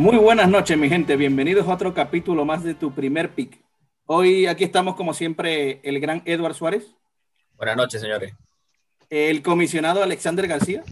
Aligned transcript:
Muy 0.00 0.16
buenas 0.16 0.48
noches, 0.48 0.78
mi 0.78 0.88
gente. 0.88 1.14
Bienvenidos 1.14 1.68
a 1.68 1.74
otro 1.74 1.92
capítulo 1.92 2.46
más 2.46 2.64
de 2.64 2.72
tu 2.72 2.90
primer 2.94 3.34
pick. 3.34 3.62
Hoy 4.06 4.46
aquí 4.46 4.64
estamos, 4.64 4.94
como 4.94 5.12
siempre, 5.12 5.78
el 5.82 6.00
gran 6.00 6.22
Edward 6.24 6.54
Suárez. 6.54 6.96
Buenas 7.58 7.76
noches, 7.76 8.00
señores. 8.00 8.32
El 9.10 9.42
comisionado 9.42 10.02
Alexander 10.02 10.48
García. 10.48 10.84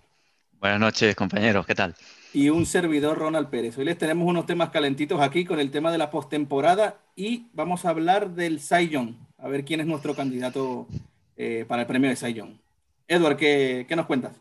Buenas 0.61 0.79
noches, 0.79 1.17
compañeros. 1.17 1.65
¿Qué 1.65 1.75
tal? 1.75 1.95
Y 2.35 2.51
un 2.51 2.67
servidor, 2.67 3.17
Ronald 3.17 3.49
Pérez. 3.49 3.79
Hoy 3.79 3.87
les 3.87 3.97
tenemos 3.97 4.29
unos 4.29 4.45
temas 4.45 4.69
calentitos 4.69 5.23
aquí 5.23 5.47
con 5.47 5.59
el 5.59 5.71
tema 5.71 5.91
de 5.91 5.97
la 5.97 6.11
postemporada 6.11 7.01
y 7.17 7.47
vamos 7.55 7.87
a 7.87 7.89
hablar 7.89 8.33
del 8.33 8.61
Cy 8.61 8.91
Young. 8.91 9.15
A 9.39 9.49
ver 9.49 9.65
quién 9.65 9.81
es 9.81 9.87
nuestro 9.87 10.15
candidato 10.15 10.87
eh, 11.35 11.65
para 11.67 11.81
el 11.81 11.89
premio 11.89 12.11
de 12.11 12.17
Cy 12.17 12.35
Young. 12.35 12.59
Edward, 13.07 13.39
¿qué, 13.39 13.87
¿qué 13.89 13.97
nos 13.97 14.05
cuentas? 14.05 14.33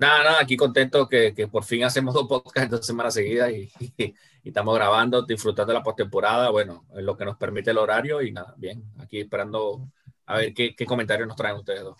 Nada, 0.00 0.24
nada, 0.24 0.40
aquí 0.40 0.56
contento 0.56 1.06
que, 1.06 1.34
que, 1.34 1.46
por 1.46 1.62
fin 1.62 1.84
hacemos 1.84 2.14
dos 2.14 2.26
podcasts 2.26 2.70
dos 2.70 2.86
semanas 2.86 3.12
seguidas 3.12 3.52
y, 3.52 3.70
y, 3.78 3.92
y, 3.98 4.14
estamos 4.48 4.74
grabando, 4.74 5.20
disfrutando 5.20 5.74
de 5.74 5.78
la 5.78 5.82
postemporada, 5.82 6.48
bueno, 6.48 6.86
es 6.96 7.04
lo 7.04 7.18
que 7.18 7.26
nos 7.26 7.36
permite 7.36 7.70
el 7.70 7.76
horario 7.76 8.22
y 8.22 8.32
nada, 8.32 8.54
bien, 8.56 8.82
aquí 8.98 9.20
esperando 9.20 9.90
a 10.24 10.38
ver 10.38 10.54
qué, 10.54 10.74
qué 10.74 10.86
comentarios 10.86 11.28
nos 11.28 11.36
traen 11.36 11.56
ustedes 11.56 11.82
dos. 11.82 11.98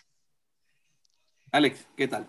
Alex, 1.52 1.88
¿qué 1.94 2.08
tal? 2.08 2.26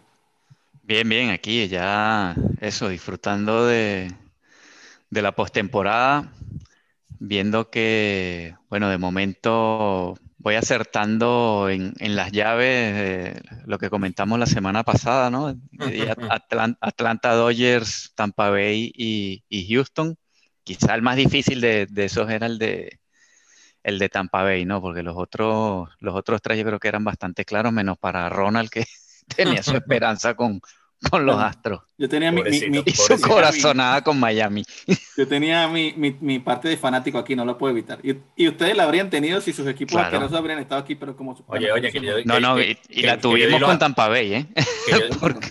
Bien, 0.83 1.07
bien, 1.07 1.29
aquí 1.29 1.65
ya 1.69 2.35
eso, 2.59 2.89
disfrutando 2.89 3.65
de, 3.65 4.13
de 5.09 5.21
la 5.21 5.33
postemporada, 5.33 6.33
viendo 7.17 7.69
que, 7.69 8.57
bueno, 8.69 8.89
de 8.89 8.97
momento 8.97 10.17
voy 10.41 10.55
acertando 10.55 11.69
en, 11.69 11.93
en, 11.99 12.15
las 12.15 12.31
llaves 12.31 12.95
de 12.95 13.41
lo 13.65 13.77
que 13.77 13.89
comentamos 13.89 14.39
la 14.39 14.45
semana 14.47 14.83
pasada, 14.83 15.29
¿no? 15.29 15.55
Atlanta, 16.29 16.77
Atlanta 16.81 17.33
Dodgers, 17.33 18.13
Tampa 18.15 18.49
Bay 18.49 18.91
y, 18.95 19.43
y, 19.49 19.73
Houston. 19.73 20.17
Quizá 20.63 20.95
el 20.95 21.01
más 21.01 21.15
difícil 21.15 21.61
de, 21.61 21.87
de, 21.87 22.05
esos 22.05 22.29
era 22.29 22.47
el 22.47 22.57
de, 22.57 22.99
el 23.83 23.99
de 23.99 24.09
Tampa 24.09 24.43
Bay, 24.43 24.65
¿no? 24.65 24.81
Porque 24.81 25.03
los 25.03 25.15
otros, 25.17 25.89
los 25.99 26.15
otros 26.15 26.41
tres 26.41 26.57
yo 26.57 26.65
creo 26.65 26.79
que 26.79 26.87
eran 26.87 27.03
bastante 27.03 27.45
claros, 27.45 27.71
menos 27.71 27.97
para 27.99 28.29
Ronald, 28.29 28.69
que 28.69 28.85
tenía 29.35 29.63
su 29.63 29.75
esperanza 29.75 30.35
con, 30.35 30.59
con 31.09 31.25
los 31.25 31.37
Astros. 31.37 31.81
Yo 31.97 32.07
tenía 32.07 32.31
mi, 32.31 32.43
mi, 32.43 32.69
mi, 32.69 32.83
y 32.85 32.91
su 32.91 33.19
corazonada 33.21 34.01
con 34.03 34.19
Miami. 34.19 34.63
Yo 35.17 35.27
tenía 35.27 35.67
mi, 35.67 35.93
mi, 35.93 36.39
parte 36.39 36.67
de 36.69 36.77
fanático 36.77 37.17
aquí, 37.17 37.35
no 37.35 37.43
lo 37.45 37.57
puedo 37.57 37.71
evitar. 37.71 37.99
Y, 38.03 38.15
y 38.35 38.47
ustedes 38.47 38.75
la 38.77 38.83
habrían 38.83 39.09
tenido 39.09 39.41
si 39.41 39.53
sus 39.53 39.67
equipos 39.67 39.93
claro. 39.93 40.07
asquerosos 40.07 40.37
habrían 40.37 40.59
estado 40.59 40.81
aquí, 40.81 40.95
pero 40.95 41.15
como... 41.15 41.35
Oye, 41.47 41.71
oye, 41.71 41.91
que 41.91 41.99
yo, 41.99 42.13
No, 42.25 42.39
no, 42.39 42.55
que, 42.55 42.77
y, 42.89 42.99
y 42.99 43.03
la 43.03 43.17
tuvimos 43.19 43.61
con 43.61 43.77
Tampa 43.79 44.07
Bay, 44.07 44.33
¿eh? 44.33 44.47
Que 44.85 44.91
yo, 44.91 44.99
Porque... 45.19 45.49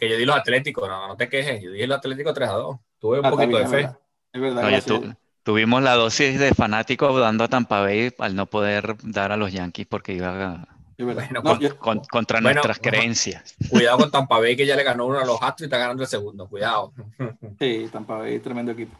que 0.00 0.08
yo 0.10 0.16
di 0.16 0.24
los 0.24 0.36
Atléticos, 0.36 0.88
no, 0.88 1.08
no 1.08 1.16
te 1.16 1.28
quejes, 1.28 1.62
yo 1.62 1.70
di 1.70 1.86
los 1.86 1.98
Atléticos 1.98 2.34
3 2.34 2.48
a 2.48 2.52
2. 2.52 2.76
Tuve 2.98 3.20
un 3.20 3.26
Ah, 3.26 3.30
poquito 3.30 3.58
de 3.58 3.66
fe. 3.66 3.90
Es 4.32 4.40
verdad. 4.40 4.64
Oye, 4.64 4.72
gracias. 4.72 5.00
tu- 5.00 5.14
tuvimos 5.44 5.82
la 5.82 5.94
dosis 5.94 6.38
de 6.38 6.52
fanáticos 6.54 7.18
dando 7.20 7.44
a 7.44 7.48
Tampa 7.48 7.80
Bay 7.80 8.12
al 8.18 8.34
no 8.34 8.46
poder 8.46 8.96
dar 9.02 9.32
a 9.32 9.36
los 9.36 9.52
Yankees 9.52 9.86
porque 9.86 10.12
iba 10.14 10.52
a-. 10.54 10.77
Bueno, 10.98 11.40
No, 11.44 11.58
yo- 11.60 11.76
con- 11.78 12.00
contra 12.10 12.40
Bueno, 12.40 12.54
nuestras 12.54 12.78
creencias. 12.80 13.54
Cuidado 13.70 13.98
con 13.98 14.10
Tampa 14.10 14.38
Bay, 14.40 14.56
que 14.56 14.66
ya 14.66 14.74
le 14.76 14.82
ganó 14.82 15.06
uno 15.06 15.18
a 15.20 15.24
los 15.24 15.36
Astros 15.40 15.60
y 15.60 15.64
está 15.64 15.78
ganando 15.78 16.02
el 16.02 16.08
segundo. 16.08 16.48
Cuidado. 16.48 16.92
Sí, 17.58 17.88
Tampa 17.92 18.18
Bay, 18.18 18.38
tremendo 18.40 18.72
equipo. 18.72 18.96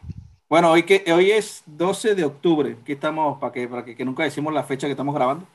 Bueno, 0.49 0.71
hoy, 0.71 0.83
que, 0.83 1.03
hoy 1.13 1.31
es 1.31 1.61
12 1.65 2.15
de 2.15 2.23
octubre. 2.25 2.77
Aquí 2.81 2.93
estamos, 2.93 3.37
para 3.39 3.51
que, 3.53 3.67
para 3.67 3.85
que, 3.85 3.95
que 3.95 4.05
nunca 4.05 4.23
decimos 4.23 4.53
la 4.53 4.63
fecha 4.63 4.87
que 4.87 4.91
estamos 4.91 5.13
grabando. 5.13 5.45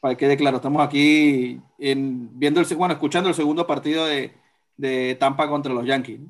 Para 0.00 0.14
que 0.14 0.24
quede 0.26 0.36
claro, 0.36 0.56
estamos 0.56 0.82
aquí 0.84 1.60
en, 1.78 2.28
viendo 2.38 2.60
el, 2.60 2.66
bueno, 2.76 2.94
escuchando 2.94 3.28
el 3.28 3.34
segundo 3.36 3.66
partido 3.66 4.04
de, 4.06 4.32
de 4.76 5.16
Tampa 5.20 5.48
contra 5.48 5.72
los 5.72 5.86
Yankees. 5.86 6.20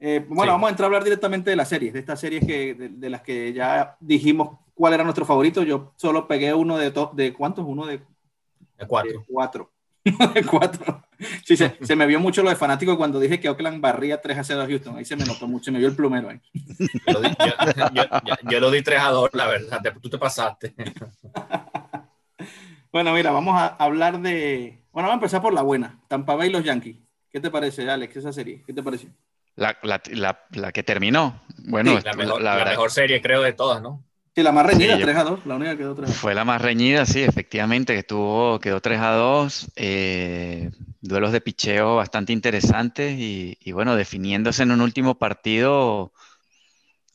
Eh, 0.00 0.24
bueno, 0.28 0.44
Sí. 0.44 0.48
vamos 0.54 0.68
a 0.68 0.70
entrar 0.70 0.84
a 0.84 0.86
hablar 0.86 1.04
directamente 1.04 1.50
de 1.50 1.56
las 1.56 1.68
series, 1.68 1.92
de 1.92 1.98
estas 1.98 2.18
series 2.20 2.46
que, 2.46 2.74
de, 2.74 2.88
de 2.88 3.10
las 3.10 3.20
que 3.22 3.52
ya 3.52 3.96
dijimos 4.00 4.58
cuál 4.74 4.94
era 4.94 5.04
nuestro 5.04 5.26
favorito. 5.26 5.62
Yo 5.64 5.92
solo 5.96 6.26
pegué 6.28 6.54
uno 6.54 6.78
de, 6.78 6.92
to- 6.92 7.10
de 7.14 7.32
¿cuántos? 7.34 7.64
Uno 7.66 7.84
de 7.84 8.00
El 8.78 8.86
4. 8.86 9.10
de 9.12 9.24
cuatro. 9.26 9.72
de 10.04 10.44
cuatro. 10.44 11.04
Sí, 11.44 11.56
se, 11.56 11.76
se 11.84 11.96
me 11.96 12.06
vio 12.06 12.20
mucho 12.20 12.44
lo 12.44 12.48
de 12.50 12.54
fanático 12.54 12.96
cuando 12.96 13.18
dije 13.18 13.40
que 13.40 13.48
Oakland 13.48 13.80
barría 13.80 14.20
3 14.20 14.38
a 14.38 14.44
0 14.44 14.62
a 14.62 14.66
Houston. 14.68 14.96
Ahí 14.96 15.04
se 15.04 15.16
me 15.16 15.24
notó 15.24 15.48
mucho, 15.48 15.64
se 15.64 15.70
me 15.72 15.78
vio 15.80 15.88
el 15.88 15.96
plumero 15.96 16.28
ahí. 16.30 16.40
Yo, 16.54 17.12
lo 17.14 17.20
di- 17.20 17.28
yo- 17.40 17.90
yo- 17.92 18.04
yo- 18.24 18.36
yo 18.50 18.60
lo 18.60 18.70
di 18.70 18.82
3 18.82 19.00
a 19.00 19.08
2, 19.10 19.30
la 19.32 19.46
verdad. 19.48 19.80
Te- 19.82 19.90
Tú 20.00 20.08
te 20.08 20.16
pasaste. 20.18 20.74
Bueno, 22.92 23.12
mira, 23.12 23.30
vamos 23.32 23.54
a 23.54 23.66
hablar 23.66 24.20
de. 24.20 24.82
Bueno, 24.92 25.08
vamos 25.08 25.10
a 25.10 25.24
empezar 25.24 25.42
por 25.42 25.52
la 25.52 25.62
buena. 25.62 26.00
Tampa 26.08 26.34
Bay 26.34 26.48
y 26.48 26.52
los 26.52 26.64
Yankees. 26.64 26.96
¿Qué 27.30 27.38
te 27.40 27.50
parece, 27.50 27.88
Alex, 27.90 28.16
esa 28.16 28.32
serie? 28.32 28.62
¿Qué 28.66 28.72
te 28.72 28.82
pareció? 28.82 29.10
La, 29.56 29.76
la- 29.82 30.00
la- 30.12 30.40
la 30.52 30.72
que 30.72 30.82
terminó, 30.82 31.42
bueno, 31.66 31.90
Sí, 31.90 31.96
La 32.04 32.12
la, 32.12 32.16
mejor, 32.16 32.40
la 32.40 32.50
la 32.50 32.56
verdad 32.56 32.70
mejor 32.72 32.90
serie, 32.90 33.20
creo, 33.20 33.42
de 33.42 33.52
todas, 33.52 33.82
¿no? 33.82 34.04
Sí, 34.38 34.44
la 34.44 34.52
más 34.52 34.66
reñida, 34.66 34.94
Sí, 34.94 35.00
yo- 35.00 35.04
3 35.04 35.16
a 35.16 35.24
2. 35.24 35.40
La 35.46 35.56
única 35.56 35.72
que 35.72 35.78
quedó 35.78 35.94
3 35.96 36.08
a 36.10 36.12
2. 36.12 36.20
fue 36.20 36.32
la 36.32 36.44
más 36.44 36.62
reñida, 36.62 37.04
sí, 37.06 37.22
efectivamente, 37.24 37.92
que 37.94 37.98
estuvo, 37.98 38.60
quedó 38.60 38.80
3 38.80 39.00
a 39.00 39.10
2, 39.10 39.66
eh, 39.74 40.70
duelos 41.00 41.32
de 41.32 41.40
picheo 41.40 41.96
bastante 41.96 42.32
interesantes 42.32 43.18
y, 43.18 43.58
y 43.60 43.72
bueno, 43.72 43.96
definiéndose 43.96 44.62
en 44.62 44.70
un 44.70 44.80
último 44.80 45.16
partido 45.16 46.12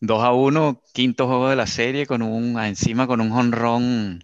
2 0.02 0.22
a 0.22 0.34
1, 0.34 0.82
quinto 0.94 1.28
juego 1.28 1.48
de 1.48 1.56
la 1.56 1.66
serie, 1.66 2.06
con 2.08 2.22
un, 2.24 2.60
encima 2.60 3.08
con 3.08 3.22
un 3.22 3.30
jonrón 3.30 4.22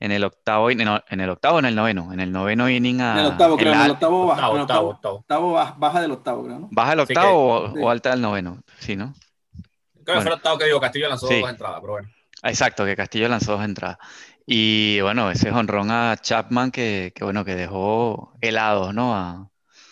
en 0.00 0.10
el 0.12 0.24
octavo, 0.24 0.70
en 0.70 0.80
el, 0.80 1.02
en 1.10 1.20
el 1.20 1.28
octavo 1.28 1.56
o 1.56 1.58
en 1.58 1.66
el 1.66 1.74
noveno, 1.74 2.10
en 2.14 2.20
el 2.20 2.32
noveno 2.32 2.70
inning 2.70 3.02
a, 3.02 3.12
En 3.12 3.18
el 3.18 3.26
octavo, 3.26 3.58
creo. 3.58 3.72
En 3.74 3.78
la- 3.80 3.84
el 3.84 3.90
octavo 3.90 4.26
baja. 4.28 4.48
Octavo, 4.48 4.52
en 4.54 4.56
el 4.56 4.62
octavo, 4.62 4.88
octavo, 4.88 4.88
octavo. 4.88 5.16
octavo 5.18 5.52
baja, 5.52 5.74
baja 5.76 6.00
del 6.00 6.10
octavo, 6.12 6.44
creo, 6.44 6.58
¿no? 6.58 6.68
¿Baja 6.70 6.92
el 6.94 7.00
Así 7.00 7.12
que- 7.12 7.18
octavo 7.20 7.48
o, 7.48 7.68
sí. 7.74 7.80
o 7.82 7.90
alta 7.90 8.10
del 8.12 8.22
noveno? 8.22 8.62
Sí, 8.78 8.96
¿no? 8.96 9.12
Creo 10.08 10.18
que 10.20 10.22
fue 10.22 10.30
el 10.30 10.36
octavo 10.36 10.58
que 10.58 10.64
digo 10.64 10.80
Castillo 10.80 11.08
lanzó 11.08 11.28
Sí. 11.28 11.40
dos 11.40 11.50
entradas, 11.50 11.78
pero 11.82 11.92
bueno. 11.92 12.08
Exacto, 12.42 12.84
que 12.86 12.96
Castillo 12.96 13.28
lanzó 13.28 13.52
dos 13.52 13.64
entradas. 13.64 13.98
Y 14.46 15.00
bueno, 15.02 15.30
ese 15.30 15.50
jonrón 15.50 15.90
a 15.90 16.16
Chapman 16.16 16.70
que, 16.70 17.12
que, 17.14 17.24
bueno, 17.24 17.44
que 17.44 17.54
dejó 17.54 18.32
helados, 18.40 18.94
¿no? 18.94 19.14
A, 19.14 19.50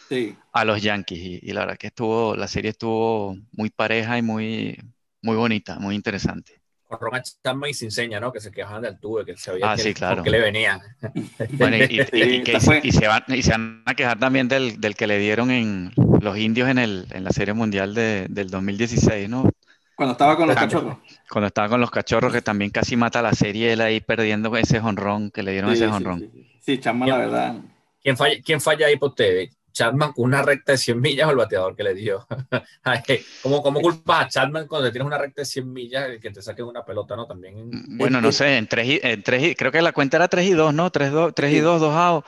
Sí. 0.08 0.34
a 0.52 0.64
los 0.64 0.80
Yankees. 0.80 1.18
Y, 1.18 1.40
y 1.42 1.52
la 1.52 1.60
verdad 1.60 1.76
que 1.76 1.88
estuvo, 1.88 2.34
la 2.34 2.48
serie 2.48 2.70
estuvo 2.70 3.36
muy 3.52 3.68
pareja 3.68 4.16
y 4.16 4.22
muy, 4.22 4.80
muy 5.20 5.36
bonita, 5.36 5.78
muy 5.78 5.94
interesante. 5.94 6.60
Con 6.88 6.98
Ron 7.00 7.20
Chapman 7.44 7.68
y 7.70 7.74
sin 7.74 7.90
seña, 7.90 8.20
¿no? 8.20 8.32
Que 8.32 8.40
se 8.40 8.50
quejaban 8.52 8.80
del 8.82 8.98
tubo, 9.00 9.24
que 9.24 9.36
se 9.36 9.50
veía 9.52 9.70
Ah, 9.72 9.76
que, 9.76 9.82
sí, 9.82 9.92
claro. 9.92 10.22
le. 10.24 10.52
Bueno, 11.58 11.76
y, 11.76 11.80
y- 11.80 12.22
y 12.22 12.42
que- 12.42 12.52
esta 12.52 12.60
fue- 12.60 12.80
y 12.82 12.92
se 12.92 13.08
van, 13.08 13.24
y 13.28 13.42
se 13.42 13.50
van 13.50 13.82
a 13.84 13.94
quejar 13.94 14.18
también 14.18 14.46
del, 14.48 14.80
del 14.80 14.94
que 14.94 15.06
le 15.08 15.18
dieron 15.18 15.50
en 15.50 15.92
los 16.20 16.38
indios 16.38 16.68
en, 16.70 16.78
el, 16.78 17.06
en 17.10 17.24
la 17.24 17.30
Serie 17.30 17.52
Mundial 17.54 17.92
de- 17.94 18.26
del 18.30 18.48
2016, 18.50 19.28
¿no? 19.28 19.50
Cuando 19.96 20.12
estaba 20.12 20.36
con 20.36 20.46
los 20.46 20.56
cachorros. 20.56 20.98
Cuando 21.30 21.46
estaba 21.48 21.68
con 21.70 21.80
los 21.80 21.90
cachorros, 21.90 22.32
que 22.32 22.42
también 22.42 22.70
casi 22.70 22.96
mata 22.96 23.22
la 23.22 23.32
serie, 23.32 23.72
él 23.72 23.80
ahí 23.80 24.00
perdiendo 24.00 24.54
ese 24.56 24.78
jonrón, 24.78 25.30
que 25.30 25.42
le 25.42 25.52
dieron 25.52 25.70
Sí, 25.74 25.82
ese 25.82 25.90
jonrón. 25.90 26.20
sí, 26.20 26.30
sí. 26.32 26.46
Sí, 26.60 26.78
Chapman, 26.78 27.08
la 27.08 27.16
verdad. 27.18 27.54
¿Quién 28.02 28.16
falla, 28.16 28.34
¿Quién 28.44 28.60
falla 28.60 28.86
ahí 28.86 28.96
por 28.98 29.08
ustedes? 29.10 29.56
¿Chapman 29.72 30.12
con 30.12 30.24
una 30.24 30.42
recta 30.42 30.72
de 30.72 30.78
100 30.78 31.00
millas 31.00 31.26
o 31.28 31.30
el 31.30 31.36
bateador 31.36 31.74
que 31.76 31.82
le 31.82 31.94
dio? 31.94 32.26
¿Cómo, 33.42 33.62
¿Cómo 33.62 33.80
culpas 33.80 34.24
a 34.24 34.28
Chapman 34.28 34.66
cuando 34.66 34.90
tienes 34.90 35.06
una 35.06 35.18
recta 35.18 35.42
de 35.42 35.46
100 35.46 35.72
millas 35.72 36.08
y 36.16 36.20
que 36.20 36.30
te 36.30 36.40
saquen 36.42 36.64
una 36.66 36.84
pelota, 36.84 37.14
no? 37.16 37.26
También. 37.26 37.70
Bueno, 37.96 38.20
no 38.20 38.32
sé, 38.32 38.56
en 38.56 38.66
3 38.66 38.86
y, 38.88 39.00
en 39.02 39.22
tres 39.22 39.42
y- 39.42 39.54
creo 39.54 39.70
que 39.72 39.82
la 39.82 39.92
cuenta 39.92 40.16
era 40.16 40.28
3 40.28 40.46
y 40.46 40.52
2, 40.52 40.72
¿no? 40.74 40.90
3, 40.90 41.10
2, 41.12 41.34
3 41.34 41.52
y 41.52 41.56
Sí. 41.56 41.60
2, 41.60 41.80
2 41.80 41.94
out. 41.94 42.24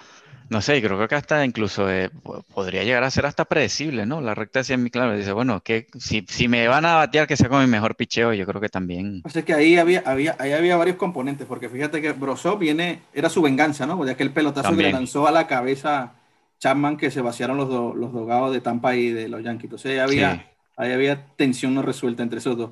No 0.51 0.63
sé, 0.63 0.81
creo 0.81 1.07
que 1.09 1.15
hasta 1.15 1.45
incluso 1.45 1.91
eh, 1.91 2.09
po- 2.11 2.43
podría 2.55 2.83
llegar 2.83 3.05
a 3.05 3.11
ser 3.11 3.27
hasta 3.27 3.45
predecible, 3.45 4.07
¿no? 4.07 4.21
La 4.23 4.35
recta 4.35 4.65
100 4.65 4.83
mil, 4.83 4.91
claro, 4.91 5.15
dice, 5.15 5.33
bueno, 5.33 5.61
que 5.63 5.87
si, 5.99 6.25
si 6.27 6.49
me 6.49 6.67
van 6.69 6.87
a 6.87 6.95
batear 6.97 7.27
que 7.27 7.37
sea 7.37 7.51
con 7.51 7.61
mi 7.61 7.67
mejor 7.67 7.97
picheo, 7.97 8.33
yo 8.33 8.47
creo 8.47 8.61
que 8.61 8.71
también. 8.71 9.21
O 9.25 9.29
sea, 9.29 9.41
es 9.41 9.45
que 9.47 9.53
ahí 9.53 9.77
había, 9.77 10.03
había, 10.07 10.37
ahí 10.39 10.53
había 10.53 10.77
varios 10.79 10.97
componentes, 10.97 11.47
porque 11.47 11.69
fíjate 11.69 12.01
que 12.01 12.13
Brosó 12.13 12.57
viene, 12.57 13.03
era 13.13 13.29
su 13.29 13.43
venganza, 13.43 13.87
¿no? 13.87 14.03
De 14.05 14.13
aquel 14.13 14.33
pelotazo 14.33 14.71
que 14.71 14.77
le 14.77 14.83
También. 14.85 14.93
lanzó 14.93 15.27
a 15.27 15.31
la 15.33 15.47
cabeza 15.47 16.15
Chapman 16.61 16.97
que 16.97 17.11
se 17.11 17.21
vaciaron 17.21 17.59
los, 17.59 17.69
do- 17.69 17.95
los 17.95 18.13
dogados 18.13 18.51
de 18.53 18.63
Tampa 18.63 18.97
y 18.97 19.11
de 19.11 19.29
los 19.29 19.43
Yankees. 19.43 19.65
Entonces 19.65 19.93
ahí 19.93 19.99
había, 19.99 20.35
Sí. 20.37 20.43
ahí 20.79 20.93
había 20.93 21.27
tensión 21.37 21.75
no 21.75 21.83
resuelta 21.83 22.23
entre 22.23 22.39
esos 22.39 22.57
dos. 22.57 22.71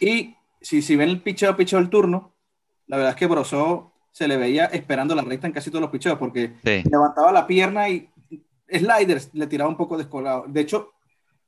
Y 0.00 0.34
si, 0.60 0.82
si 0.82 0.96
ven 0.96 1.08
el 1.10 1.20
picheo, 1.22 1.56
picheo 1.56 1.78
del 1.78 1.90
turno, 1.90 2.34
la 2.86 2.96
verdad 2.96 3.10
es 3.12 3.16
que 3.16 3.26
Brosó 3.26 3.87
se 4.10 4.26
le 4.28 4.36
veía 4.36 4.66
esperando 4.66 5.14
la 5.14 5.22
recta 5.22 5.46
en 5.46 5.52
casi 5.52 5.70
todos 5.70 5.82
los 5.82 5.90
picheos, 5.90 6.18
porque 6.18 6.52
Sí, 6.64 6.82
levantaba 6.90 7.30
la 7.32 7.46
pierna 7.46 7.88
y 7.88 8.08
sliders 8.70 9.30
le 9.32 9.46
tiraba 9.46 9.70
un 9.70 9.76
poco 9.76 9.96
descolado. 9.96 10.44
De 10.48 10.60
hecho, 10.60 10.92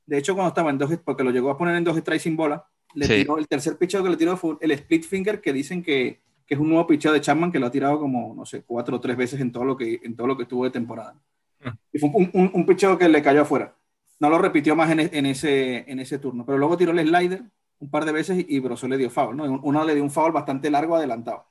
de 0.05 0.17
hecho 0.17 0.33
cuando 0.33 0.49
estaba 0.49 0.69
en 0.69 0.77
dos, 0.77 0.91
porque 1.03 1.23
lo 1.23 1.31
llegó 1.31 1.49
a 1.51 1.57
poner 1.57 1.75
en 1.75 1.83
dos 1.83 1.97
strikes 1.97 2.23
sin 2.23 2.35
bola, 2.35 2.65
le 2.93 3.05
Sí. 3.05 3.13
tiró 3.15 3.37
el 3.37 3.47
tercer 3.47 3.77
picheo 3.77 4.03
que 4.03 4.09
le 4.09 4.17
tiró 4.17 4.35
fue 4.37 4.57
el 4.61 4.71
split 4.71 5.03
finger 5.05 5.39
que 5.41 5.53
dicen 5.53 5.81
que, 5.83 6.19
que 6.45 6.53
es 6.55 6.59
un 6.59 6.69
nuevo 6.69 6.85
picheo 6.87 7.13
de 7.13 7.21
Chapman 7.21 7.51
que 7.51 7.59
lo 7.59 7.67
ha 7.67 7.71
tirado 7.71 7.99
como, 7.99 8.33
no 8.35 8.45
sé, 8.45 8.63
cuatro 8.63 8.97
o 8.97 8.99
tres 8.99 9.15
veces 9.15 9.39
en 9.39 9.51
todo 9.51 9.63
lo 9.63 9.77
que, 9.77 9.99
en 10.03 10.15
todo 10.15 10.27
lo 10.27 10.35
que 10.35 10.43
estuvo 10.43 10.63
de 10.65 10.71
temporada. 10.71 11.15
Mm. 11.63 11.69
Y 11.93 11.99
fue 11.99 12.09
un, 12.13 12.29
un, 12.33 12.51
un 12.53 12.65
picheo 12.65 12.97
que 12.97 13.07
le 13.07 13.21
cayó 13.21 13.41
afuera. 13.43 13.73
No 14.19 14.29
lo 14.29 14.37
repitió 14.37 14.75
más 14.75 14.91
en, 14.91 14.99
e- 15.01 15.09
en 15.13 15.25
ese, 15.25 15.89
en 15.89 15.99
ese 15.99 16.19
turno, 16.19 16.45
pero 16.45 16.57
luego 16.57 16.77
tiró 16.77 16.91
el 16.91 16.99
slider 17.07 17.43
un 17.79 17.89
par 17.89 18.05
de 18.05 18.11
veces 18.11 18.45
y 18.47 18.59
Brosó 18.59 18.87
le 18.87 18.97
dio 18.97 19.09
foul, 19.09 19.35
¿no? 19.37 19.43
Uno 19.63 19.83
le 19.85 19.95
dio 19.95 20.03
un 20.03 20.11
foul 20.11 20.31
bastante 20.31 20.69
largo 20.69 20.95
adelantado. 20.95 21.45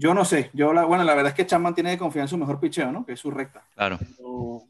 Yo 0.00 0.14
no 0.14 0.24
sé, 0.24 0.48
yo 0.54 0.72
la, 0.72 0.86
bueno, 0.86 1.04
la 1.04 1.14
verdad 1.14 1.28
es 1.28 1.34
que 1.34 1.44
Chapman 1.44 1.74
tiene 1.74 1.92
que 1.92 1.98
confiar 1.98 2.22
en 2.22 2.28
su 2.28 2.38
mejor 2.38 2.58
picheo, 2.58 2.90
¿no? 2.90 3.04
Que 3.04 3.12
es 3.12 3.20
su 3.20 3.30
recta. 3.30 3.66
claro. 3.74 3.98
Pero, 3.98 4.62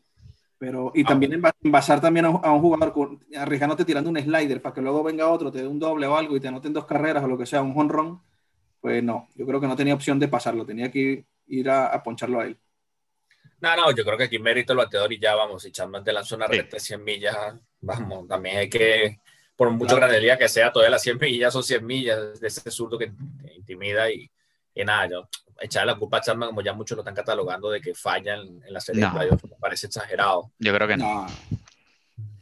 Pero, 0.59 0.93
y 0.93 1.05
también 1.05 1.41
envasar 1.63 2.01
también 2.01 2.27
a 2.27 2.31
un, 2.31 2.61
jugador 2.61 2.93
con, 2.93 3.25
arriesgándote 3.37 3.85
tirando 3.85 4.11
un 4.11 4.19
slider 4.19 4.61
para 4.61 4.75
que 4.75 4.81
luego 4.81 5.05
venga 5.05 5.29
otro, 5.29 5.53
te 5.53 5.59
dé 5.59 5.69
un 5.69 5.79
doble 5.79 6.09
o 6.09 6.17
algo 6.17 6.37
y 6.37 6.41
te 6.41 6.49
anoten 6.49 6.73
dos 6.73 6.85
carreras 6.85 7.23
o 7.23 7.29
lo 7.29 7.39
que 7.39 7.47
sea, 7.47 7.63
un 7.63 7.79
honrón, 7.79 8.21
pues 8.81 9.05
no, 9.05 9.29
yo 9.37 9.47
creo 9.47 9.61
que 9.61 9.69
no 9.69 9.77
tenía 9.77 9.95
opción 9.95 10.19
de 10.19 10.27
pasarlo, 10.27 10.67
tenía 10.67 10.91
que 10.91 11.25
ir, 11.47 11.71
a, 11.71 12.03
poncharlo 12.03 12.41
a 12.41 12.47
él. 12.47 12.59
No, 13.61 13.77
no, 13.77 13.93
yo 13.93 14.05
creo 14.05 14.19
que 14.19 14.25
aquí 14.25 14.41
mérito 14.41 14.73
el 14.73 14.79
bateador 14.79 15.13
y 15.13 15.21
ya 15.21 15.37
vamos, 15.37 15.65
y 15.65 15.71
Chapman 15.71 16.03
te 16.03 16.13
lanzó 16.13 16.35
una 16.35 16.49
recta 16.49 16.77
de 16.77 16.81
100 16.81 17.05
millas, 17.05 17.37
vamos, 17.81 18.27
también 18.27 18.57
hay 18.57 18.69
que, 18.69 19.21
por 19.55 19.71
mucho 19.71 19.97
claro. 19.97 20.13
que 20.37 20.49
sea, 20.49 20.73
todas 20.73 20.91
las 20.91 21.03
100 21.03 21.19
millas 21.19 21.53
son 21.53 21.63
100 21.63 21.87
millas 21.87 22.41
de 22.41 22.49
ese 22.49 22.69
zurdo 22.73 22.99
que 22.99 23.13
intimida 23.55 24.11
y, 24.11 24.29
y 24.75 24.85
nada, 24.85 25.09
yo 25.09 25.29
echarle 25.61 25.93
la 25.93 25.99
culpa 25.99 26.19
a 26.19 26.21
Chapman, 26.21 26.49
como 26.49 26.63
ya 26.63 26.73
muchos 26.73 26.97
lo 26.97 27.03
están 27.03 27.15
catalogando 27.15 27.71
de 27.71 27.81
que 27.81 27.95
fallan 27.95 28.41
en 28.41 28.73
la 28.73 28.81
serie 28.81 29.05
de 29.05 29.11
playoffs, 29.11 29.45
me 29.45 29.57
parece 29.61 29.87
exagerado. 29.87 30.51
Yo 30.59 30.75
creo 30.75 30.89
que 30.89 30.97
no. 30.97 31.27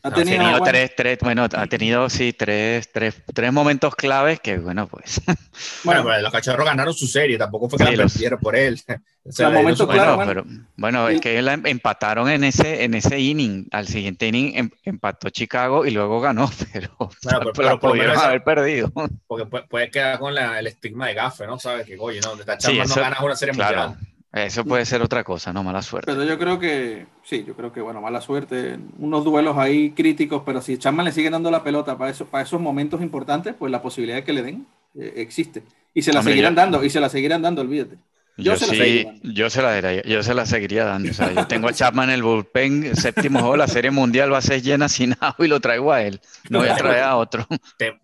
Ha 0.02 0.12
tenido, 0.12 0.62
tres, 0.62 0.94
tres, 0.96 1.18
bueno, 1.20 1.48
ha 1.52 1.66
tenido 1.66 2.08
sí 2.08 2.32
tres, 2.32 2.90
tres, 2.92 3.20
tres 3.34 3.52
momentos 3.52 3.94
claves 3.96 4.38
que, 4.40 4.58
bueno, 4.58 4.86
pues. 4.86 5.20
Bueno, 5.82 6.04
pues 6.04 6.22
los 6.22 6.30
cachorros 6.30 6.64
ganaron 6.64 6.94
su 6.94 7.06
serie, 7.06 7.36
tampoco 7.36 7.68
fue 7.68 7.78
que 7.78 7.96
la 7.96 8.04
perdieron 8.04 8.38
por 8.38 8.56
él. 8.56 8.80
O 9.28 9.32
sea, 9.32 9.50
bueno, 9.50 9.74
bueno, 9.84 10.24
pero, 10.26 10.44
bueno, 10.76 11.08
es 11.10 11.20
que 11.20 11.42
la 11.42 11.52
em, 11.52 11.66
empataron 11.66 12.30
en 12.30 12.44
ese, 12.44 12.84
en 12.84 12.94
ese 12.94 13.20
inning. 13.20 13.68
Al 13.72 13.86
siguiente 13.86 14.26
inning 14.26 14.56
em, 14.56 14.70
empató 14.84 15.28
Chicago 15.28 15.84
y 15.84 15.90
luego 15.90 16.18
ganó, 16.18 16.50
pero, 16.72 16.88
bueno, 16.96 17.52
pero, 17.54 17.78
pudieron 17.78 18.16
haber 18.16 18.42
perdido. 18.42 18.90
Porque 19.26 19.44
puede, 19.44 19.90
quedar 19.90 20.18
con 20.18 20.34
la, 20.34 20.58
el 20.58 20.68
estigma 20.68 21.08
de 21.08 21.14
gafe, 21.14 21.46
¿no? 21.46 21.58
Sabes 21.58 21.84
que, 21.84 21.98
oye, 21.98 22.20
no, 22.20 22.40
está 22.40 22.58
sí, 22.58 22.78
no 22.78 22.94
ganas 22.94 23.20
una 23.20 23.36
serie 23.36 23.54
claro. 23.54 23.88
mundial. 23.88 24.17
Eso 24.32 24.64
puede 24.64 24.84
ser 24.84 25.00
otra 25.00 25.24
cosa, 25.24 25.52
¿no? 25.52 25.62
Mala 25.62 25.80
suerte. 25.80 26.12
Pero 26.12 26.24
yo 26.24 26.38
creo 26.38 26.58
que, 26.58 27.06
sí, 27.22 27.44
yo 27.46 27.54
creo 27.54 27.72
que, 27.72 27.80
bueno, 27.80 28.00
mala 28.00 28.20
suerte. 28.20 28.78
Unos 28.98 29.24
duelos 29.24 29.56
ahí 29.56 29.92
críticos, 29.92 30.42
pero 30.44 30.60
si 30.60 30.76
Chapman 30.76 31.06
le 31.06 31.12
sigue 31.12 31.30
dando 31.30 31.50
la 31.50 31.64
pelota 31.64 31.96
para, 31.96 32.10
eso, 32.10 32.26
para 32.26 32.44
esos 32.44 32.60
momentos 32.60 33.00
importantes, 33.00 33.54
pues 33.58 33.72
la 33.72 33.80
posibilidad 33.80 34.16
de 34.16 34.24
que 34.24 34.32
le 34.34 34.42
den 34.42 34.66
eh, 34.94 35.14
existe. 35.16 35.62
Y 35.94 36.02
se 36.02 36.12
la 36.12 36.22
seguirán 36.22 36.54
dando, 36.54 36.84
y 36.84 36.90
se 36.90 37.00
la 37.00 37.08
seguirán 37.08 37.40
dando, 37.40 37.62
olvídate. 37.62 37.96
Yo, 38.40 38.54
se 38.56 38.66
sí, 38.66 39.04
la 39.04 39.32
yo 39.32 39.50
se 39.50 39.62
la 39.62 40.02
yo 40.02 40.22
se 40.22 40.32
la 40.32 40.46
seguiría 40.46 40.84
dando. 40.84 41.10
O 41.10 41.12
sea, 41.12 41.32
yo 41.32 41.48
tengo 41.48 41.68
a 41.68 41.72
Chapman 41.72 42.08
en 42.08 42.14
el 42.14 42.22
bullpen, 42.22 42.94
séptimo 42.94 43.40
juego, 43.40 43.56
la 43.56 43.66
serie 43.66 43.90
mundial 43.90 44.32
va 44.32 44.38
a 44.38 44.42
ser 44.42 44.62
llena 44.62 44.88
sin 44.88 45.12
agua 45.20 45.44
y 45.44 45.48
lo 45.48 45.58
traigo 45.58 45.92
a 45.92 46.02
él. 46.02 46.20
No 46.48 46.60
voy 46.60 46.68
a 46.68 46.76
traer 46.76 47.02
a 47.02 47.16
otro. 47.16 47.44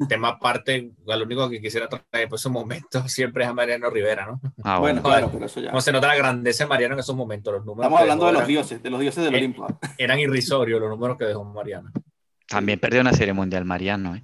Tema 0.08 0.30
aparte, 0.30 0.90
lo 1.06 1.22
único 1.22 1.48
que 1.48 1.60
quisiera 1.60 1.88
traer 1.88 2.28
por 2.28 2.36
esos 2.36 2.50
momentos 2.50 3.12
siempre 3.12 3.44
es 3.44 3.50
a 3.50 3.52
Mariano 3.52 3.88
Rivera, 3.90 4.26
¿no? 4.26 4.40
Ah, 4.64 4.80
bueno, 4.80 5.04
claro, 5.04 5.30
pero 5.32 5.46
eso 5.46 5.60
ya. 5.60 5.70
No 5.70 5.80
se 5.80 5.92
nota 5.92 6.08
la 6.08 6.16
grandeza 6.16 6.64
de 6.64 6.68
Mariano 6.68 6.94
en 6.94 7.00
esos 7.00 7.14
momentos, 7.14 7.52
los 7.54 7.64
números. 7.64 7.84
Estamos 7.84 8.00
hablando 8.00 8.26
de 8.26 8.32
los 8.32 8.46
dioses, 8.48 8.82
de 8.82 8.90
los 8.90 9.00
dioses 9.00 9.22
del 9.22 9.36
Olimpo. 9.36 9.68
Eran 9.98 10.18
irrisorios 10.18 10.80
los 10.80 10.90
números 10.90 11.16
que 11.16 11.26
dejó 11.26 11.44
Mariano. 11.44 11.92
También 12.48 12.80
perdió 12.80 13.00
una 13.02 13.12
serie 13.12 13.32
mundial 13.32 13.64
Mariano, 13.64 14.16
¿eh? 14.16 14.22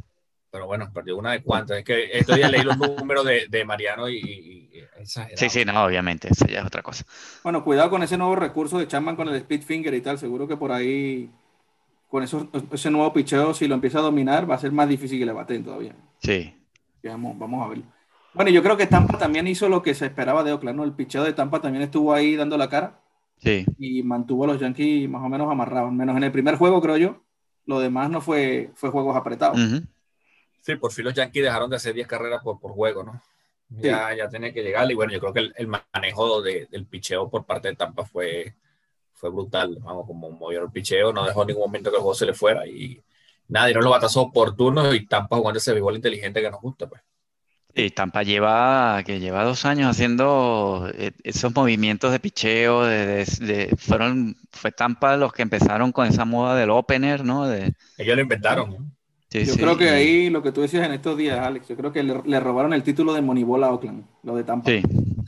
pero 0.51 0.67
bueno, 0.67 0.91
perdió 0.93 1.17
una 1.17 1.33
de 1.33 1.43
cuantas. 1.43 1.79
Es 1.79 1.85
que 1.85 2.11
esto 2.13 2.37
ya 2.37 2.49
leí 2.49 2.63
los 2.63 2.77
números 2.77 3.25
de, 3.25 3.47
de 3.49 3.65
Mariano 3.65 4.09
y, 4.09 4.17
y, 4.17 4.70
Sí, 5.35 5.49
sí, 5.49 5.65
no, 5.65 5.85
obviamente, 5.85 6.29
eso 6.31 6.47
ya 6.47 6.61
es 6.61 6.67
otra 6.67 6.83
cosa. 6.83 7.05
Bueno, 7.43 7.65
cuidado 7.65 7.91
con 7.91 8.03
ese 8.03 8.17
nuevo 8.17 8.37
recurso 8.37 8.79
de 8.79 8.87
Chapman 8.87 9.17
con 9.17 9.29
el 9.29 9.35
speed 9.37 9.63
finger 9.63 9.95
y 9.95 10.01
tal. 10.01 10.19
Seguro 10.19 10.47
que 10.47 10.57
por 10.57 10.73
ahí, 10.73 11.31
con 12.09 12.23
eso, 12.23 12.49
ese 12.73 12.91
nuevo 12.91 13.13
picheo, 13.13 13.55
si 13.55 13.69
lo 13.69 13.75
empieza 13.75 13.99
a 13.99 14.03
dominar, 14.03 14.51
va 14.51 14.55
a 14.55 14.59
ser 14.59 14.73
más 14.73 14.89
difícil 14.89 15.19
que 15.19 15.27
le 15.27 15.33
baten 15.33 15.65
todavía. 15.65 15.95
Sí. 16.19 16.55
Vamos, 17.03 17.39
vamos 17.39 17.65
a 17.65 17.69
verlo. 17.69 17.85
Bueno, 18.33 18.51
yo 18.51 18.63
creo 18.63 18.77
que 18.77 18.87
Tampa 18.87 19.19
también 19.19 19.47
hizo 19.49 19.69
lo 19.69 19.83
que 19.83 19.95
se 19.95 20.07
esperaba 20.07 20.45
de 20.45 20.53
Oakland, 20.53 20.77
¿no? 20.77 20.85
El 20.85 20.93
picheo 20.93 21.25
de 21.25 21.33
Tampa 21.33 21.61
también 21.61 21.83
estuvo 21.83 22.13
ahí 22.13 22.37
dando 22.37 22.57
la 22.57 22.69
cara. 22.69 23.01
Sí. 23.39 23.65
Y 23.79 24.03
mantuvo 24.03 24.45
a 24.45 24.49
los 24.49 24.61
Yankees 24.61 25.09
más 25.09 25.23
o 25.23 25.29
menos 25.29 25.51
amarrados, 25.51 25.93
menos 25.93 26.17
en 26.17 26.25
el 26.25 26.33
primer 26.33 26.57
juego, 26.57 26.81
creo 26.81 26.97
yo. 26.97 27.23
Lo 27.67 27.81
demás 27.81 28.11
no 28.11 28.21
fue, 28.21 28.71
fue 28.75 28.91
juegos 28.91 29.17
apretados. 29.17 29.59
Sí, 30.61 30.77
por 30.77 30.93
fin 30.93 31.07
los 31.07 31.15
Yankees 31.15 31.43
dejaron 31.43 31.71
de 31.71 31.77
hacer 31.77 31.95
10 31.95 32.07
carreras 32.07 32.43
por, 32.43 32.61
por 32.61 32.73
juego, 32.73 33.03
¿no? 33.03 33.21
Ya, 33.71 34.15
ya 34.17 34.29
tenía 34.29 34.53
que 34.53 34.63
llegar 34.63 34.91
y 34.91 34.95
bueno, 34.95 35.13
yo 35.13 35.21
creo 35.21 35.33
que 35.33 35.51
el, 35.55 35.69
manejo 35.69 36.43
de, 36.43 36.67
del 36.71 36.87
picheo 36.87 37.31
por 37.31 37.47
parte 37.47 37.69
de 37.69 37.77
Tampa 37.77 38.05
fue, 38.05 38.57
fue 39.13 39.31
brutal, 39.31 39.79
vamos, 39.81 40.07
como 40.07 40.31
movió 40.31 40.63
el 40.63 40.73
picheo, 40.73 41.13
no 41.13 41.25
dejó 41.25 41.43
en 41.43 41.49
ningún 41.49 41.65
momento 41.65 41.91
que 41.91 41.97
el 41.97 42.03
juego 42.03 42.15
se 42.15 42.27
le 42.27 42.35
fuera 42.35 42.67
y 42.67 43.01
nada, 43.47 43.67
dieron 43.67 43.85
los 43.85 43.93
batazos 43.93 44.25
oportunos 44.25 44.95
y 44.95 45.07
Tampa 45.07 45.37
jugando 45.37 45.59
ese 45.59 45.73
béisbol 45.73 45.97
inteligente 45.97 46.43
que 46.43 46.51
nos 46.51 46.61
gusta, 46.61 46.89
pues. 46.89 47.01
Sí, 47.75 47.91
Tampa 47.91 48.25
lleva, 48.25 49.03
que 49.07 49.21
lleva 49.21 49.45
dos 49.45 49.65
años 49.65 49.89
haciendo 49.89 50.91
eh, 50.93 51.13
esos 51.23 51.55
movimientos 51.55 52.11
de 52.11 52.19
picheo, 52.19 52.85
de, 52.85 53.25
de, 53.25 53.77
fueron, 53.79 54.37
fue 54.51 54.73
Tampa 54.73 55.17
los 55.17 55.33
que 55.33 55.43
empezaron 55.43 55.93
con 55.93 56.09
esa 56.09 56.25
moda 56.25 56.57
del 56.57 56.71
opener, 56.71 57.25
¿no? 57.25 57.47
De, 57.47 57.73
Ellos 57.97 58.17
lo 58.17 58.23
inventaron, 58.23 58.71
¿no? 58.71 59.00
Yo 59.31 59.57
creo 59.57 59.77
que 59.77 59.91
ahí 59.91 60.31
lo 60.31 60.43
que 60.43 60.53
tú 60.53 60.61
decías 60.61 60.85
en 60.87 60.93
estos 60.93 61.17
días, 61.17 61.39
Alex, 61.39 61.69
yo 61.69 61.77
creo 61.77 61.93
que 61.93 62.03
le, 62.03 62.41
robaron 62.41 62.73
el 62.73 62.83
título 62.83 63.13
de 63.13 63.23
Moneyball 63.23 63.65
a 63.65 63.73
Oakland, 63.73 64.05
lo 64.23 64.35
de 64.35 64.45
Tampa. 64.45 64.71
Sí. 64.71 64.83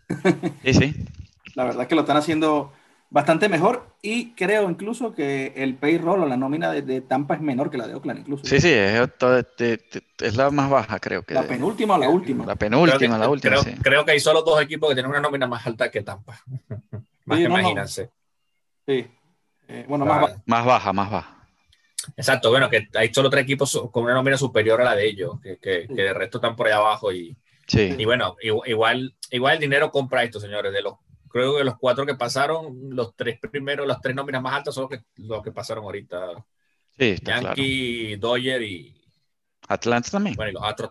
Sí, 0.62 0.74
sí. 0.74 0.94
la 1.54 1.64
verdad 1.64 1.82
es 1.82 1.88
que 1.88 1.94
lo 1.94 2.02
están 2.02 2.16
haciendo 2.16 2.70
bastante 3.12 3.48
mejor 3.48 3.86
y 4.00 4.32
creo 4.32 4.68
incluso 4.70 5.14
que 5.14 5.52
el 5.56 5.74
payroll 5.76 6.22
o 6.22 6.26
la 6.26 6.36
nómina 6.36 6.70
de, 6.70 7.00
Tampa 7.00 7.34
es 7.34 7.40
menor 7.40 7.70
que 7.70 7.78
la 7.78 7.86
de 7.86 7.94
Oakland 7.94 8.20
incluso. 8.20 8.44
Sí, 8.44 8.60
sí, 8.60 8.70
es, 8.70 9.08
es 10.20 10.36
la 10.36 10.50
más 10.50 10.70
baja 10.70 10.98
creo 10.98 11.22
que. 11.22 11.34
La 11.34 11.42
penúltima 11.42 11.94
o 11.94 11.98
la 11.98 12.08
última. 12.08 12.46
La 12.46 12.56
penúltima, 12.56 13.18
la 13.18 13.28
última. 13.28 13.56
Creo, 13.56 13.74
creo, 13.82 14.04
que 14.04 14.12
hay 14.12 14.20
solo 14.20 14.42
dos 14.42 14.60
equipos 14.62 14.88
que 14.88 14.94
tienen 14.94 15.10
una 15.10 15.20
nómina 15.20 15.46
más 15.46 15.66
alta 15.66 15.90
que 15.90 16.02
Tampa. 16.02 16.40
más 17.24 17.38
que 17.38 17.44
imagínense. 17.44 18.10
Sí. 18.86 19.06
Eh, 19.68 19.84
bueno, 19.88 20.04
más, 20.04 20.20
baja. 20.20 20.42
más 20.46 20.64
baja, 20.64 20.92
más 20.92 21.10
baja. 21.10 21.41
Exacto, 22.16 22.50
bueno, 22.50 22.68
que 22.68 22.88
hay 22.94 23.12
solo 23.12 23.30
tres 23.30 23.44
equipos 23.44 23.88
con 23.92 24.04
una 24.04 24.14
nómina 24.14 24.36
superior 24.36 24.80
a 24.80 24.84
la 24.84 24.96
de 24.96 25.06
ellos, 25.06 25.40
que, 25.42 25.58
que, 25.58 25.86
que 25.86 26.02
de 26.02 26.12
resto 26.12 26.38
están 26.38 26.56
por 26.56 26.66
allá 26.66 26.76
abajo 26.76 27.12
y, 27.12 27.36
sí. 27.66 27.94
y 27.96 28.04
bueno, 28.04 28.36
igual, 28.42 29.14
igual 29.30 29.54
el 29.54 29.60
dinero 29.60 29.90
compra 29.90 30.24
esto, 30.24 30.40
señores, 30.40 30.72
de 30.72 30.82
los 30.82 30.94
creo 31.32 31.56
que 31.56 31.64
los 31.64 31.78
cuatro 31.78 32.04
que 32.04 32.14
pasaron, 32.14 32.90
los 32.90 33.16
tres 33.16 33.38
primeros, 33.40 33.86
las 33.86 34.00
tres 34.00 34.14
nóminas 34.14 34.42
más 34.42 34.54
altas 34.54 34.74
son 34.74 34.82
los 34.82 34.90
que, 34.90 35.04
los 35.16 35.42
que 35.42 35.50
pasaron 35.50 35.84
ahorita. 35.84 36.44
Sí, 36.98 37.16
Yankee, 37.22 38.16
Dodger 38.16 38.62
y 38.62 39.02
Atlanta 39.66 40.10
también. 40.10 40.36
Bueno, 40.36 40.50
y 40.50 40.54
los 40.54 40.62
otros. 40.62 40.90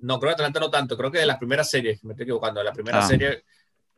No, 0.00 0.18
creo 0.18 0.30
que 0.30 0.42
Atlanta 0.42 0.60
no 0.60 0.70
tanto, 0.70 0.96
creo 0.96 1.12
que 1.12 1.18
de 1.18 1.26
las 1.26 1.38
primeras 1.38 1.70
series, 1.70 2.02
me 2.02 2.14
estoy 2.14 2.24
equivocando, 2.24 2.60
de 2.60 2.64
la 2.64 2.72
primera 2.72 3.00
ah. 3.00 3.06
serie 3.06 3.44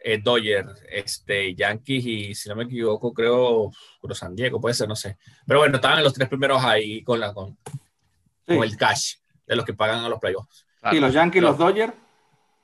eh, 0.01 0.21
Dodger, 0.23 0.67
este, 0.91 1.55
Yankees 1.55 2.07
y 2.07 2.35
si 2.35 2.49
no 2.49 2.57
me 2.57 2.65
equivoco, 2.65 3.13
creo, 3.13 3.71
Cruz 4.01 4.19
San 4.19 4.35
Diego, 4.35 4.61
puede 4.61 4.75
ser, 4.75 4.89
no 4.89 4.97
sé. 4.97 5.17
Pero 5.47 5.61
bueno, 5.61 5.77
estaban 5.77 6.03
los 6.03 6.15
tres 6.15 6.29
primeros 6.29 6.63
ahí 6.65 7.03
con, 7.03 7.21
la, 7.21 7.35
con, 7.35 7.57
con 8.47 8.63
el 8.63 8.77
cash 8.77 9.17
de 9.47 9.57
los 9.57 9.65
que 9.65 9.75
pagan 9.75 10.05
a 10.05 10.09
los 10.09 10.21
playoffs. 10.21 10.67
Y 10.93 11.01
los 11.01 11.13
Yankees 11.13 11.43
y 11.43 11.45
los 11.45 11.59
Dodgers 11.59 11.93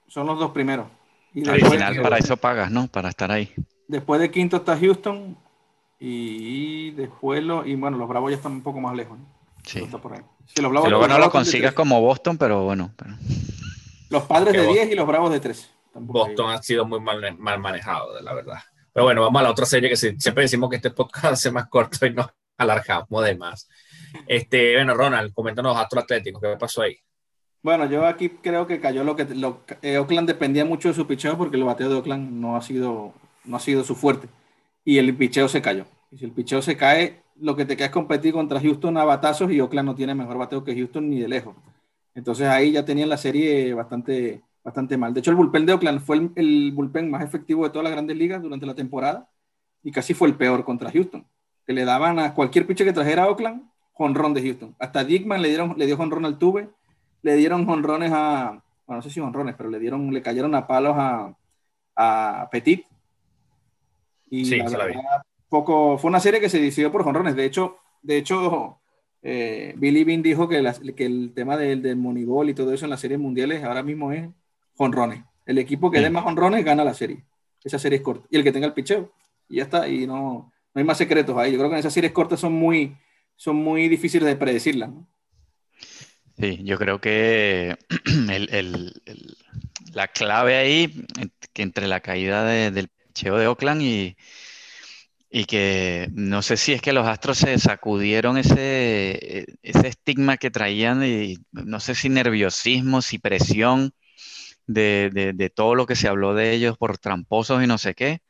son 0.08 0.26
los 0.26 0.38
dos 0.38 0.52
primeros. 0.52 0.86
Y 1.34 1.48
al 1.48 1.60
final 1.60 2.00
para 2.00 2.18
eso 2.18 2.36
pagas, 2.36 2.70
¿no? 2.70 2.86
Para 2.86 3.08
estar 3.08 3.30
ahí. 3.32 3.52
Después 3.88 4.20
de 4.20 4.30
quinto 4.30 4.58
está 4.58 4.78
Houston 4.78 5.36
y 5.98 6.92
después 6.92 7.42
lo, 7.42 7.66
y 7.66 7.74
bueno, 7.74 7.98
los 7.98 8.08
Bravos 8.08 8.30
ya 8.30 8.36
están 8.36 8.52
un 8.52 8.62
poco 8.62 8.80
más 8.80 8.94
lejos. 8.94 9.18
Sí. 9.64 9.80
por 9.80 10.12
ahí. 10.12 10.20
Si 10.46 10.62
los 10.62 10.70
Bravos, 10.70 10.90
luego 10.90 11.08
no 11.08 11.18
lo 11.18 11.30
consigas 11.30 11.74
como 11.74 12.00
Boston, 12.00 12.38
pero 12.38 12.64
bueno. 12.64 12.92
Los 14.10 14.22
padres 14.24 14.52
de 14.52 14.66
10 14.66 14.92
y 14.92 14.94
los 14.94 15.06
Bravos 15.06 15.32
de 15.32 15.40
13. 15.40 15.74
Boston 15.94 16.50
ha 16.50 16.62
sido 16.62 16.84
muy 16.84 17.00
mal, 17.00 17.36
mal 17.38 17.58
manejado, 17.60 18.20
la 18.20 18.34
verdad. 18.34 18.58
Pero 18.92 19.04
bueno, 19.04 19.22
vamos 19.22 19.40
a 19.40 19.44
la 19.44 19.50
otra 19.50 19.66
serie 19.66 19.88
que 19.88 19.96
siempre 19.96 20.42
decimos 20.42 20.70
que 20.70 20.76
este 20.76 20.90
podcast 20.90 21.24
hace 21.32 21.50
más 21.50 21.68
corto 21.68 22.06
y 22.06 22.12
no 22.12 22.28
alargamos 22.56 23.24
de 23.24 23.36
más. 23.36 23.68
Este, 24.26 24.74
bueno, 24.74 24.94
Ronald, 24.94 25.32
coméntanos 25.32 25.76
Astro 25.76 26.00
Atlético, 26.00 26.40
¿qué 26.40 26.56
pasó 26.58 26.82
ahí? 26.82 26.96
Bueno, 27.62 27.86
yo 27.86 28.06
aquí 28.06 28.28
creo 28.28 28.66
que 28.66 28.78
cayó 28.78 29.04
lo 29.04 29.16
que 29.16 29.24
lo, 29.24 29.62
eh, 29.80 29.96
Oakland 29.98 30.28
dependía 30.28 30.64
mucho 30.64 30.88
de 30.88 30.94
su 30.94 31.06
picheo 31.06 31.38
porque 31.38 31.56
el 31.56 31.64
bateo 31.64 31.88
de 31.88 31.94
Oakland 31.96 32.30
no 32.30 32.56
ha 32.56 32.62
sido, 32.62 33.14
no 33.44 33.56
ha 33.56 33.60
sido 33.60 33.82
su 33.84 33.94
fuerte 33.94 34.28
y 34.84 34.98
el 34.98 35.16
picheo 35.16 35.48
se 35.48 35.62
cayó. 35.62 35.86
Y 36.10 36.18
si 36.18 36.24
el 36.26 36.32
picheo 36.32 36.62
se 36.62 36.76
cae, 36.76 37.22
lo 37.40 37.56
que 37.56 37.64
te 37.64 37.76
queda 37.76 37.86
es 37.86 37.92
competir 37.92 38.32
contra 38.32 38.60
Houston 38.60 38.96
a 38.98 39.04
batazos 39.04 39.50
y 39.50 39.60
Oakland 39.60 39.86
no 39.86 39.94
tiene 39.94 40.14
mejor 40.14 40.38
bateo 40.38 40.62
que 40.62 40.74
Houston 40.74 41.08
ni 41.08 41.20
de 41.20 41.28
lejos. 41.28 41.56
Entonces 42.14 42.46
ahí 42.48 42.72
ya 42.72 42.84
tenían 42.84 43.08
la 43.08 43.16
serie 43.16 43.74
bastante, 43.74 44.42
bastante 44.64 44.97
mal. 44.97 45.12
De 45.12 45.21
hecho, 45.21 45.30
el 45.30 45.37
bullpen 45.37 45.66
de 45.66 45.75
Oakland 45.75 46.00
fue 46.00 46.30
el, 46.35 46.73
bullpen 46.73 47.11
más 47.11 47.23
efectivo 47.23 47.64
de 47.64 47.71
todas 47.71 47.85
las 47.85 47.92
grandes 47.92 48.16
ligas 48.16 48.42
durante 48.42 48.66
la 48.66 48.75
temporada 48.75 49.28
y 49.83 49.92
casi 49.92 50.14
fue 50.14 50.26
el 50.26 50.35
peor 50.35 50.64
contra 50.64 50.90
Houston, 50.90 51.26
que 51.66 51.75
le 51.75 51.85
daban 51.85 52.18
a 52.18 52.35
cualquier 52.35 52.66
pitcher 52.66 52.87
que 52.87 52.92
trajera 52.94 53.25
a 53.25 53.28
Oakland 53.28 53.62
jonrón 53.92 54.35
de 54.35 54.42
Houston. 54.42 54.75
Hasta 54.78 55.04
Dickman 55.04 55.42
le 55.42 55.49
dieron 55.49 55.75
le 55.76 55.87
dio 55.87 55.97
jonrón 55.97 56.25
al 56.25 56.38
Tuve, 56.38 56.71
le 57.23 57.37
dieron 57.37 57.66
jonrones 57.66 58.11
a 58.12 58.62
bueno, 58.87 58.99
no 58.99 59.02
sé 59.02 59.11
si 59.11 59.21
jonrones, 59.21 59.54
pero 59.54 59.71
le 59.71 59.78
dieron 59.78 60.12
le 60.12 60.23
cayeron 60.23 60.54
a 60.54 60.66
palos 60.66 60.94
a, 60.97 61.37
a 61.94 62.49
Petit. 62.50 62.87
Y 64.30 64.47
sí, 64.47 64.59
poco 65.49 65.99
fue 65.99 66.09
una 66.09 66.21
serie 66.21 66.40
que 66.40 66.49
se 66.49 66.61
decidió 66.61 66.90
por 66.90 67.04
jonrones. 67.04 67.37
De 67.37 67.44
hecho, 67.44 67.76
de 68.02 68.16
hecho 68.16 68.78
eh, 69.23 69.75
Billy 69.76 70.02
Bean 70.04 70.23
dijo 70.23 70.49
que, 70.49 70.62
que 70.97 71.06
el 71.06 71.33
tema 71.35 71.56
del, 71.56 71.83
del 71.83 71.97
Moneyball 71.97 72.49
y 72.49 72.54
todo 72.54 72.73
eso 72.73 72.87
en 72.87 72.90
las 72.90 73.00
series 73.00 73.21
mundiales 73.21 73.62
ahora 73.62 73.83
mismo 73.83 74.11
es 74.11 74.28
jonrones. 74.76 75.25
El 75.47 75.59
equipo 75.59 75.90
que 75.90 76.00
dé 76.00 76.11
más 76.11 76.25
jonrones 76.25 76.64
gana 76.64 76.85
la 76.85 76.95
serie. 76.95 77.25
Esa 77.62 77.78
serie 77.78 77.97
es 77.97 78.02
corta. 78.02 78.26
Y 78.31 78.37
el 78.37 78.45
que 78.45 78.52
tenga 78.52 78.66
el 78.66 78.73
picheo. 78.73 79.12
Y 79.49 79.57
ya 79.57 79.64
está. 79.64 79.88
Y 79.88 80.07
no, 80.07 80.52
no 80.75 80.78
hay 80.78 80.85
más 80.85 80.99
secretos 80.99 81.37
ahí. 81.37 81.52
Yo 81.52 81.59
creo 81.59 81.71
que 81.71 81.76
en 81.76 81.81
esas 81.81 81.93
series 81.93 82.12
cortas 82.12 82.40
son 82.40 82.52
muy, 82.52 82.97
son 83.37 83.57
muy 83.57 83.88
difíciles 83.88 84.26
de 84.26 84.37
predecirlas. 84.37 84.90
¿no? 84.90 85.07
Sí, 86.38 86.61
yo 86.64 86.78
creo 86.78 87.00
que 87.00 87.76
el, 88.31 88.49
el, 88.50 88.93
la 89.93 90.09
clave 90.09 90.57
ahí, 90.57 91.07
que 91.52 91.62
entre 91.62 91.87
la 91.87 92.00
caída 92.00 92.45
de, 92.45 92.71
del 92.71 92.88
picheo 92.88 93.37
de 93.37 93.47
Oakland 93.47 93.83
y, 93.83 94.16
y 95.31 95.45
que 95.45 96.09
no 96.12 96.43
sé 96.43 96.57
si 96.57 96.73
es 96.73 96.83
que 96.83 96.93
los 96.93 97.07
Astros 97.07 97.38
se 97.38 97.59
sacudieron 97.59 98.37
ese, 98.37 99.47
ese 99.62 99.88
estigma 99.88 100.37
que 100.37 100.50
traían 100.50 101.04
y 101.04 101.38
no 101.52 101.81
sé 101.81 101.95
si 101.95 102.09
nerviosismo, 102.09 103.02
si 103.02 103.19
presión 103.19 103.93
de, 104.66 105.11
de, 105.12 105.33
de 105.33 105.50
todo 105.50 105.75
lo 105.75 105.87
que 105.87 105.97
se 105.97 106.09
habló 106.09 106.35
de 106.35 106.52
ellos 106.52 106.76
por 106.78 106.99
tramposos 106.99 107.62
y 107.62 107.66
no 107.66 107.78
sé 107.78 107.94
qué 107.94 108.21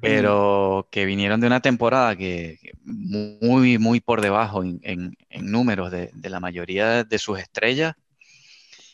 pero 0.00 0.88
que 0.90 1.04
vinieron 1.04 1.40
de 1.40 1.46
una 1.46 1.60
temporada 1.60 2.16
que, 2.16 2.58
muy, 2.84 3.78
muy 3.78 4.00
por 4.00 4.20
debajo 4.20 4.62
en, 4.62 4.80
en, 4.82 5.16
números 5.50 5.90
de, 5.90 6.10
de, 6.14 6.30
la 6.30 6.40
mayoría 6.40 7.04
de 7.04 7.18
sus 7.18 7.38
estrellas 7.38 7.94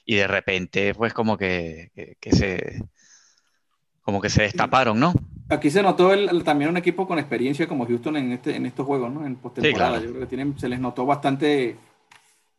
y 0.04 0.16
de 0.16 0.26
repente 0.26 0.94
pues 0.94 1.12
como 1.12 1.36
que, 1.36 2.16
que, 2.20 2.32
se 2.32 2.82
como 4.02 4.20
que 4.20 4.30
se 4.30 4.42
destaparon, 4.42 4.98
¿no? 4.98 5.12
Aquí 5.50 5.70
se 5.70 5.82
notó 5.82 6.12
el, 6.12 6.42
también 6.42 6.70
un 6.70 6.76
equipo 6.78 7.06
con 7.06 7.18
experiencia 7.18 7.66
como 7.66 7.86
Houston 7.86 8.16
en, 8.16 8.32
este, 8.32 8.56
en 8.56 8.66
estos 8.66 8.86
juegos, 8.86 9.12
¿no? 9.12 9.26
En 9.26 9.36
postemporada. 9.36 10.00
Yo 10.00 10.08
creo 10.08 10.20
que 10.20 10.26
tienen, 10.26 10.58
se 10.58 10.68
les 10.68 10.80
notó 10.80 11.04
bastante, 11.04 11.76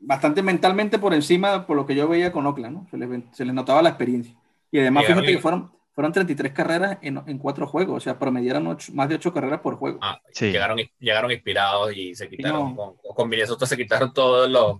bastante 0.05 0.41
mentalmente 0.41 0.99
por 0.99 1.13
encima 1.13 1.65
por 1.65 1.75
lo 1.75 1.85
que 1.85 1.95
yo 1.95 2.07
veía 2.07 2.31
con 2.31 2.45
Oakland, 2.45 2.73
¿no? 2.77 2.87
Se 2.89 2.97
les, 2.97 3.23
se 3.33 3.45
les 3.45 3.53
notaba 3.53 3.81
la 3.81 3.89
experiencia. 3.89 4.35
Y 4.71 4.79
además, 4.79 5.05
fíjate 5.05 5.27
que 5.27 5.39
fueron, 5.39 5.71
fueron 5.93 6.11
33 6.11 6.51
carreras 6.53 6.97
en, 7.01 7.21
en 7.25 7.37
cuatro 7.37 7.67
juegos, 7.67 7.97
o 7.97 7.99
sea, 7.99 8.19
promediaron 8.19 8.77
más 8.93 9.09
de 9.09 9.15
ocho 9.15 9.33
carreras 9.33 9.61
por 9.61 9.75
juego. 9.75 9.99
Ah, 10.01 10.19
sí. 10.31 10.51
llegaron, 10.51 10.77
llegaron 10.99 11.31
inspirados 11.31 11.95
y 11.95 12.15
se 12.15 12.29
quitaron, 12.29 12.75
no. 12.75 12.95
con, 13.01 13.15
con 13.15 13.29
Minnesota 13.29 13.65
se 13.65 13.77
quitaron 13.77 14.13
todo 14.13 14.47
lo, 14.47 14.79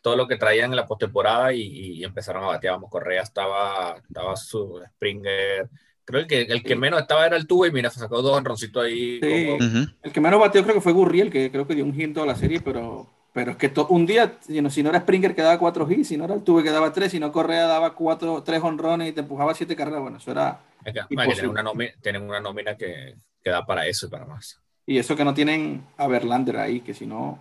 todo 0.00 0.16
lo 0.16 0.28
que 0.28 0.36
traían 0.36 0.70
en 0.70 0.76
la 0.76 0.86
postemporada 0.86 1.52
y, 1.54 1.62
y 1.62 2.04
empezaron 2.04 2.44
a 2.44 2.48
batear. 2.48 2.74
Vamos, 2.74 2.90
Correa 2.90 3.22
estaba, 3.22 3.96
estaba 3.96 4.36
su 4.36 4.82
Springer. 4.94 5.68
Creo 6.04 6.26
que 6.26 6.42
el 6.42 6.62
que 6.62 6.76
menos 6.76 7.00
estaba 7.00 7.24
era 7.24 7.38
el 7.38 7.46
tubo 7.46 7.64
y 7.64 7.72
mira, 7.72 7.88
sacó 7.88 8.20
dos 8.20 8.38
enroncitos 8.38 8.84
ahí. 8.84 9.18
Sí. 9.22 9.46
Como... 9.46 9.54
Uh 9.54 9.58
-huh. 9.58 9.96
El 10.02 10.12
que 10.12 10.20
menos 10.20 10.38
bateó 10.38 10.62
creo 10.62 10.74
que 10.74 10.82
fue 10.82 10.92
Gurriel, 10.92 11.30
que 11.30 11.50
creo 11.50 11.66
que 11.66 11.74
dio 11.74 11.84
un 11.84 11.94
hit 11.94 12.12
toda 12.12 12.26
la 12.26 12.36
serie, 12.36 12.60
pero 12.60 13.08
pero 13.34 13.50
es 13.50 13.56
que 13.56 13.72
un 13.88 14.06
día, 14.06 14.38
si 14.40 14.82
no 14.84 14.90
era 14.90 15.00
Springer 15.00 15.34
que 15.34 15.42
daba 15.42 15.58
cuatro 15.58 15.90
hits, 15.90 16.06
si 16.06 16.16
no 16.16 16.24
era 16.24 16.34
el 16.34 16.44
Tuve 16.44 16.62
que 16.62 16.70
daba 16.70 16.92
tres, 16.92 17.10
si 17.10 17.18
no 17.18 17.32
Correa 17.32 17.66
daba 17.66 17.92
cuatro, 17.92 18.44
tres 18.44 18.62
honrones 18.62 19.08
y 19.08 19.12
te 19.12 19.22
empujaba 19.22 19.52
siete 19.54 19.74
carreras, 19.74 20.02
bueno, 20.02 20.18
eso 20.18 20.30
era. 20.30 20.60
Tienen, 21.08 21.50
una 21.50 21.64
nómina, 21.64 21.90
tienen 22.00 22.22
una 22.22 22.38
nómina 22.38 22.76
que, 22.76 23.16
que, 23.42 23.50
da 23.50 23.66
para 23.66 23.88
eso 23.88 24.06
y 24.06 24.08
para 24.08 24.24
más. 24.24 24.60
Y 24.86 24.98
eso 24.98 25.16
que 25.16 25.24
no 25.24 25.34
tienen 25.34 25.84
a 25.96 26.06
Verlander 26.06 26.58
ahí, 26.58 26.80
que 26.80 26.94
si 26.94 27.06
no, 27.06 27.40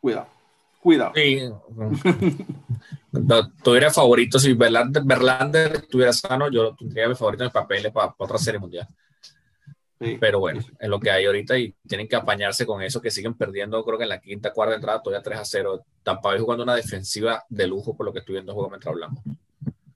cuidado. 0.00 0.28
Cuidado. 0.80 1.12
Sí. 1.14 1.42
no, 3.12 3.52
tuviera 3.62 3.90
favorito, 3.90 4.38
si 4.38 4.54
Verlander, 4.54 5.02
Verlander 5.04 5.72
estuviera 5.74 6.14
sano, 6.14 6.50
yo 6.50 6.74
tendría 6.74 7.08
mi 7.08 7.14
favorito 7.14 7.44
en 7.44 7.50
papeles 7.50 7.92
para, 7.92 8.10
para 8.10 8.24
otra 8.24 8.38
serie 8.38 8.58
mundial. 8.58 8.88
Sí. 9.98 10.18
Pero 10.20 10.40
bueno, 10.40 10.60
es 10.78 10.88
lo 10.88 11.00
que 11.00 11.10
hay 11.10 11.24
ahorita 11.24 11.56
y 11.58 11.74
tienen 11.86 12.06
que 12.06 12.16
apañarse 12.16 12.66
con 12.66 12.82
eso, 12.82 13.00
que 13.00 13.10
siguen 13.10 13.34
perdiendo, 13.34 13.82
creo 13.82 13.96
que 13.96 14.04
en 14.04 14.10
la 14.10 14.20
quinta, 14.20 14.52
cuarta 14.52 14.74
entrada, 14.74 15.02
todavía 15.02 15.22
3 15.22 15.38
a 15.38 15.44
0. 15.44 15.84
Tampa 16.02 16.30
Bay 16.30 16.40
jugando 16.40 16.64
una 16.64 16.74
defensiva 16.74 17.44
de 17.48 17.66
lujo, 17.66 17.96
por 17.96 18.04
lo 18.04 18.12
que 18.12 18.18
estoy 18.18 18.34
viendo 18.34 18.52
el 18.52 18.54
juego 18.54 18.70
mientras 18.70 18.92
hablamos. 18.92 19.22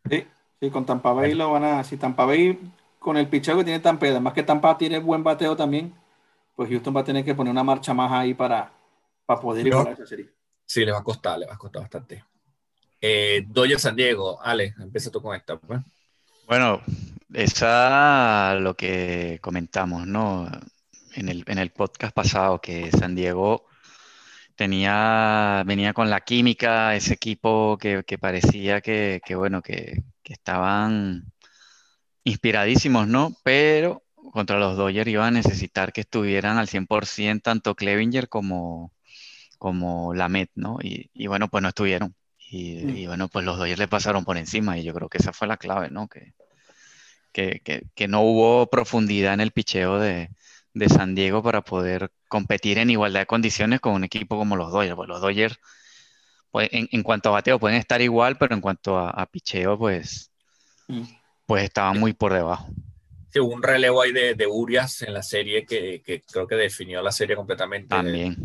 Sí, 0.08 0.26
sí, 0.58 0.70
con 0.70 0.86
Tampa 0.86 1.12
Bay 1.12 1.34
lo 1.34 1.52
van 1.52 1.64
a. 1.64 1.84
Si 1.84 1.98
Tampa 1.98 2.24
Bay, 2.24 2.58
con 2.98 3.18
el 3.18 3.28
picheo 3.28 3.58
que 3.58 3.64
tiene 3.64 3.80
Tampa, 3.80 4.06
además 4.06 4.32
que 4.32 4.42
Tampa 4.42 4.78
tiene 4.78 4.98
buen 4.98 5.22
bateo 5.22 5.54
también, 5.54 5.94
pues 6.56 6.70
Houston 6.70 6.96
va 6.96 7.00
a 7.00 7.04
tener 7.04 7.24
que 7.24 7.34
poner 7.34 7.50
una 7.50 7.64
marcha 7.64 7.92
más 7.92 8.10
ahí 8.10 8.32
para, 8.32 8.72
para 9.26 9.40
poder 9.40 9.66
ir 9.66 9.74
a 9.74 9.82
esa 9.90 10.06
serie. 10.06 10.30
Sí, 10.64 10.84
le 10.84 10.92
va 10.92 10.98
a 10.98 11.04
costar, 11.04 11.38
le 11.38 11.46
va 11.46 11.54
a 11.54 11.58
costar 11.58 11.82
bastante. 11.82 12.24
Eh, 13.00 13.44
Dodgers 13.46 13.82
San 13.82 13.96
Diego, 13.96 14.40
Ale, 14.42 14.74
empieza 14.78 15.10
tú 15.10 15.20
con 15.20 15.36
esta. 15.36 15.58
Pues. 15.58 15.80
Bueno, 16.46 16.80
esa 17.34 18.54
lo 18.60 18.76
que 18.76 19.38
comentamos, 19.42 20.06
¿no? 20.06 20.48
En 21.14 21.28
el, 21.28 21.44
en 21.46 21.58
el 21.58 21.70
podcast 21.70 22.14
pasado, 22.14 22.60
que 22.60 22.90
San 22.92 23.14
Diego 23.14 23.66
tenía, 24.56 25.62
venía 25.66 25.92
con 25.94 26.10
la 26.10 26.20
química, 26.20 26.94
ese 26.94 27.14
equipo 27.14 27.78
que, 27.78 28.04
que 28.06 28.18
parecía 28.18 28.80
que, 28.80 29.20
que, 29.24 29.34
bueno, 29.34 29.62
que, 29.62 30.02
que, 30.22 30.32
estaban 30.34 31.32
inspiradísimos, 32.24 33.08
¿no? 33.08 33.36
Pero 33.42 34.02
contra 34.32 34.58
los 34.58 34.76
Dodgers 34.76 35.10
iban 35.10 35.28
a 35.28 35.38
necesitar 35.42 35.92
que 35.92 36.02
estuvieran 36.02 36.58
al 36.58 36.68
100% 36.68 37.42
tanto 37.42 37.74
Clevinger 37.74 38.28
como, 38.28 38.92
como 39.58 40.14
Lamet, 40.14 40.50
¿no? 40.54 40.78
Y, 40.82 41.10
y 41.14 41.26
bueno, 41.28 41.48
pues 41.48 41.62
no 41.62 41.68
estuvieron. 41.68 42.14
Y, 42.38 42.84
mm. 42.84 42.96
y, 42.96 43.06
bueno, 43.06 43.28
pues 43.28 43.44
los 43.44 43.58
Dodgers 43.58 43.78
le 43.78 43.88
pasaron 43.88 44.24
por 44.24 44.36
encima 44.38 44.78
y 44.78 44.84
yo 44.84 44.94
creo 44.94 45.08
que 45.08 45.18
esa 45.18 45.32
fue 45.32 45.48
la 45.48 45.56
clave, 45.56 45.90
¿no? 45.90 46.08
Que, 46.08 46.34
que, 47.32 47.60
que, 47.64 47.84
que, 47.94 48.08
no 48.08 48.22
hubo 48.22 48.68
profundidad 48.68 49.34
en 49.34 49.40
el 49.40 49.52
picheo 49.52 49.98
de, 49.98 50.30
de, 50.74 50.88
San 50.88 51.14
Diego 51.14 51.42
para 51.42 51.62
poder 51.62 52.10
competir 52.28 52.78
en 52.78 52.90
igualdad 52.90 53.20
de 53.20 53.26
condiciones 53.26 53.80
con 53.80 53.94
un 53.94 54.04
equipo 54.04 54.36
como 54.36 54.56
los 54.56 54.72
Dodgers. 54.72 54.96
Pues 54.96 55.08
los 55.08 55.20
Dodgers, 55.20 55.58
pues, 56.50 56.68
en, 56.72 56.88
en, 56.90 57.02
cuanto 57.02 57.28
a 57.28 57.32
bateo, 57.32 57.58
pueden 57.58 57.78
estar 57.78 58.00
igual, 58.00 58.36
pero 58.38 58.54
en 58.54 58.60
cuanto 58.60 58.98
a, 58.98 59.10
a 59.10 59.26
picheo, 59.26 59.78
pues, 59.78 60.30
mm. 60.88 61.02
pues 61.46 61.64
estaban 61.64 61.98
muy 61.98 62.12
por 62.12 62.32
debajo. 62.32 62.68
Sí, 63.32 63.38
hubo 63.38 63.54
un 63.54 63.62
relevo 63.62 64.02
ahí 64.02 64.12
de, 64.12 64.34
de 64.34 64.46
Urias 64.46 65.02
en 65.02 65.14
la 65.14 65.22
serie 65.22 65.64
que, 65.64 66.02
que, 66.04 66.22
creo 66.22 66.46
que 66.46 66.56
definió 66.56 67.00
la 67.00 67.12
serie 67.12 67.36
completamente. 67.36 67.88
También. 67.88 68.36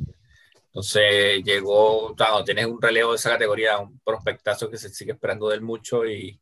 Entonces 0.67 1.41
llegó, 1.43 2.13
claro, 2.15 2.43
tienes 2.43 2.65
un 2.65 2.81
relevo 2.81 3.11
de 3.11 3.15
esa 3.15 3.31
categoría, 3.31 3.77
un 3.79 3.99
prospectazo 3.99 4.69
que 4.69 4.77
se 4.77 4.89
sigue 4.89 5.13
esperando 5.13 5.47
de 5.49 5.55
él 5.55 5.61
mucho 5.61 6.05
y, 6.05 6.39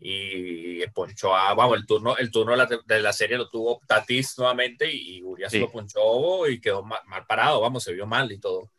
y 0.00 0.86
ponchó 0.88 1.34
a, 1.34 1.54
vamos, 1.54 1.76
el 1.76 1.86
turno, 1.86 2.16
el 2.16 2.30
turno 2.30 2.52
de 2.52 2.58
la, 2.58 2.68
de 2.86 3.02
la 3.02 3.12
serie 3.12 3.36
lo 3.36 3.48
tuvo 3.48 3.80
Tatis 3.86 4.38
nuevamente 4.38 4.90
y 4.92 5.22
Urias 5.22 5.50
sí. 5.50 5.58
lo 5.58 5.70
ponchó 5.70 6.46
y 6.46 6.60
quedó 6.60 6.84
mal, 6.84 7.00
mal, 7.06 7.26
parado, 7.26 7.60
vamos, 7.60 7.82
se 7.82 7.92
vio 7.92 8.06
mal 8.06 8.30
y 8.30 8.38
todo. 8.38 8.70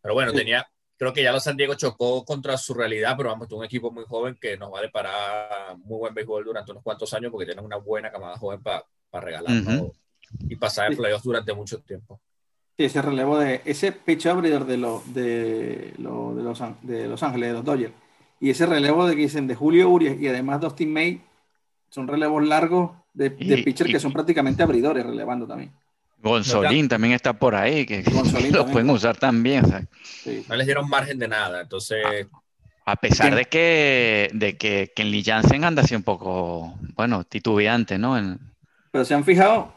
Pero 0.00 0.14
bueno, 0.14 0.30
sí. 0.30 0.38
tenía, 0.38 0.66
creo 0.96 1.12
que 1.12 1.22
ya 1.22 1.32
los 1.32 1.44
San 1.44 1.56
Diego 1.56 1.74
chocó 1.74 2.24
contra 2.24 2.56
su 2.56 2.72
realidad, 2.72 3.14
pero 3.16 3.30
vamos, 3.30 3.52
un 3.52 3.64
equipo 3.64 3.90
muy 3.90 4.04
joven 4.04 4.38
que 4.40 4.56
nos 4.56 4.72
va 4.72 4.78
a 4.78 4.82
deparar 4.82 5.76
muy 5.78 5.98
buen 5.98 6.14
béisbol 6.14 6.44
durante 6.44 6.70
unos 6.70 6.82
cuantos 6.82 7.12
años 7.12 7.30
porque 7.30 7.46
tienen 7.46 7.64
una 7.64 7.76
buena 7.76 8.10
camada 8.10 8.38
joven 8.38 8.62
para 8.62 8.84
pa 9.10 9.20
regalar 9.20 9.52
uh 9.52 9.60
-huh. 9.60 9.92
y 10.48 10.56
pasar 10.56 10.90
en 10.90 10.96
playoffs 10.96 11.24
durante 11.24 11.52
mucho 11.52 11.80
tiempo. 11.82 12.20
Sí, 12.78 12.84
ese 12.84 13.02
relevo 13.02 13.38
de 13.38 13.62
ese 13.64 13.92
pitch 13.92 14.26
abridor 14.26 14.66
de, 14.66 14.76
lo, 14.76 15.02
de, 15.06 15.94
lo, 15.98 16.34
de, 16.34 16.42
los, 16.42 16.58
de 16.82 17.08
Los 17.08 17.22
Ángeles, 17.22 17.48
de 17.48 17.54
los 17.54 17.64
Dodgers, 17.64 17.94
y 18.40 18.50
ese 18.50 18.66
relevo 18.66 19.06
de 19.06 19.16
que 19.16 19.22
dicen 19.22 19.46
de 19.46 19.54
Julio 19.54 19.88
Urias 19.88 20.16
y 20.20 20.28
además 20.28 20.60
Dustin 20.60 20.92
May 20.92 21.22
son 21.88 22.06
relevos 22.06 22.46
largos 22.46 22.92
de, 23.14 23.30
de 23.30 23.58
pitchers 23.58 23.90
que 23.90 24.00
son 24.00 24.12
prácticamente 24.12 24.62
abridores 24.62 25.06
relevando 25.06 25.46
también. 25.46 25.72
Gonzolín 26.22 26.88
también 26.88 27.14
está 27.14 27.32
por 27.34 27.54
ahí, 27.54 27.86
que, 27.86 28.02
que 28.04 28.50
lo 28.50 28.66
pueden 28.66 28.90
usar 28.90 29.16
también. 29.16 29.64
O 29.64 29.68
sea. 29.68 29.84
sí. 30.02 30.44
No 30.48 30.56
les 30.56 30.66
dieron 30.66 30.88
margen 30.88 31.18
de 31.18 31.28
nada, 31.28 31.62
entonces... 31.62 32.04
A, 32.04 32.92
a 32.92 32.96
pesar 32.96 33.34
de 33.34 33.46
que, 33.46 34.30
de 34.32 34.56
que 34.56 34.92
Kenley 34.94 35.24
Jansen 35.24 35.64
anda 35.64 35.82
así 35.82 35.94
un 35.94 36.04
poco, 36.04 36.74
bueno, 36.94 37.24
titubeante, 37.24 37.98
¿no? 37.98 38.16
En... 38.16 38.38
Pero 38.92 39.04
se 39.04 39.14
han 39.14 39.24
fijado, 39.24 39.72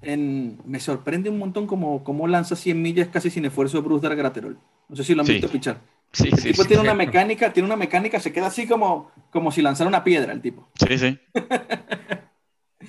en, 0.00 0.58
me 0.64 0.80
sorprende 0.80 1.28
un 1.28 1.38
montón 1.38 1.66
como, 1.66 2.02
como 2.04 2.26
lanza 2.26 2.56
100 2.56 2.80
millas 2.80 3.08
casi 3.08 3.28
sin 3.30 3.44
esfuerzo 3.44 3.82
Bruce 3.82 4.08
Graterol. 4.08 4.58
No 4.88 4.96
sé 4.96 5.04
si 5.04 5.14
lo 5.14 5.20
han 5.20 5.26
sí. 5.26 5.34
visto 5.34 5.48
pichar. 5.48 5.78
Sí, 6.12 6.28
el 6.32 6.38
sí, 6.38 6.50
tipo 6.50 6.62
sí, 6.62 6.68
tiene 6.68 6.82
una 6.82 6.94
mecánica, 6.94 7.52
tiene 7.52 7.66
una 7.66 7.76
mecánica, 7.76 8.18
se 8.18 8.32
queda 8.32 8.46
así 8.46 8.66
como, 8.66 9.10
como 9.30 9.52
si 9.52 9.62
lanzara 9.62 9.88
una 9.88 10.04
piedra 10.04 10.32
el 10.32 10.40
tipo. 10.40 10.68
Sí, 10.74 10.98
sí. 10.98 11.18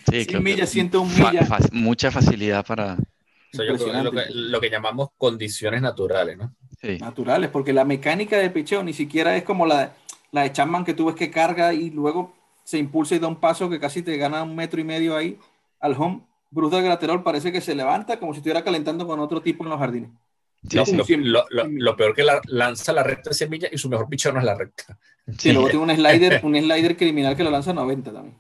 sí 0.10 0.26
100 0.26 0.44
millas, 0.44 0.70
101 0.70 1.12
millas. 1.12 1.48
Fa 1.48 1.60
mucha 1.72 2.12
facilidad 2.12 2.66
para. 2.66 2.94
O 2.94 3.58
sea, 3.58 3.66
yo 3.66 3.76
creo 3.78 4.04
lo, 4.04 4.12
que, 4.12 4.26
lo 4.30 4.62
que 4.62 4.70
llamamos 4.70 5.10
condiciones 5.18 5.82
naturales, 5.82 6.38
¿no? 6.38 6.54
Sí. 6.82 6.98
Naturales, 7.00 7.50
porque 7.50 7.74
la 7.74 7.84
mecánica 7.84 8.38
de 8.38 8.50
picheo 8.50 8.84
ni 8.84 8.94
siquiera 8.94 9.36
es 9.36 9.44
como 9.44 9.66
la, 9.66 9.94
la 10.32 10.44
de 10.44 10.52
Chapman 10.54 10.86
que 10.86 10.94
tú 10.94 11.06
ves 11.06 11.16
que 11.16 11.32
carga 11.32 11.74
y 11.74 11.90
luego 11.90 12.34
se 12.64 12.78
impulsa 12.78 13.16
y 13.16 13.20
da 13.20 13.28
un 13.28 13.38
paso 13.40 13.70
que 13.70 13.80
casi 13.80 14.04
te 14.04 14.16
gana 14.18 14.44
un 14.44 14.56
metro 14.56 14.80
y 14.80 14.84
medio 14.84 15.18
ahí 15.18 15.38
al 15.80 15.96
home. 15.98 16.22
Bruce 16.52 16.76
de 16.76 16.84
Graterol 16.84 17.24
parece 17.24 17.52
que 17.52 17.62
se 17.62 17.76
levanta 17.76 18.20
como 18.20 18.34
si 18.34 18.38
estuviera 18.38 18.64
calentando 18.64 19.06
con 19.06 19.20
otro 19.20 19.42
tipo 19.42 19.64
en 19.64 19.72
los 19.72 19.80
jardines. 19.80 20.12
Sí, 20.68 20.75
no, 20.75 20.86
sí. 21.06 21.16
Lo, 21.18 21.46
lo, 21.50 21.68
lo, 21.68 21.96
peor 21.96 22.13
que 22.13 22.24
la, 22.24 22.42
lanza 22.48 22.92
la 22.92 23.04
recta 23.04 23.30
de 23.30 23.36
semilla 23.36 23.70
y 23.72 23.78
su 23.78 23.89
mejor 23.89 24.10
pichón 24.10 24.34
no 24.34 24.39
es 24.39 24.46
la 24.46 24.56
recta. 24.56 24.98
Sí, 25.38 25.54
luego 25.54 25.70
tiene 25.70 25.86
un 25.86 25.96
slider, 25.96 26.42
un 26.44 26.56
slider 26.56 26.98
criminal 26.98 27.36
que 27.36 27.44
lo 27.44 27.51
lanza 27.51 27.72
a 27.72 27.75
90 27.75 28.12
también. 28.12 28.38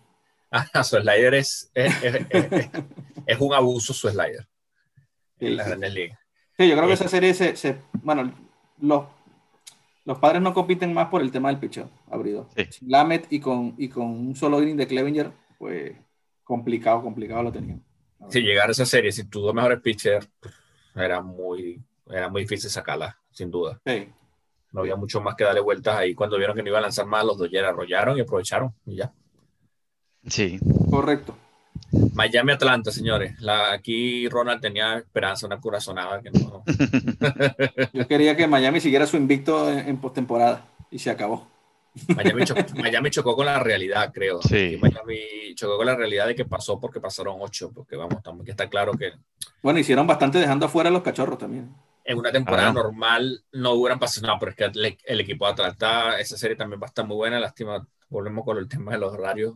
Ah, 0.51 0.83
su 0.83 0.97
slider 0.97 1.35
es, 1.35 1.71
es, 1.73 2.03
es, 2.03 2.69
es 3.25 3.39
un 3.39 3.53
abuso 3.53 3.93
su 3.93 4.09
slider. 4.09 4.47
Sí, 5.39 5.45
en 5.45 5.57
la 5.57 5.65
sí. 5.65 5.89
Liga. 5.91 6.19
Sí, 6.57 6.67
yo 6.67 6.75
creo 6.75 6.87
que 6.87 6.93
esa 6.93 7.07
serie 7.07 7.33
se, 7.33 7.55
se 7.55 7.77
bueno, 8.03 8.33
los, 8.81 9.05
los 10.03 10.17
padres 10.19 10.41
no 10.41 10.53
compiten 10.53 10.93
más 10.93 11.07
por 11.07 11.21
el 11.21 11.31
tema 11.31 11.49
del 11.49 11.59
pichón 11.59 11.89
abrido. 12.11 12.49
Sí. 12.55 12.85
Lamet 12.87 13.27
y 13.29 13.39
con, 13.39 13.75
y 13.77 13.87
con 13.87 14.07
un 14.07 14.35
solo 14.35 14.61
inning 14.61 14.75
de 14.75 14.87
Clevinger, 14.87 15.31
pues 15.57 15.93
complicado, 16.43 17.01
complicado 17.01 17.43
lo 17.43 17.51
tenían. 17.51 17.81
Si 18.29 18.41
llegar 18.41 18.67
a 18.67 18.71
esa 18.71 18.85
serie, 18.85 19.11
si 19.11 19.29
tus 19.29 19.43
dos 19.43 19.53
mejores 19.53 19.79
pitchers, 19.79 20.27
era 20.93 21.21
muy, 21.21 21.81
era 22.09 22.29
muy 22.29 22.41
difícil 22.41 22.69
sacarla, 22.69 23.17
sin 23.31 23.51
duda. 23.51 23.79
Sí. 23.85 24.09
No 24.71 24.81
había 24.81 24.95
mucho 24.95 25.21
más 25.21 25.35
que 25.35 25.43
darle 25.43 25.61
vueltas 25.61 25.95
ahí. 25.95 26.13
Cuando 26.13 26.37
vieron 26.37 26.55
que 26.55 26.61
no 26.61 26.69
iba 26.69 26.77
a 26.77 26.81
lanzar 26.81 27.05
más, 27.05 27.25
los 27.25 27.37
Dodgers 27.37 27.67
arrollaron 27.67 28.17
y 28.17 28.21
aprovecharon 28.21 28.73
y 28.85 28.97
ya. 28.97 29.11
Sí. 30.27 30.59
Correcto. 30.89 31.35
Miami 32.13 32.51
Atlanta, 32.51 32.91
señores. 32.91 33.39
La, 33.39 33.71
aquí 33.71 34.27
Ronald 34.29 34.61
tenía 34.61 34.97
esperanza, 34.97 35.47
una 35.47 35.59
corazonada 35.59 36.21
que 36.21 36.29
no. 36.31 36.63
Yo 37.93 38.07
quería 38.07 38.35
que 38.35 38.47
Miami 38.47 38.79
siguiera 38.79 39.07
su 39.07 39.17
invicto 39.17 39.71
en, 39.71 39.87
en 39.87 39.97
postemporada 39.97 40.65
y 40.91 40.99
se 40.99 41.09
acabó. 41.09 41.47
Miami, 42.15 42.43
chocó, 42.43 42.61
Miami 42.75 43.09
chocó 43.09 43.35
con 43.35 43.45
la 43.45 43.59
realidad, 43.59 44.11
creo. 44.13 44.41
Sí. 44.41 44.77
Miami 44.79 45.55
chocó 45.55 45.77
con 45.77 45.85
la 45.85 45.95
realidad 45.95 46.27
de 46.27 46.35
que 46.35 46.45
pasó 46.45 46.79
porque 46.79 46.99
pasaron 46.99 47.37
ocho, 47.39 47.71
porque 47.73 47.95
vamos, 47.95 48.21
también 48.21 48.45
que 48.45 48.51
está 48.51 48.69
claro 48.69 48.93
que 48.93 49.13
Bueno, 49.61 49.79
hicieron 49.79 50.05
bastante 50.05 50.39
dejando 50.39 50.67
afuera 50.67 50.89
a 50.89 50.93
los 50.93 51.01
cachorros 51.01 51.37
también. 51.37 51.73
En 52.11 52.17
una 52.17 52.31
temporada 52.31 52.69
Ah. 52.69 52.73
normal 52.73 53.43
no 53.51 53.71
hubieran 53.73 53.99
pasado, 53.99 54.27
no, 54.27 54.37
pero 54.39 54.51
es 54.51 54.57
que 54.57 54.63
el, 54.65 54.97
el 55.03 55.19
equipo 55.19 55.45
de 55.45 55.51
Atlanta, 55.53 56.19
esa 56.19 56.37
serie 56.37 56.55
también 56.55 56.81
va 56.81 56.85
a 56.85 56.89
estar 56.89 57.05
muy 57.05 57.15
buena, 57.17 57.39
lástima, 57.39 57.85
volvemos 58.09 58.43
con 58.43 58.57
el 58.57 58.67
tema 58.67 58.91
de 58.93 58.97
los 58.97 59.13
horarios 59.13 59.53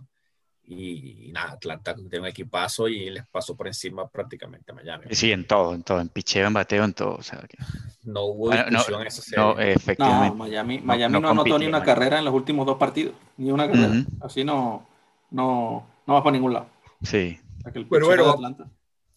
y, 0.65 1.29
nada, 1.33 1.51
Atlanta 1.53 1.93
tiene 1.93 2.19
un 2.19 2.25
equipazo 2.27 2.87
y 2.87 3.09
les 3.09 3.27
pasó 3.27 3.55
por 3.55 3.67
encima 3.67 4.07
prácticamente 4.07 4.71
a 4.71 4.75
Miami. 4.75 5.05
Sí, 5.11 5.31
en 5.31 5.45
todo, 5.45 5.73
en 5.73 5.83
todo, 5.83 5.99
en 5.99 6.07
picheo, 6.09 6.47
en 6.47 6.53
bateo, 6.53 6.85
en 6.85 6.93
todo. 6.93 7.15
O 7.15 7.21
sea, 7.23 7.39
que- 7.49 7.57
No 8.03 8.21
hubo 8.25 8.45
Bueno, 8.47 8.63
no, 8.65 8.69
discusión 8.69 9.01
en 9.01 9.07
esa 9.07 9.21
serie. 9.21 9.43
no, 9.43 9.53
No, 9.55 9.59
efectivamente. 9.59 10.37
Miami, 10.37 10.77
No- 10.77 10.85
Miami 10.85 11.13
no 11.13 11.19
no, 11.19 11.29
anotó 11.31 11.59
ni 11.59 11.65
una 11.65 11.79
Miami. 11.79 11.85
carrera 11.85 12.19
en 12.19 12.25
los 12.25 12.33
últimos 12.33 12.65
dos 12.65 12.77
partidos. 12.77 13.13
Ni 13.37 13.51
una 13.51 13.67
carrera. 13.67 13.87
Ujú. 13.89 14.25
Así 14.25 14.43
no, 14.45 14.87
no, 15.31 15.85
no 16.07 16.13
va 16.13 16.23
para 16.23 16.33
ningún 16.33 16.53
lado. 16.53 16.67
Sí. 17.01 17.39
O 17.59 17.61
sea, 17.63 17.71
que 17.73 17.79
el 17.79 17.87
Pero 17.87 18.05
bueno, 18.05 18.23
de 18.23 18.29
Atlanta. 18.29 18.67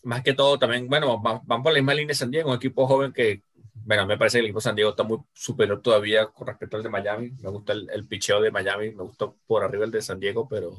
Más 0.07 0.23
que 0.23 0.33
todo 0.33 0.59
también, 0.59 0.89
bueno, 0.89 1.19
van, 1.21 1.41
van 1.45 1.63
por 1.63 1.73
la 1.73 1.79
misma 1.79 1.95
línea 1.95 2.09
de 2.09 2.15
San 2.15 2.31
Diego, 2.31 2.51
un 2.51 2.57
equipo 2.57 2.87
joven 2.87 3.13
que, 3.13 3.43
bueno, 3.85 4.07
me 4.07 4.17
parece 4.17 4.39
que 4.39 4.41
el 4.41 4.47
equipo 4.47 4.59
de 4.61 4.65
San 4.65 4.75
Diego 4.77 4.91
está 4.91 5.03
muy 5.03 5.19
superior 5.35 5.81
todavía 5.83 6.27
con 6.27 6.47
respecto 6.47 6.77
al 6.77 6.83
de 6.83 6.89
Miami. 6.89 7.33
Me 7.41 7.51
gusta 7.51 7.73
el, 7.73 7.89
el 7.93 8.07
picheo 8.07 8.41
de 8.41 8.51
Miami, 8.51 8.91
me 8.93 9.03
gusta 9.03 9.31
por 9.47 9.63
arriba 9.63 9.85
el 9.85 9.91
de 9.91 10.03
San 10.03 10.19
Diego, 10.19 10.49
pero 10.49 10.77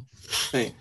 Sí. 0.52 0.74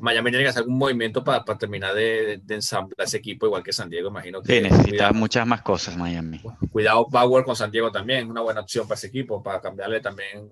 Miami 0.00 0.30
tiene 0.30 0.44
que 0.44 0.50
hacer 0.50 0.60
algún 0.62 0.78
movimiento 0.78 1.24
para, 1.24 1.44
para 1.44 1.58
terminar 1.58 1.94
de, 1.94 2.40
de 2.44 2.54
ensamblar 2.54 3.06
ese 3.06 3.16
equipo, 3.16 3.46
igual 3.46 3.62
que 3.62 3.72
San 3.72 3.88
Diego, 3.88 4.10
imagino 4.10 4.42
que 4.42 4.54
Sí, 4.56 4.60
necesita 4.62 5.12
muchas 5.12 5.46
más 5.46 5.62
cosas 5.62 5.96
Miami. 5.96 6.40
cuidado 6.70 7.06
Bauer 7.10 7.42
con 7.44 7.56
San 7.56 7.70
Diego 7.70 7.90
también, 7.90 8.30
una 8.30 8.42
buena 8.42 8.60
opción 8.60 8.86
para 8.86 8.96
ese 8.98 9.06
equipo, 9.08 9.42
para 9.42 9.60
cambiarle 9.60 10.00
también. 10.00 10.48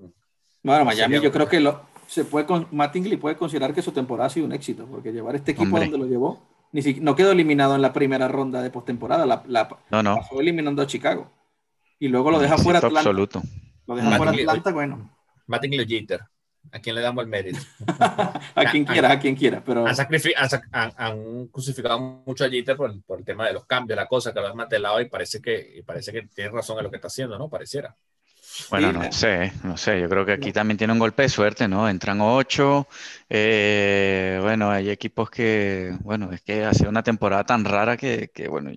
Bueno, 0.62 0.84
Miami 0.84 1.20
yo 1.20 1.30
creo 1.30 1.48
que 1.48 1.60
lo, 1.60 1.82
se 2.06 2.24
puede 2.24 2.46
con, 2.46 2.66
Mattingly 2.70 3.16
puede 3.18 3.36
considerar 3.36 3.72
que 3.74 3.82
su 3.82 3.92
temporada 3.92 4.26
ha 4.26 4.30
sido 4.30 4.46
un 4.46 4.52
éxito, 4.52 4.86
porque 4.86 5.12
llevar 5.12 5.36
este 5.36 5.52
equipo 5.52 5.64
Hombre. 5.76 5.82
donde 5.82 5.98
lo 5.98 6.06
llevó, 6.06 6.42
ni 6.72 6.82
si- 6.82 7.00
no 7.00 7.14
quedó 7.16 7.32
eliminado 7.32 7.74
en 7.74 7.82
la 7.82 7.92
primera 7.92 8.28
ronda 8.28 8.62
de 8.62 8.70
postemporada, 8.70 9.26
la, 9.26 9.42
la 9.46 9.68
No, 9.90 10.02
no. 10.02 10.16
pasó 10.16 10.40
eliminando 10.40 10.82
a 10.82 10.86
Chicago. 10.86 11.30
Y 11.98 12.08
luego 12.08 12.30
lo 12.30 12.38
deja 12.38 12.56
fuera 12.58 12.78
Atlanta. 12.78 13.00
absoluto. 13.00 13.42
Lo 13.86 13.94
deja 13.96 14.16
fuera 14.16 14.32
Atlanta, 14.32 14.70
bueno, 14.72 15.10
Mattingly 15.46 15.80
o 15.80 15.86
Jeter, 15.86 16.20
¿a 16.72 16.78
quién 16.78 16.94
le 16.94 17.00
damos 17.02 17.24
el 17.24 17.28
mérito? 17.30 17.58
a 18.54 18.64
quien 18.70 18.84
quiera, 18.84 19.10
a 19.12 19.18
quien 19.18 19.34
quiera, 19.36 19.62
pero 19.64 19.84
Han, 20.96 21.48
crucificado 21.48 21.98
mucho 21.98 22.44
a 22.44 22.48
Jeter 22.48 22.76
por, 22.76 22.90
el- 22.90 23.02
por 23.02 23.18
el 23.18 23.24
tema 23.24 23.46
de 23.46 23.52
los 23.54 23.66
cambios, 23.66 23.96
la 23.96 24.06
cosa 24.06 24.32
que 24.32 24.40
lo 24.40 24.46
han 24.46 24.56
mantelado 24.56 25.00
y 25.00 25.08
parece 25.08 25.40
que, 25.42 25.74
y 25.78 25.82
parece 25.82 26.12
que 26.12 26.22
tiene 26.28 26.50
razón 26.50 26.78
en 26.78 26.84
lo 26.84 26.90
que 26.90 26.96
está 26.96 27.08
haciendo, 27.08 27.36
¿no? 27.38 27.48
Pareciera. 27.48 27.96
Bueno, 28.70 28.92
no 28.92 29.02
eh. 29.04 29.12
sé, 29.12 29.52
no 29.64 29.76
sé. 29.76 30.00
Yo 30.00 30.08
creo 30.08 30.24
que 30.24 30.32
aquí 30.32 30.52
también 30.52 30.78
tiene 30.78 30.92
un 30.92 30.98
golpe 30.98 31.22
de 31.22 31.28
suerte, 31.28 31.66
¿no? 31.68 31.88
Entran 31.88 32.20
ocho. 32.20 32.86
eh, 33.28 34.38
bueno, 34.42 34.70
hay 34.70 34.90
equipos 34.90 35.30
que, 35.30 35.96
bueno, 36.00 36.30
es 36.32 36.40
que 36.42 36.64
ha 36.64 36.74
sido 36.74 36.90
una 36.90 37.02
temporada 37.02 37.44
tan 37.44 37.64
rara 37.64 37.96
que, 37.96 38.30
que, 38.34 38.48
bueno, 38.48 38.70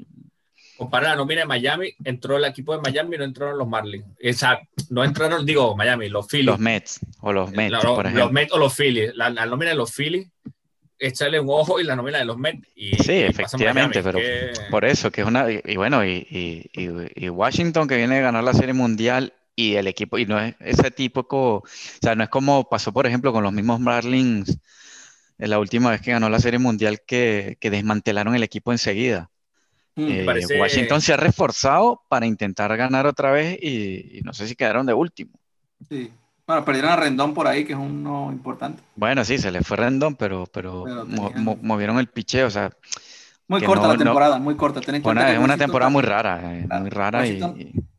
Compara 0.76 1.10
la 1.10 1.16
nómina 1.16 1.42
de 1.42 1.48
Miami, 1.48 1.94
entró 2.04 2.36
el 2.38 2.46
equipo 2.46 2.76
de 2.76 2.82
Miami 2.82 3.16
y 3.16 3.20
no 3.20 3.24
entraron 3.26 3.58
los 3.60 3.68
Marlins. 3.68 4.06
Exacto, 4.20 4.68
no 4.90 5.04
entraron, 5.04 5.46
digo, 5.46 5.76
Miami, 5.76 6.10
los 6.10 6.28
Phillies. 6.28 6.48
los 6.48 6.60
Mets 6.60 7.00
o 7.22 7.32
los 7.32 7.52
Mets, 7.52 7.72
La- 7.72 7.80
por 7.80 7.90
los 8.06 8.06
ejemplo. 8.06 8.32
Mets 8.32 8.52
o 8.54 8.58
los 8.58 8.76
Phillies. 8.76 9.12
La, 9.16 9.30
la 9.30 9.46
nómina 9.46 9.70
de 9.70 9.78
los 9.78 9.92
Phillies, 9.96 10.28
échale 10.98 11.40
un 11.40 11.48
ojo 11.50 11.80
y 11.80 11.84
la 11.84 11.96
nómina 11.96 12.18
de 12.18 12.26
los 12.26 12.38
Mets. 12.38 12.68
Y, 12.76 12.96
Sí, 12.98 13.14
y 13.14 13.20
efectivamente, 13.22 14.02
Miami, 14.02 14.04
pero 14.04 14.20
que- 14.20 14.52
por 14.72 14.84
eso, 14.84 15.12
que 15.12 15.22
es 15.22 15.28
una, 15.28 15.50
y, 15.52 15.62
y 15.64 15.76
bueno, 15.78 16.04
y, 16.04 16.28
y- 16.74 17.30
Washington 17.30 17.88
que 17.88 17.96
viene 17.96 18.16
de 18.16 18.22
ganar 18.22 18.44
la 18.44 18.54
Serie 18.54 18.74
Mundial 18.74 19.32
y 19.56 19.76
el 19.76 19.88
equipo, 19.88 20.18
y 20.18 20.26
no 20.26 20.40
es 20.40 20.56
ese 20.60 20.92
tipo, 20.92 21.28
co- 21.28 21.58
o 21.58 21.64
sea, 22.02 22.16
no 22.16 22.24
es 22.24 22.30
como 22.30 22.70
pasó, 22.70 22.92
por 22.94 23.06
ejemplo, 23.08 23.32
con 23.34 23.44
los 23.44 23.54
mismos 23.54 23.80
Marlins 23.80 24.58
en 25.38 25.50
la 25.50 25.60
última 25.60 25.92
vez 25.92 26.02
que 26.02 26.12
ganó 26.12 26.30
la 26.30 26.40
Serie 26.40 26.60
Mundial 26.60 27.02
que, 27.06 27.58
que 27.60 27.70
desmantelaron 27.72 28.36
el 28.36 28.44
equipo 28.44 28.72
enseguida. 28.72 29.30
mm, 29.96 30.10
Eh, 30.10 30.24
parece- 30.26 30.60
Washington 30.60 31.02
se 31.02 31.14
ha 31.14 31.18
reforzado 31.18 32.02
para 32.10 32.26
intentar 32.26 32.76
ganar 32.78 33.08
otra 33.08 33.32
vez 33.32 33.58
y, 33.62 34.20
y 34.20 34.22
no 34.24 34.34
sé 34.34 34.48
si 34.48 34.56
quedaron 34.56 34.86
de 34.86 34.94
último. 34.94 35.32
sí. 35.90 36.12
Bueno, 36.46 36.66
perdieron 36.66 36.92
a 36.92 36.96
Rendón 36.98 37.34
por 37.34 37.48
ahí, 37.48 37.64
que 37.64 37.72
es 37.74 37.80
uno 37.80 38.30
importante. 38.32 38.84
Bueno, 38.96 39.24
sí, 39.26 39.38
se 39.38 39.52
les 39.52 39.66
fue 39.66 39.78
Rendón, 39.78 40.16
pero, 40.16 40.46
pero, 40.48 40.84
Pero 40.84 41.06
mo- 41.06 41.30
tenían- 41.30 41.44
mo- 41.44 41.60
movieron 41.62 41.98
el 42.00 42.08
picheo, 42.08 42.48
o 42.48 42.52
sea, 42.52 42.72
Muy 43.54 43.60
Que 43.62 43.68
corta 43.68 43.84
no- 43.84 43.88
la 43.90 43.94
no- 43.98 44.04
temporada, 44.04 44.40
muy 44.40 44.56
corta. 44.56 44.82
Ten 44.82 44.96
en 44.96 45.02
fue 45.04 45.10
cuenta 45.14 45.22
una- 45.22 45.28
que 45.30 45.34
es 45.34 45.38
una 45.38 45.46
Washington 45.54 45.66
temporada 45.68 45.90
muy 45.92 46.02
rara, 46.02 46.56
eh, 46.56 46.68
muy 46.80 46.90
rara 46.90 47.28
y, 47.28 47.40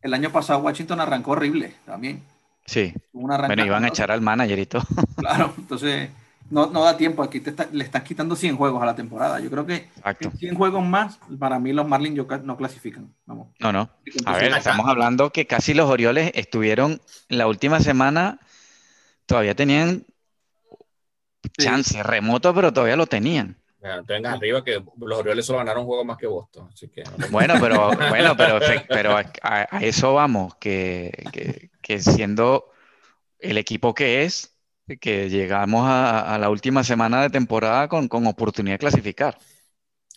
El 0.03 0.13
año 0.15 0.31
pasado 0.31 0.59
Washington 0.61 1.01
arrancó 1.01 1.31
horrible 1.31 1.73
también. 1.87 2.23
sí. 2.67 2.93
Una 3.13 3.37
Bueno, 3.47 3.65
iban 3.65 3.85
a 3.85 3.89
echar 3.89 4.11
al 4.11 4.21
manager 4.21 4.59
y 4.59 4.67
todo. 4.67 4.83
Claro, 5.17 5.55
entonces 5.57 6.11
no, 6.51 6.67
no 6.67 6.83
da 6.83 6.97
tiempo. 6.97 7.23
Aquí 7.23 7.39
te 7.41 7.51
está- 7.51 7.69
le 7.73 7.85
estás 7.85 8.03
quitando 8.03 8.35
100 8.37 8.57
juegos 8.57 8.83
a 8.83 8.87
la 8.87 8.95
temporada. 8.97 9.39
Yo 9.41 9.49
creo 9.51 9.65
que 9.65 9.77
Exacto. 9.97 10.31
100 10.37 10.57
juegos 10.57 10.85
más, 10.85 11.19
para 11.39 11.59
mí 11.61 11.73
los 11.73 11.87
Marlins 11.87 12.21
no 12.43 12.57
clasifican. 12.57 13.15
Vamos. 13.27 13.49
No, 13.61 13.73
no. 13.73 13.89
A 14.27 14.33
ver, 14.37 14.47
acá- 14.47 14.59
estamos 14.59 14.87
hablando 14.89 15.31
que 15.31 15.47
casi 15.47 15.73
los 15.73 15.89
Orioles 15.89 16.33
estuvieron 16.35 17.01
la 17.29 17.47
última 17.47 17.79
semana, 17.81 18.41
todavía 19.27 19.55
tenían 19.55 20.05
Sí. 21.43 21.51
chance 21.65 22.03
remoto, 22.03 22.53
pero 22.55 22.73
todavía 22.73 22.97
lo 22.97 23.07
tenían. 23.07 23.57
No 23.85 24.05
te 24.05 24.15
vengas 24.15 24.35
arriba 24.35 24.65
que 24.65 24.83
los 24.99 25.19
Orioles 25.19 25.45
solo 25.45 25.59
ganaron 25.59 25.83
un 25.83 25.87
juego 25.89 26.05
más 26.05 26.17
que 26.17 26.27
Boston. 26.27 26.69
Así 26.73 26.89
que 26.89 27.03
no 27.05 27.13
te- 27.21 27.29
Bueno, 27.31 27.55
pero, 27.61 27.91
bueno, 28.09 28.37
pero, 28.37 28.59
pero 28.89 29.17
a, 29.17 29.25
a- 29.43 29.67
a 29.77 29.81
eso 29.85 30.15
vamos, 30.15 30.55
que, 30.57 31.13
que- 31.33 31.71
que 31.83 32.01
siendo 32.01 32.71
el 33.39 33.59
equipo 33.59 33.95
que 33.95 34.25
es, 34.25 34.57
que 35.01 35.29
llegamos 35.31 35.87
a, 35.87 36.35
a 36.35 36.39
la 36.39 36.51
última 36.51 36.85
semana 36.85 37.23
de 37.23 37.31
temporada 37.31 37.89
con, 37.89 38.09
con 38.09 38.27
oportunidad 38.27 38.75
de 38.75 38.79
clasificar. 38.79 39.39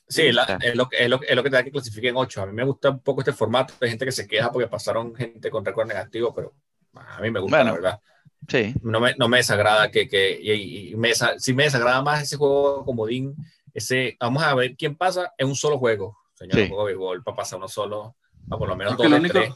Sí, 0.10 0.32
la- 0.32 0.58
es, 0.62 0.76
lo, 0.76 0.88
que- 0.88 1.04
es, 1.04 1.10
lo, 1.10 1.20
es 1.22 1.36
lo 1.36 1.44
que 1.44 1.50
te 1.50 1.56
da 1.58 1.64
que 1.64 1.72
clasifiquen 1.72 2.16
ocho. 2.16 2.42
A 2.42 2.46
mí 2.46 2.54
me 2.54 2.64
gusta 2.64 2.90
un 2.92 3.00
poco 3.02 3.22
este 3.22 3.34
formato. 3.34 3.74
Hay 3.82 3.90
gente 3.90 4.06
que 4.06 4.12
se 4.12 4.28
queja 4.28 4.52
porque 4.52 4.68
pasaron 4.70 5.14
gente 5.16 5.50
con 5.50 5.66
récord 5.66 5.88
negativo, 5.88 6.34
pero 6.34 6.54
a 6.96 7.20
mí 7.22 7.30
me 7.32 7.40
gusta, 7.42 7.58
Bueno. 7.58 7.72
la 7.72 7.74
verdad. 7.74 8.02
Sí, 8.48 8.74
No 8.82 9.00
me, 9.02 9.16
no 9.18 9.28
me 9.28 9.38
desagrada 9.38 9.92
que, 9.92 10.08
que 10.08 10.40
y, 10.42 10.90
y 10.92 10.96
me, 10.96 11.12
sí 11.38 11.54
me 11.54 11.64
desagrada 11.66 12.02
más 12.02 12.24
ese 12.24 12.38
juego 12.38 12.86
comodín. 12.86 13.36
Ese, 13.78 14.18
vamos 14.20 14.42
a 14.42 14.56
ver 14.56 14.76
quién 14.76 14.96
pasa 14.96 15.34
en 15.38 15.48
un 15.50 15.56
solo 15.56 15.78
juego. 15.78 16.18
Señor, 16.34 16.56
Sí. 16.56 16.62
un 16.64 16.68
juego 16.70 16.86
de 16.88 16.94
béisbol 16.94 17.24
para 17.24 17.38
pasar 17.38 17.60
uno 17.60 17.68
solo, 17.68 18.16
a 18.50 18.58
por 18.58 18.68
lo 18.68 18.76
menos 18.76 18.96
creo 18.98 19.10
dos 19.12 19.20
único, 19.20 19.34
tres. 19.40 19.54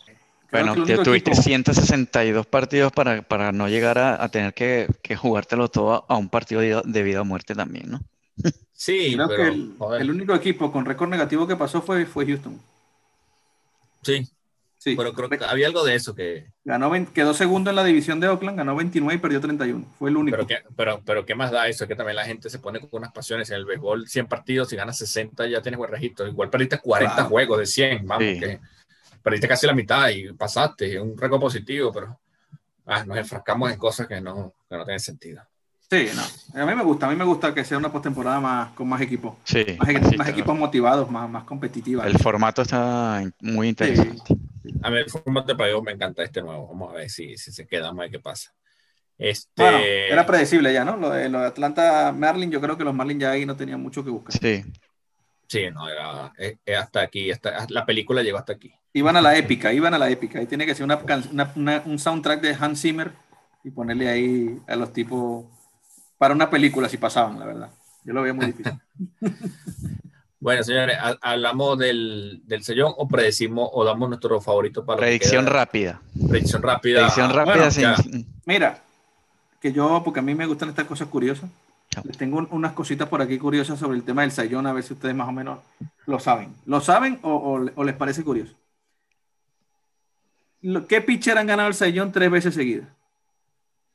bueno, 0.52 0.76
te- 0.86 0.98
tuviste 1.00 1.32
equipo- 1.32 1.42
162 1.44 2.46
partidos 2.46 2.92
para, 2.92 3.24
para 3.24 3.52
no 3.52 3.68
llegar 3.68 3.98
a, 3.98 4.24
a 4.24 4.30
tener 4.30 4.54
que, 4.54 4.88
que 5.02 5.16
jugártelo 5.16 5.70
todo 5.70 6.06
a 6.08 6.18
un 6.18 6.30
partido 6.30 6.62
de, 6.62 6.84
de 6.86 7.04
vida 7.04 7.22
o 7.22 7.26
muerte 7.26 7.56
también, 7.56 7.90
¿no? 7.90 8.00
Sí, 8.74 9.14
creo 9.16 9.28
pero 9.28 9.44
que 9.54 9.98
el 10.02 10.10
único 10.12 10.36
equipo 10.36 10.72
con 10.72 10.86
récord 10.86 11.10
negativo 11.10 11.48
que 11.48 11.56
pasó 11.56 11.82
fue, 11.82 12.06
fue 12.06 12.28
Houston. 12.28 12.60
sí, 14.04 14.28
Sí, 14.84 14.96
pero 14.96 15.14
creo 15.14 15.30
que 15.30 15.38
había 15.46 15.68
algo 15.68 15.84
de 15.84 15.94
eso 15.94 16.16
que, 16.16 16.48
ganó 16.66 16.90
20 16.90 17.14
quedó 17.14 17.36
segundo 17.36 17.70
en 17.70 17.76
la 17.76 17.84
división 17.84 18.20
de 18.20 18.28
Oakland, 18.28 18.58
ganó 18.58 18.76
29 18.76 19.14
y 19.14 19.18
perdió 19.20 19.40
31. 19.40 19.86
Fue 20.00 20.10
el 20.10 20.18
único. 20.18 20.36
pero 20.36 20.48
que, 20.48 20.58
pero, 20.76 21.02
pero 21.06 21.24
qué 21.24 21.36
más 21.36 21.52
da 21.52 21.68
eso, 21.68 21.84
es 21.84 21.88
que 21.88 21.96
también 21.96 22.16
la 22.16 22.26
gente 22.26 22.50
se 22.50 22.58
pone 22.58 22.80
con 22.80 22.90
unas 22.94 23.12
pasiones 23.12 23.48
en 23.52 23.58
el 23.58 23.66
béisbol, 23.66 24.08
100 24.08 24.26
partidos, 24.26 24.70
si 24.70 24.76
ganas 24.76 24.98
60 24.98 25.46
ya 25.46 25.62
tienes 25.62 25.78
buen 25.78 25.92
registro, 25.92 26.26
igual 26.26 26.50
perdiste 26.50 26.80
40 26.80 27.14
Claro. 27.14 27.30
juegos 27.30 27.60
de 27.60 27.66
100, 27.68 28.08
vamos, 28.08 28.24
Sí. 28.26 28.40
que 28.40 28.60
perdiste 29.22 29.48
casi 29.48 29.68
la 29.68 29.74
mitad 29.76 30.10
y 30.10 30.34
pasaste, 30.34 30.96
es 30.96 31.00
un 31.00 31.16
récord 31.16 31.42
positivo, 31.42 31.92
pero 31.94 32.20
ah, 32.88 33.06
nos 33.06 33.18
enfrascamos 33.20 33.72
en 33.72 33.78
cosas 33.78 34.08
que 34.08 34.20
no, 34.20 34.56
que 34.68 34.78
no 34.78 34.84
tienen 34.84 35.00
sentido. 35.00 35.44
Sí, 35.92 36.08
no. 36.16 36.62
A 36.62 36.66
mí 36.66 36.74
me 36.74 36.84
gusta, 36.84 37.08
a 37.08 37.10
mí 37.10 37.18
me 37.18 37.26
gusta 37.26 37.54
que 37.54 37.66
sea 37.66 37.78
una 37.78 37.92
postemporada 37.92 38.40
más 38.40 38.72
con 38.72 38.88
más 38.88 39.02
equipos. 39.02 39.36
Sí, 39.44 39.66
Más, 39.78 39.90
sí, 40.10 40.16
más 40.16 40.30
equipos 40.30 40.58
motivados, 40.58 41.12
más, 41.12 41.30
más 41.30 41.44
competitivas. 41.44 42.08
el 42.08 42.18
formato 42.18 42.62
está 42.62 43.22
muy 43.42 43.68
interesante. 43.68 44.22
A 44.84 44.90
mí 44.90 44.98
el 45.00 45.10
formato 45.10 45.48
de 45.48 45.56
playoff 45.56 45.84
me 45.84 45.92
encanta 45.92 46.24
este 46.24 46.42
nuevo, 46.42 46.66
vamos 46.68 46.94
a 46.94 46.98
ver 46.98 47.10
si, 47.10 47.36
si 47.38 47.52
se 47.52 47.68
queda, 47.68 47.88
vamos 47.88 48.00
a 48.00 48.04
ver 48.04 48.12
qué 48.12 48.20
pasa. 48.20 48.54
Este, 49.18 49.52
Bueno, 49.62 49.80
era 49.80 50.26
predecible 50.26 50.72
ya, 50.72 50.86
¿no? 50.86 50.96
Lo 50.96 51.10
de, 51.10 51.28
lo 51.28 51.42
de 51.42 51.48
Atlanta 51.48 52.14
Marlin, 52.18 52.50
yo 52.52 52.62
creo 52.62 52.78
que 52.78 52.86
los 52.86 52.94
Marlins 52.96 53.20
ya 53.22 53.32
ahí 53.32 53.46
no 53.46 53.58
tenían 53.58 53.82
mucho 53.82 54.02
que 54.04 54.12
buscar. 54.12 54.32
Sí, 54.42 54.64
sí, 55.48 55.64
no, 55.74 55.90
era 55.90 56.32
es- 56.38 56.58
es 56.66 56.78
hasta 56.78 57.02
aquí, 57.02 57.32
hasta, 57.32 57.66
la 57.70 57.86
película 57.86 58.24
llegó 58.24 58.38
hasta 58.38 58.54
aquí. 58.54 58.72
Iban 58.94 59.18
a 59.18 59.22
la 59.22 59.36
épica, 59.36 59.74
iban 59.74 59.94
a 59.94 60.00
la 60.00 60.10
épica. 60.10 60.40
Ahí 60.40 60.46
tiene 60.48 60.66
que 60.66 60.74
ser 60.74 60.86
una- 60.86 61.02
una- 61.56 61.84
un 61.86 62.00
soundtrack 62.00 62.40
de 62.42 62.56
Hans 62.58 62.82
Zimmer 62.82 63.12
y 63.64 63.72
ponerle 63.72 64.08
ahí 64.10 64.58
a 64.68 64.76
los 64.78 64.94
tipos 64.94 65.46
para 66.22 66.36
una 66.36 66.52
película 66.52 66.88
si 66.88 66.98
pasaban, 66.98 67.40
la 67.40 67.48
verdad. 67.48 67.72
Yo 68.04 68.14
lo 68.14 68.22
veía 68.22 68.36
muy 68.36 68.46
difícil. 68.46 68.74
Bueno, 70.40 70.64
señores, 70.64 70.98
¿hablamos 71.22 71.78
del, 71.78 72.42
del 72.46 72.64
sellón 72.64 72.96
o 72.98 73.08
predecimos 73.08 73.70
o 73.72 73.86
damos 73.86 74.10
nuestro 74.10 74.42
favorito 74.42 74.84
para 74.84 74.98
Predicción 74.98 75.46
rápida. 75.46 76.02
Predicción 76.28 76.64
rápida. 76.64 77.02
Predicción 77.02 77.32
rápida, 77.32 77.96
Mira, 78.48 78.82
que 79.60 79.72
yo, 79.72 80.02
porque 80.04 80.20
a 80.20 80.24
mí 80.24 80.34
me 80.34 80.48
gustan 80.48 80.70
estas 80.70 80.88
cosas 80.88 81.10
curiosas, 81.10 81.48
les 82.04 82.18
tengo 82.18 82.48
unas 82.50 82.74
cositas 82.74 83.08
por 83.08 83.22
aquí 83.22 83.38
curiosas 83.38 83.78
sobre 83.78 83.98
el 83.98 84.04
tema 84.04 84.24
del 84.24 84.32
sayón, 84.32 84.66
a 84.66 84.74
ver 84.74 84.84
si 84.84 84.94
ustedes 84.94 85.14
más 85.14 85.30
o 85.30 85.32
menos 85.32 85.60
lo 86.08 86.20
saben. 86.20 86.56
¿Lo 86.66 86.82
saben 86.82 87.20
o, 87.22 87.62
o, 87.76 87.84
les 87.84 87.96
parece 87.96 88.24
curioso? 88.24 88.56
¿Qué 90.90 91.02
pitcher 91.02 91.38
han 91.38 91.46
ganado 91.46 91.70
el 91.70 91.76
sayón 91.76 92.12
tres 92.12 92.32
veces 92.32 92.56
seguidas? 92.56 92.90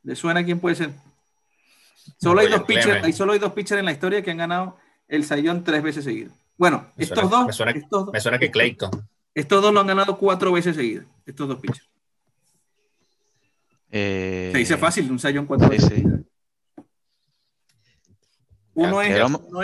¿Les 0.05 0.17
suena 0.17 0.45
quién 0.45 0.61
puede 0.61 0.77
ser? 0.77 0.91
Solo 2.21 2.41
hay, 2.41 2.49
dos 2.49 2.63
pitchers, 2.63 3.05
hay 3.05 3.13
solo 3.13 3.33
hay 3.33 3.39
dos 3.39 3.53
pitchers 3.53 3.81
en 3.81 3.85
la 3.85 3.93
historia 3.93 4.23
que 4.23 4.31
han 4.31 4.37
ganado 4.37 4.77
el 5.09 5.25
Sayón 5.25 5.65
tres 5.65 5.83
veces 5.83 6.05
seguidas. 6.05 6.33
Bueno, 6.57 6.87
estos 6.97 7.29
dos. 7.31 7.47
Me 7.47 7.53
suena, 7.53 7.73
estos, 7.73 8.13
me 8.13 8.21
suena 8.21 8.39
que 8.39 8.51
Clayton. 8.51 8.91
Estos 9.35 9.63
dos 9.63 9.73
lo 9.73 9.81
han 9.81 9.87
ganado 9.87 10.17
cuatro 10.17 10.53
veces 10.53 10.77
seguidas. 10.77 11.05
Estos 11.27 11.49
dos 11.49 11.59
pitchers. 11.59 11.89
Eh, 13.91 14.51
Se 14.53 14.59
dice 14.59 14.77
fácil, 14.77 15.11
un 15.11 15.19
Sayón 15.19 15.47
cuatro 15.47 15.69
veces 15.69 15.89
seguidas. 15.89 16.21
Uno 18.75 19.01
es, 19.01 19.17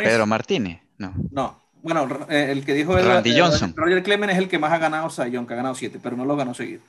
Pedro, 0.02 0.26
Martínez. 0.26 0.80
No. 0.96 1.14
No. 1.30 1.62
Bueno, 1.82 2.08
eh, 2.30 2.48
el 2.50 2.64
que 2.64 2.74
dijo 2.74 2.96
Randy 2.96 3.38
Johnson. 3.38 3.74
Roger 3.76 4.02
Clemens 4.02 4.32
es 4.32 4.38
el 4.38 4.48
que 4.48 4.58
más 4.58 4.72
ha 4.72 4.78
ganado 4.78 5.10
Sayón, 5.10 5.46
que 5.46 5.52
ha 5.52 5.56
ganado 5.56 5.74
siete, 5.74 5.98
pero 6.02 6.16
no 6.16 6.24
lo 6.24 6.36
ganó 6.36 6.54
seguido. 6.54 6.80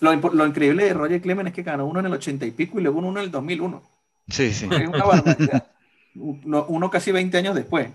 Lo, 0.00 0.14
lo, 0.14 0.46
increíble 0.46 0.84
de 0.84 0.94
Roger 0.94 1.20
Clemens 1.20 1.48
es 1.48 1.54
que 1.54 1.62
ganó 1.64 1.86
uno 1.86 1.98
en 1.98 2.06
el 2.06 2.12
ochenta 2.12 2.46
y 2.46 2.52
pico 2.52 2.78
y 2.78 2.82
luego 2.82 3.00
uno 3.00 3.18
en 3.18 3.24
el 3.24 3.30
2001. 3.30 3.82
Sí, 4.28 4.52
sí. 4.52 4.68
Es 4.70 4.88
una 4.88 5.04
barbaridad 5.04 5.70
uno, 6.18 6.90
casi 6.90 7.12
20 7.12 7.38
años 7.38 7.54
después. 7.54 7.88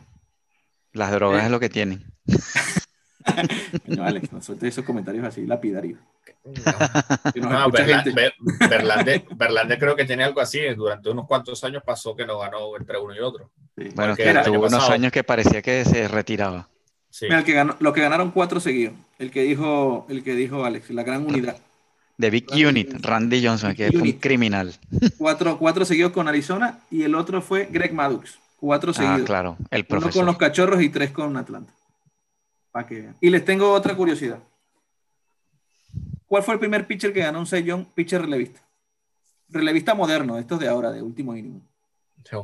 Las 0.93 1.11
drogas 1.11 1.43
eh. 1.43 1.45
es 1.45 1.51
lo 1.51 1.59
que 1.59 1.69
tienen. 1.69 2.03
no, 3.87 4.03
Alex, 4.03 4.31
no 4.31 4.41
suelte 4.41 4.67
esos 4.67 4.85
comentarios 4.85 5.25
así 5.25 5.45
lapidarios. 5.45 5.99
No, 7.35 7.71
Berlande, 7.71 9.79
creo 9.79 9.95
que 9.95 10.05
tiene 10.05 10.23
algo 10.23 10.41
así. 10.41 10.59
Durante 10.75 11.09
unos 11.09 11.27
cuantos 11.27 11.63
años 11.63 11.83
pasó 11.85 12.15
que 12.15 12.25
no 12.25 12.39
ganó 12.39 12.75
entre 12.77 12.97
uno 12.97 13.15
y 13.15 13.19
otro. 13.19 13.51
Bueno, 13.95 14.15
que 14.15 14.33
tuvo 14.43 14.67
unos 14.67 14.89
años 14.89 15.11
que 15.11 15.23
parecía 15.23 15.61
que 15.61 15.85
se 15.85 16.07
retiraba. 16.07 16.67
Sí. 17.09 17.25
Mira, 17.25 17.39
el 17.39 17.45
que 17.45 17.53
ganó, 17.53 17.75
lo 17.79 17.93
que 17.93 18.01
ganaron 18.01 18.31
cuatro 18.31 18.59
seguidos. 18.59 18.93
El 19.19 19.31
que 19.31 19.43
dijo, 19.43 20.05
el 20.09 20.23
que 20.23 20.33
dijo 20.33 20.65
Alex, 20.65 20.89
la 20.91 21.03
gran 21.03 21.25
unidad. 21.25 21.57
The 22.19 22.29
Big 22.29 22.47
Unit, 22.51 22.93
Randy 23.01 23.45
Johnson, 23.45 23.73
que 23.73 23.87
es 23.87 23.95
un 23.95 24.11
criminal. 24.13 24.73
Cuatro, 25.17 25.57
cuatro 25.57 25.85
seguidos 25.85 26.11
con 26.11 26.27
Arizona 26.27 26.79
y 26.91 27.03
el 27.03 27.15
otro 27.15 27.41
fue 27.41 27.67
Greg 27.71 27.93
Maddux. 27.93 28.39
Cuatro 28.57 28.91
ah, 28.91 28.93
seguidos. 28.93 29.21
Ah, 29.21 29.25
claro, 29.25 29.57
el 29.71 29.85
profesor. 29.85 30.11
Uno 30.11 30.19
con 30.19 30.25
los 30.27 30.37
cachorros 30.37 30.81
y 30.81 30.89
tres 30.89 31.11
con 31.11 31.35
Atlanta. 31.35 31.73
Para 32.71 32.87
que 32.87 33.09
Y 33.19 33.29
les 33.29 33.43
tengo 33.43 33.71
otra 33.71 33.95
curiosidad. 33.95 34.39
¿Cuál 36.27 36.43
fue 36.43 36.53
el 36.53 36.59
primer 36.59 36.87
pitcher 36.87 37.11
que 37.11 37.19
ganó 37.19 37.39
un 37.39 37.45
sellón 37.45 37.85
pitcher 37.93 38.21
relevista? 38.21 38.61
Relevista 39.49 39.93
moderno, 39.93 40.37
estos 40.37 40.59
de 40.59 40.67
ahora, 40.67 40.91
de 40.91 41.01
último 41.01 41.35
inning. 41.35 41.61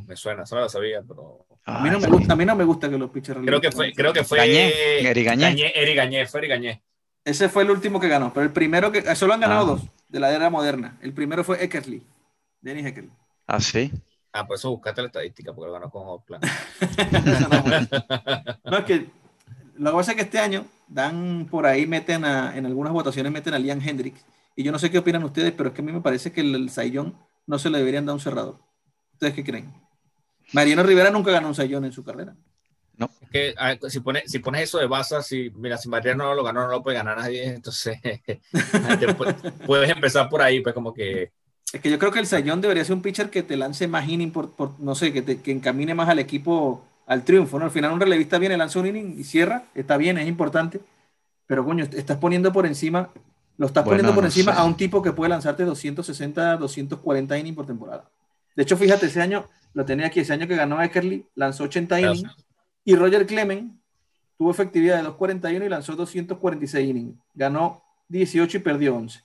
me 0.05 0.15
suena, 0.17 0.43
eso 0.43 0.55
no 0.55 0.61
lo 0.61 0.69
sabía, 0.69 1.01
pero. 1.07 1.45
A 1.63 1.83
mí, 1.83 1.89
no 1.89 1.99
me 1.99 2.07
gusta, 2.07 2.33
a 2.33 2.35
mí 2.35 2.45
no 2.45 2.55
me 2.55 2.63
gusta 2.63 2.89
que 2.89 2.97
los 2.97 3.09
pitchers 3.11 3.41
Creo 3.45 3.61
que 3.61 3.71
fue, 3.71 3.93
creo 3.93 4.11
que 4.11 4.23
fue. 4.23 4.39
Gañé, 4.39 5.09
Eri 5.09 5.23
Gañé. 5.23 5.71
Eri 5.75 5.93
Gañé, 5.93 6.25
fue 6.25 6.39
Eri 6.39 6.49
Gañé. 6.49 6.81
Ese 7.27 7.49
fue 7.49 7.63
el 7.63 7.71
último 7.71 7.99
que 7.99 8.07
ganó, 8.07 8.31
pero 8.33 8.45
el 8.45 8.53
primero 8.53 8.89
que. 8.89 9.13
Solo 9.13 9.33
han 9.33 9.41
ganado 9.41 9.63
ah. 9.63 9.65
dos 9.65 9.81
de 10.07 10.17
la 10.17 10.31
era 10.31 10.49
moderna. 10.49 10.97
El 11.01 11.11
primero 11.11 11.43
fue 11.43 11.61
Eckerly, 11.61 12.01
Dennis 12.61 12.85
Eckerly. 12.85 13.11
Ah, 13.45 13.59
sí. 13.59 13.91
Ah, 14.31 14.47
por 14.47 14.55
eso 14.55 14.69
buscaste 14.69 15.01
la 15.01 15.07
estadística, 15.07 15.51
porque 15.51 15.67
lo 15.67 15.73
ganó 15.73 15.89
con 15.89 16.07
Oakland. 16.07 16.45
no, 18.63 18.77
es 18.77 18.85
que 18.85 19.09
lo 19.75 19.91
que 19.91 19.97
pasa 19.97 20.11
es 20.11 20.15
que 20.15 20.23
este 20.23 20.39
año 20.39 20.65
dan 20.87 21.49
por 21.51 21.65
ahí, 21.65 21.85
meten 21.85 22.23
a, 22.23 22.55
en 22.55 22.65
algunas 22.65 22.93
votaciones 22.93 23.29
meten 23.29 23.53
a 23.53 23.59
Liam 23.59 23.81
Hendricks. 23.85 24.23
Y 24.55 24.63
yo 24.63 24.71
no 24.71 24.79
sé 24.79 24.89
qué 24.89 24.99
opinan 24.99 25.25
ustedes, 25.25 25.51
pero 25.51 25.67
es 25.67 25.75
que 25.75 25.81
a 25.81 25.85
mí 25.85 25.91
me 25.91 25.99
parece 25.99 26.31
que 26.31 26.39
el, 26.39 26.55
el 26.55 26.69
Sayón 26.69 27.17
no 27.45 27.59
se 27.59 27.69
le 27.69 27.79
deberían 27.79 28.05
dar 28.05 28.13
un 28.13 28.21
cerrador. 28.21 28.57
¿Ustedes 29.11 29.33
qué 29.33 29.43
creen? 29.43 29.73
Mariano 30.53 30.81
Rivera 30.81 31.11
nunca 31.11 31.31
ganó 31.31 31.49
un 31.49 31.55
Sayón 31.55 31.83
en 31.83 31.91
su 31.91 32.05
carrera. 32.05 32.37
No. 32.97 33.11
Es 33.21 33.29
que 33.29 33.55
si, 33.89 33.99
pones, 33.99 34.23
si 34.29 34.39
pones 34.39 34.63
eso 34.63 34.79
de 34.79 34.87
base, 34.87 35.21
si, 35.21 35.51
mira, 35.55 35.77
si 35.77 35.87
Mariano 35.87 36.25
no 36.25 36.33
lo 36.33 36.43
ganó, 36.43 36.61
no 36.61 36.71
lo 36.71 36.83
puede 36.83 36.97
ganar 36.97 37.17
nadie, 37.17 37.45
entonces 37.45 37.99
puedes, 39.65 39.89
empezar 39.89 40.27
por 40.29 40.41
ahí, 40.41 40.61
pues 40.61 40.73
como 40.73 40.93
que... 40.93 41.31
Es 41.71 41.81
que 41.81 41.91
yo 41.91 41.99
creo 41.99 42.11
que 42.11 42.19
el 42.19 42.25
Sayón 42.25 42.61
debería 42.61 42.83
ser 42.83 42.95
un 42.95 43.01
pitcher 43.01 43.29
que 43.29 43.43
te 43.43 43.57
lance 43.57 43.87
más 43.87 44.07
inning, 44.07 44.31
por, 44.31 44.79
no 44.79 44.95
sé, 44.95 45.13
que, 45.13 45.21
te, 45.21 45.41
que 45.41 45.51
encamine 45.51 45.93
más 45.93 46.09
al 46.09 46.19
equipo 46.19 46.83
al 47.05 47.23
triunfo, 47.23 47.59
¿no? 47.59 47.65
Al 47.65 47.71
final 47.71 47.91
un 47.91 47.99
relevista 47.99 48.39
viene, 48.39 48.57
lanza 48.57 48.79
un 48.79 48.87
inning 48.87 49.15
y 49.19 49.23
cierra, 49.23 49.65
está 49.75 49.95
bien, 49.97 50.17
es 50.17 50.27
importante, 50.27 50.79
pero 51.45 51.63
coño, 51.63 51.85
estás 51.93 52.17
poniendo 52.17 52.51
por 52.51 52.65
encima, 52.65 53.09
lo 53.57 53.67
estás 53.67 53.83
poniendo 53.83 54.15
por 54.15 54.25
encima 54.25 54.53
a 54.53 54.63
un 54.63 54.75
tipo 54.75 55.01
que 55.01 55.11
puede 55.11 55.29
lanzarte 55.29 55.65
260, 55.65 56.57
240 56.57 57.37
innings 57.37 57.55
por 57.55 57.65
temporada. 57.65 58.09
De 58.55 58.63
hecho, 58.63 58.75
fíjate, 58.75 59.05
ese 59.05 59.21
año, 59.21 59.45
lo 59.73 59.85
tenía 59.85 60.07
aquí, 60.07 60.21
ese 60.21 60.33
año 60.33 60.47
que 60.47 60.55
ganó 60.55 60.81
Eckerly, 60.81 61.25
lanzó 61.35 61.65
80 61.65 62.01
innings 62.01 62.46
y 62.87 62.95
Roger 62.95 63.25
Clemens 63.25 63.73
tuvo 64.37 64.49
efectividad 64.49 65.03
de 65.03 65.09
2.41 65.09 65.65
y 65.65 65.69
lanzó 65.69 65.93
246 65.97 66.89
innings. 66.89 67.19
Ganó 67.33 67.83
18 68.07 68.55
y 68.55 68.59
perdió 68.61 68.95
11. 68.95 69.19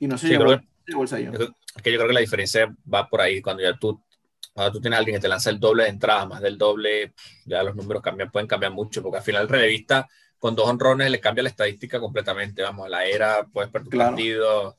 Y 0.00 0.06
no 0.06 0.18
se 0.18 0.26
sí, 0.26 0.32
llevó, 0.34 0.52
el 0.52 1.08
sayón. 1.08 1.32
que 1.32 1.90
yo 1.90 1.96
creo 1.96 2.08
que 2.08 2.12
la 2.12 2.20
diferencia 2.20 2.70
va 2.92 3.08
por 3.08 3.22
ahí. 3.22 3.40
Cuando 3.40 3.62
ya 3.62 3.74
tú, 3.78 4.02
cuando 4.52 4.70
tú 4.70 4.82
tienes 4.82 4.98
a 4.98 4.98
alguien 4.98 5.16
que 5.16 5.22
te 5.22 5.28
lanza 5.28 5.48
el 5.48 5.58
doble 5.58 5.84
de 5.84 5.88
entrada, 5.88 6.26
más 6.26 6.42
del 6.42 6.58
doble, 6.58 7.14
ya 7.46 7.62
los 7.62 7.74
números 7.74 8.02
cambian, 8.02 8.30
pueden 8.30 8.46
cambiar 8.46 8.72
mucho, 8.72 9.02
porque 9.02 9.16
al 9.16 9.24
final 9.24 9.42
el 9.44 9.48
relevista 9.48 10.06
con 10.38 10.54
dos 10.54 10.68
honrones 10.68 11.10
le 11.10 11.20
cambia 11.20 11.44
la 11.44 11.48
estadística 11.48 11.98
completamente. 11.98 12.60
Vamos, 12.60 12.90
la 12.90 13.06
era, 13.06 13.46
puedes 13.50 13.70
perder 13.70 13.88
tu 13.88 13.96
partido. 13.96 14.76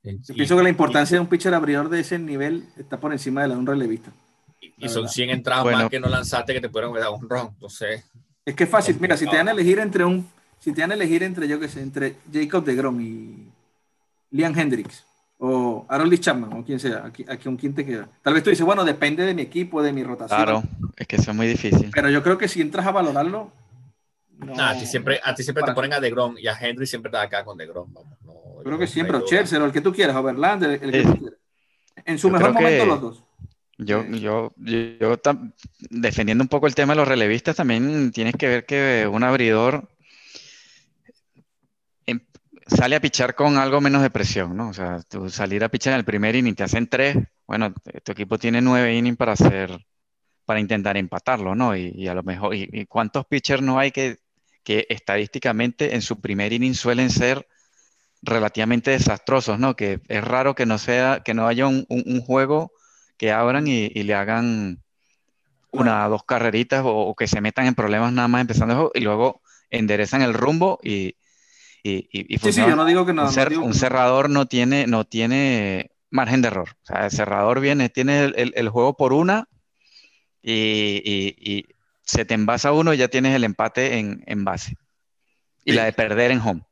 pienso 0.00 0.56
que 0.56 0.62
la 0.62 0.68
importancia 0.68 1.16
de 1.16 1.22
un 1.22 1.26
pitcher 1.26 1.54
abridor 1.54 1.88
de 1.88 1.98
ese 1.98 2.20
nivel 2.20 2.68
está 2.76 3.00
por 3.00 3.10
encima 3.10 3.42
de 3.42 3.48
la 3.48 3.54
de 3.54 3.60
un 3.60 3.66
relevista. 3.66 4.12
Y 4.60 4.88
son 4.88 5.08
100 5.08 5.30
entradas 5.30 5.64
más 5.64 5.88
que 5.88 6.00
no 6.00 6.08
lanzaste 6.08 6.52
que 6.52 6.60
te 6.60 6.68
pudieron 6.68 6.94
dar 6.94 7.10
un 7.10 7.28
ron. 7.28 7.48
Entonces, 7.48 8.04
es 8.44 8.54
que 8.54 8.64
es 8.64 8.70
fácil. 8.70 8.96
Mira, 9.00 9.16
si 9.16 9.26
te 9.26 9.36
van 9.36 9.48
a 9.48 9.52
elegir 9.52 9.78
entre 9.78 10.04
un, 10.04 10.28
si 10.58 10.72
te 10.72 10.80
van 10.80 10.90
a 10.90 10.94
elegir 10.94 11.22
entre, 11.22 11.48
yo 11.48 11.58
qué 11.60 11.68
sé, 11.68 11.82
entre 11.82 12.16
Jacob 12.32 12.64
de 12.64 12.74
Grom 12.74 13.00
y 13.00 13.48
Liam 14.30 14.58
Hendricks 14.58 15.04
o 15.38 15.86
Harold 15.88 16.18
Chapman 16.20 16.52
o 16.52 16.64
quien 16.64 16.78
sea, 16.78 17.06
aquí, 17.06 17.24
aquí, 17.26 17.48
¿quién 17.58 17.74
te 17.74 17.84
queda? 17.84 18.08
Tal 18.22 18.34
vez 18.34 18.42
tú 18.42 18.50
dices, 18.50 18.64
bueno, 18.64 18.84
depende 18.84 19.24
de 19.24 19.34
mi 19.34 19.42
equipo, 19.42 19.82
de 19.82 19.92
mi 19.92 20.04
rotación. 20.04 20.42
Claro, 20.42 20.62
es 20.96 21.06
que 21.06 21.16
eso 21.16 21.30
es 21.30 21.36
muy 21.36 21.46
difícil. 21.46 21.90
Pero 21.92 22.10
yo 22.10 22.22
creo 22.22 22.36
que 22.36 22.48
si 22.48 22.60
entras 22.60 22.86
a 22.86 22.90
valorarlo. 22.90 23.50
No, 24.36 24.54
a 24.58 24.74
ti 24.78 24.86
siempre, 24.86 25.20
a 25.22 25.34
ti 25.34 25.42
siempre 25.42 25.64
te 25.64 25.72
ponen 25.72 25.92
a 25.92 26.00
De 26.00 26.10
Grom 26.10 26.36
y 26.38 26.46
a 26.46 26.56
Henry 26.58 26.86
siempre 26.86 27.08
está 27.08 27.22
acá 27.22 27.44
con 27.44 27.58
De 27.58 27.66
Grom. 27.66 27.92
No, 27.92 28.04
creo 28.64 28.78
que 28.78 28.86
siempre, 28.86 29.16
o 29.16 29.24
Chelsea, 29.24 29.60
o 29.60 29.64
el 29.64 29.72
que 29.72 29.80
tú 29.80 29.92
quieras, 29.92 30.16
Overland, 30.16 30.64
el, 30.64 30.78
que 30.78 31.02
tú 31.02 31.18
quieras. 31.18 31.38
En 32.04 32.18
su 32.18 32.30
mejor 32.30 32.52
momento, 32.52 32.86
los 32.86 33.00
dos. 33.00 33.24
Yo, 33.82 34.04
yo, 34.06 34.52
yo, 34.58 35.20
defendiendo 35.88 36.44
un 36.44 36.48
poco 36.48 36.66
el 36.66 36.74
tema 36.74 36.92
de 36.92 36.98
los 36.98 37.08
relevistas, 37.08 37.56
también 37.56 38.12
tienes 38.12 38.34
que 38.34 38.46
ver 38.46 38.66
que 38.66 39.08
un 39.10 39.24
abridor 39.24 39.88
em, 42.04 42.20
sale 42.66 42.96
a 42.96 43.00
pichar 43.00 43.34
con 43.34 43.56
algo 43.56 43.80
menos 43.80 44.02
de 44.02 44.10
presión, 44.10 44.54
¿no? 44.54 44.68
O 44.68 44.74
sea, 44.74 45.00
tú 45.08 45.30
salir 45.30 45.64
a 45.64 45.70
pichar 45.70 45.94
en 45.94 46.00
el 46.00 46.04
primer 46.04 46.36
inning, 46.36 46.54
te 46.54 46.64
hacen 46.64 46.88
tres, 46.88 47.16
bueno, 47.46 47.72
tu 48.04 48.12
equipo 48.12 48.38
tiene 48.38 48.60
nueve 48.60 48.94
innings 48.94 49.16
para 49.16 49.32
hacer, 49.32 49.86
para 50.44 50.60
intentar 50.60 50.98
empatarlo, 50.98 51.54
¿no? 51.54 51.74
Y, 51.74 52.06
a 52.06 52.12
lo 52.14 52.22
mejor, 52.22 52.54
y, 52.54 52.84
cuántos 52.86 53.24
pitchers 53.26 53.62
no 53.62 53.78
hay 53.78 53.92
que, 53.92 54.18
que 54.62 54.86
estadísticamente 54.90 55.94
en 55.94 56.02
su 56.02 56.20
primer 56.20 56.52
inning 56.52 56.74
suelen 56.74 57.08
ser 57.08 57.48
relativamente 58.20 58.90
desastrosos, 58.90 59.58
¿no? 59.58 59.74
Que 59.74 60.00
es 60.08 60.22
raro 60.22 60.54
que 60.54 60.66
no 60.66 60.76
sea, 60.76 61.22
que 61.24 61.32
no 61.32 61.46
haya 61.46 61.66
un, 61.66 61.86
un 61.88 62.20
juego 62.20 62.72
que 63.20 63.32
abran 63.32 63.66
y, 63.66 63.90
le 63.90 64.14
hagan 64.14 64.82
una 65.72 66.08
dos 66.08 66.24
carreritas 66.24 66.82
o, 66.86 67.14
que 67.14 67.26
se 67.26 67.42
metan 67.42 67.66
en 67.66 67.74
problemas 67.74 68.14
nada 68.14 68.28
más 68.28 68.40
empezando 68.40 68.72
el 68.72 68.78
juego 68.78 68.92
y 68.94 69.00
luego 69.00 69.42
enderezan 69.68 70.22
el 70.22 70.32
rumbo 70.32 70.78
y, 70.82 71.16
y, 71.82 72.08
y 72.10 72.38
sí, 72.38 72.50
sí, 72.50 72.62
yo 72.62 72.74
no 72.74 72.86
digo 72.86 73.04
que 73.04 73.12
no. 73.12 73.28
Un, 73.62 73.74
cerrador 73.74 74.30
no 74.30 74.46
tiene, 74.46 74.86
no 74.86 75.04
tiene 75.04 75.90
margen 76.08 76.40
de 76.40 76.48
error. 76.48 76.70
O 76.82 76.86
sea, 76.86 77.04
el 77.04 77.10
cerrador 77.10 77.60
viene, 77.60 77.90
tiene 77.90 78.24
el, 78.24 78.54
el, 78.56 78.68
juego 78.70 78.96
por 78.96 79.12
una 79.12 79.48
y, 80.42 81.66
se 82.00 82.24
te 82.24 82.32
envasa 82.32 82.72
uno 82.72 82.94
y 82.94 82.96
ya 82.96 83.08
tienes 83.08 83.36
el 83.36 83.44
empate 83.44 83.98
en, 83.98 84.24
en 84.24 84.46
base. 84.46 84.78
Y 85.66 85.72
la 85.72 85.84
de 85.84 85.92
perder 85.92 86.30
en 86.30 86.40
home. 86.40 86.62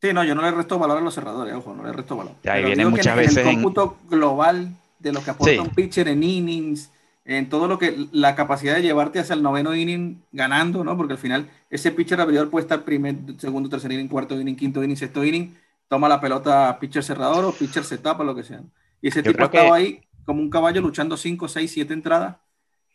Sí, 0.00 0.14
no, 0.14 0.24
yo 0.24 0.34
no 0.34 0.40
le 0.40 0.50
resto 0.50 0.78
valor 0.78 0.96
a 0.96 1.00
los 1.02 1.14
cerradores, 1.14 1.54
ojo, 1.54 1.74
no 1.74 1.84
le 1.84 1.92
resto 1.92 2.16
valor. 2.16 2.36
ahí 2.46 2.64
viene 2.64 2.86
muchas 2.86 3.14
veces. 3.14 3.36
En 3.36 3.48
el 3.48 3.54
cómputo 3.56 3.98
global 4.08 4.74
de 4.98 5.12
lo 5.12 5.22
que 5.22 5.30
aporta 5.30 5.62
un 5.62 5.70
pitcher 5.70 6.08
en 6.08 6.22
innings, 6.22 6.90
en 7.24 7.48
todo 7.48 7.68
lo 7.68 7.78
que 7.78 8.06
la 8.10 8.34
capacidad 8.34 8.74
de 8.74 8.82
llevarte 8.82 9.18
hacia 9.18 9.34
el 9.34 9.42
noveno 9.42 9.74
inning 9.74 10.22
ganando, 10.32 10.82
¿no? 10.82 10.96
Porque 10.96 11.12
al 11.12 11.18
final 11.18 11.48
ese 11.68 11.92
pitcher 11.92 12.20
abridor 12.20 12.48
puede 12.48 12.62
estar 12.62 12.84
primer, 12.84 13.16
segundo, 13.38 13.68
tercer 13.68 13.92
inning, 13.92 14.08
cuarto 14.08 14.40
inning, 14.40 14.56
quinto 14.56 14.82
inning, 14.82 14.96
sexto 14.96 15.22
inning, 15.24 15.54
toma 15.88 16.08
la 16.08 16.20
pelota 16.20 16.78
pitcher 16.80 17.04
cerrador 17.04 17.44
o 17.44 17.52
pitcher 17.52 17.84
setup 17.84 18.20
o 18.20 18.24
lo 18.24 18.34
que 18.34 18.44
sea. 18.44 18.62
Y 19.02 19.08
ese 19.08 19.22
tipo 19.22 19.42
ha 19.42 19.46
estado 19.46 19.74
ahí 19.74 20.00
como 20.24 20.40
un 20.40 20.50
caballo 20.50 20.80
luchando 20.80 21.16
cinco, 21.16 21.48
seis, 21.48 21.70
siete 21.70 21.92
entradas. 21.92 22.36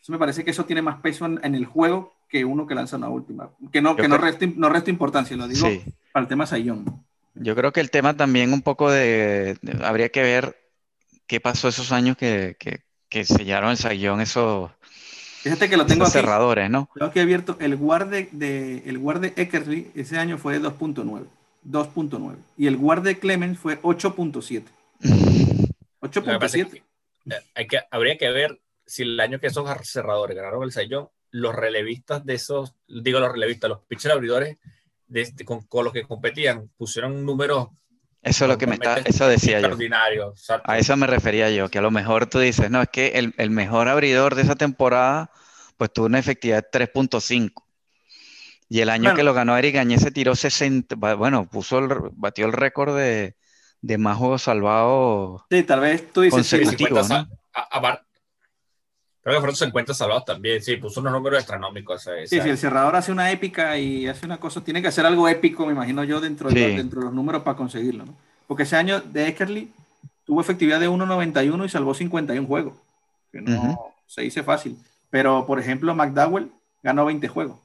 Eso 0.02 0.12
me 0.12 0.18
parece 0.18 0.44
que 0.44 0.52
eso 0.52 0.66
tiene 0.66 0.82
más 0.82 1.00
peso 1.00 1.26
en, 1.26 1.56
el 1.56 1.66
juego 1.66 2.14
que 2.28 2.44
uno 2.44 2.68
que 2.68 2.76
lanza 2.76 2.98
una 2.98 3.10
última. 3.10 3.52
Que 3.72 3.82
no, 3.82 3.96
que 3.96 4.08
no, 4.08 4.18
resta, 4.18 4.46
no 4.56 4.70
resta 4.70 4.90
importancia, 4.90 5.38
lo 5.38 5.48
digo 5.48 5.68
para 6.12 6.24
el 6.24 6.28
tema 6.28 6.46
Sayón. 6.46 7.04
Yo 7.36 7.56
creo 7.56 7.72
que 7.72 7.80
el 7.80 7.90
tema 7.90 8.16
también 8.16 8.52
un 8.54 8.62
poco 8.62 8.92
de, 8.92 9.58
habría 9.84 10.10
que 10.10 10.22
ver 10.22 10.63
qué 11.34 11.40
pasó 11.40 11.68
esos 11.68 11.92
años 11.92 12.16
que, 12.16 12.56
que, 12.60 12.84
que 13.10 13.26
sellaron 13.26 13.72
el 13.72 13.78
Sayón 13.78 14.22
esos, 14.22 14.70
Fíjate 15.42 15.68
que 15.68 15.78
lo 15.78 15.88
tengo 15.88 16.04
aquí. 16.04 16.14
cerradores, 16.14 16.70
¿no? 16.70 16.88
Tengo 16.94 17.08
aquí 17.08 17.22
abierto 17.22 17.58
el 17.60 17.76
guarde 17.76 18.30
de, 18.32 18.84
el 18.86 19.00
guarde 19.00 19.34
Eckerly 19.36 19.92
ese 19.96 20.20
año 20.20 20.38
fue 20.38 20.62
2.9. 20.62 21.26
2.9. 21.68 22.36
Y 22.56 22.68
el 22.68 22.78
guarde 22.78 23.18
Clemens 23.18 23.58
fue 23.58 23.82
8.7. 23.82 24.66
8.7. 26.02 26.84
Hay 27.56 27.66
que, 27.66 27.80
habría 27.90 28.16
que 28.20 28.30
ver 28.30 28.62
si 28.86 29.02
el 29.02 29.20
año 29.20 29.40
que 29.40 29.48
esos 29.48 29.68
cerradores 29.88 30.38
ganaron 30.38 30.62
el 30.62 30.72
Sayón, 30.72 31.10
los 31.32 31.56
relevistas 31.56 32.24
de 32.24 32.36
esos, 32.36 32.76
digo 32.88 33.20
los 33.20 33.32
relevistas, 33.32 33.72
los 33.72 33.80
pitchers 33.80 34.14
abridores 34.14 34.60
de 35.08 35.22
este, 35.22 35.46
con, 35.46 35.64
con, 35.64 35.84
los 35.84 35.94
que 35.94 36.04
competían, 36.04 36.70
pusieron 36.78 37.26
números. 37.26 37.70
Eso 38.24 38.46
es 38.46 38.50
lo 38.50 38.58
que 38.58 38.68
me 38.68 38.76
está, 38.76 38.98
eso 39.00 39.28
decía 39.28 39.60
yo. 39.60 40.34
A 40.64 40.78
eso 40.78 40.96
me 40.96 41.08
refería 41.08 41.50
yo, 41.50 41.70
que 41.70 41.80
a 41.80 41.82
lo 41.82 41.92
mejor 41.92 42.28
tú 42.28 42.40
dices, 42.40 42.72
no, 42.72 42.82
es 42.82 42.88
que 42.90 43.08
el, 43.16 43.34
el 43.38 43.50
mejor 43.50 43.90
abridor 43.90 44.36
de 44.36 44.44
esa 44.44 44.56
temporada, 44.56 45.30
pues 45.78 45.92
tuvo 45.92 46.06
una 46.06 46.20
efectividad 46.20 46.64
de 46.72 46.88
3.5. 46.88 47.52
Y 48.70 48.80
el 48.80 48.90
año 48.90 49.14
que 49.14 49.24
lo 49.24 49.34
ganó 49.34 49.58
Eric 49.58 49.76
Gañez 49.76 50.02
se 50.02 50.12
tiró 50.12 50.36
60, 50.36 50.96
bueno, 51.16 51.50
puso 51.50 51.80
el, 51.80 51.90
batió 52.14 52.46
el 52.46 52.54
récord 52.54 52.96
de, 52.96 53.36
de 53.82 53.98
más 53.98 54.18
juegos 54.18 54.44
salvados. 54.44 55.44
Sí, 55.52 55.62
tal 55.64 55.82
vez 55.82 56.12
tú 56.12 56.22
dices 56.22 56.34
consecutivos, 56.34 57.10
¿no? 57.10 57.28
Creo 59.24 59.36
que 59.38 59.40
fueron 59.40 59.56
50 59.56 59.94
salvados 59.94 60.26
también, 60.26 60.62
sí, 60.62 60.76
puso 60.76 61.00
unos 61.00 61.14
números 61.14 61.40
astronómicos. 61.40 62.06
sí, 62.26 62.42
si 62.42 62.50
el 62.50 62.58
cerrador 62.58 62.98
hace 62.98 63.10
una 63.10 63.32
épica 63.32 63.78
y 63.78 64.06
hace 64.06 64.26
una 64.26 64.38
cosa, 64.38 64.62
tiene 64.62 64.82
que 64.82 64.90
hacer 64.90 65.06
algo 65.06 65.30
épico, 65.30 65.66
me 65.66 65.72
imagino 65.72 66.04
yo, 66.04 66.20
dentro, 66.20 66.50
de, 66.50 66.68
los, 66.68 66.78
dentro 66.78 67.00
de 67.00 67.06
los 67.06 67.14
números 67.14 67.42
para 67.42 67.56
conseguirlo. 67.56 68.06
¿no? 68.06 68.16
Porque 68.48 68.64
ese 68.64 68.76
año 68.76 69.00
de 69.00 69.30
Eckerly 69.30 69.72
tuvo 70.26 70.42
efectividad 70.42 70.78
de 70.82 70.90
1.91 70.90 71.66
y 71.66 71.70
salvó 71.70 71.94
51 71.94 72.46
juegos, 72.46 72.74
que 73.32 73.40
no 73.40 73.94
se 74.06 74.24
dice 74.24 74.44
fácil. 74.44 74.78
Pero, 75.10 75.46
por 75.46 75.58
ejemplo, 75.58 75.96
McDowell 75.96 76.52
ganó 76.82 77.06
20 77.06 77.26
juegos, 77.30 77.60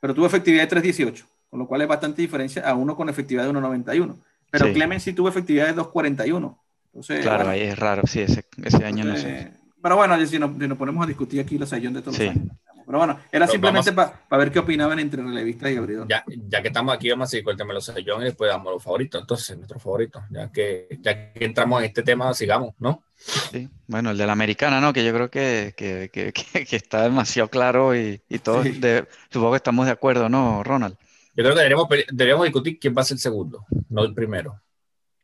pero 0.00 0.14
tuvo 0.14 0.24
efectividad 0.24 0.66
de 0.66 0.80
3.18, 0.80 1.24
con 1.50 1.58
lo 1.58 1.66
cual 1.66 1.82
es 1.82 1.88
bastante 1.88 2.22
diferencia 2.22 2.66
a 2.66 2.74
uno 2.74 2.96
con 2.96 3.10
efectividad 3.10 3.44
de 3.44 3.50
1.91. 3.50 4.16
Pero 4.50 4.72
Clemens 4.72 5.02
sí 5.02 5.12
tuvo 5.12 5.28
efectividad 5.28 5.66
de 5.66 5.76
2.41. 5.76 6.56
Entonces, 6.86 7.20
claro, 7.20 7.50
ahí 7.50 7.60
es 7.60 7.78
raro, 7.78 8.02
sí, 8.06 8.20
ese, 8.20 8.46
ese 8.64 8.82
año 8.82 9.04
no 9.04 9.16
sé. 9.16 9.52
Pero 9.86 9.94
bueno, 9.94 10.26
si 10.26 10.36
nos, 10.36 10.50
ponemos 10.76 11.04
a 11.04 11.06
discutir 11.06 11.40
aquí 11.40 11.56
los 11.58 11.68
sayón 11.68 11.94
de 11.94 12.02
todos 12.02 12.18
los 12.18 12.28
años. 12.28 12.56
Pero 12.84 12.98
bueno, 12.98 13.20
era 13.30 13.46
simplemente 13.46 13.92
para 13.92 14.16
ver 14.36 14.50
qué 14.50 14.58
opinaban 14.58 14.98
entre 14.98 15.22
relevistas 15.22 15.70
y 15.70 15.76
abridor. 15.76 16.08
Ya, 16.08 16.24
ya 16.48 16.60
que 16.60 16.68
estamos 16.68 16.92
aquí, 16.92 17.08
vamos 17.08 17.28
a 17.28 17.30
seguir 17.30 17.44
con 17.44 17.52
el 17.52 17.56
tema 17.56 17.68
de 17.68 17.74
los 17.74 17.84
sayón 17.84 18.22
y 18.22 18.24
después 18.24 18.50
damos 18.50 18.72
los 18.72 18.82
favoritos. 18.82 19.20
Entonces, 19.20 19.56
nuestros 19.56 19.80
favoritos. 19.80 20.24
Ya 20.30 20.50
que, 20.50 20.98
ya 21.00 21.32
que 21.32 21.44
entramos 21.44 21.78
en 21.78 21.84
este 21.84 22.02
tema, 22.02 22.34
sigamos, 22.34 22.74
¿no? 22.80 23.04
Sí, 23.14 23.68
bueno, 23.86 24.10
el 24.10 24.18
de 24.18 24.26
la 24.26 24.32
americana, 24.32 24.80
¿no? 24.80 24.92
Que 24.92 25.04
yo 25.04 25.14
creo 25.14 25.30
que, 25.30 25.72
que, 25.76 26.10
que, 26.12 26.32
que 26.66 26.76
está 26.76 27.02
demasiado 27.02 27.48
claro 27.48 27.94
y, 27.94 28.20
y 28.28 28.40
todos, 28.40 28.64
de, 28.64 29.06
supongo 29.30 29.52
que 29.52 29.58
estamos 29.58 29.86
de 29.86 29.92
acuerdo, 29.92 30.28
¿no, 30.28 30.64
Ronald? 30.64 30.96
Yo 31.36 31.44
creo 31.44 31.50
que 31.50 31.58
deberíamos, 31.58 31.88
deberíamos 32.10 32.44
discutir 32.44 32.80
quién 32.80 32.92
va 32.92 33.02
a 33.02 33.04
ser 33.04 33.14
el 33.14 33.20
segundo, 33.20 33.66
no 33.88 34.02
el 34.02 34.14
primero. 34.14 34.60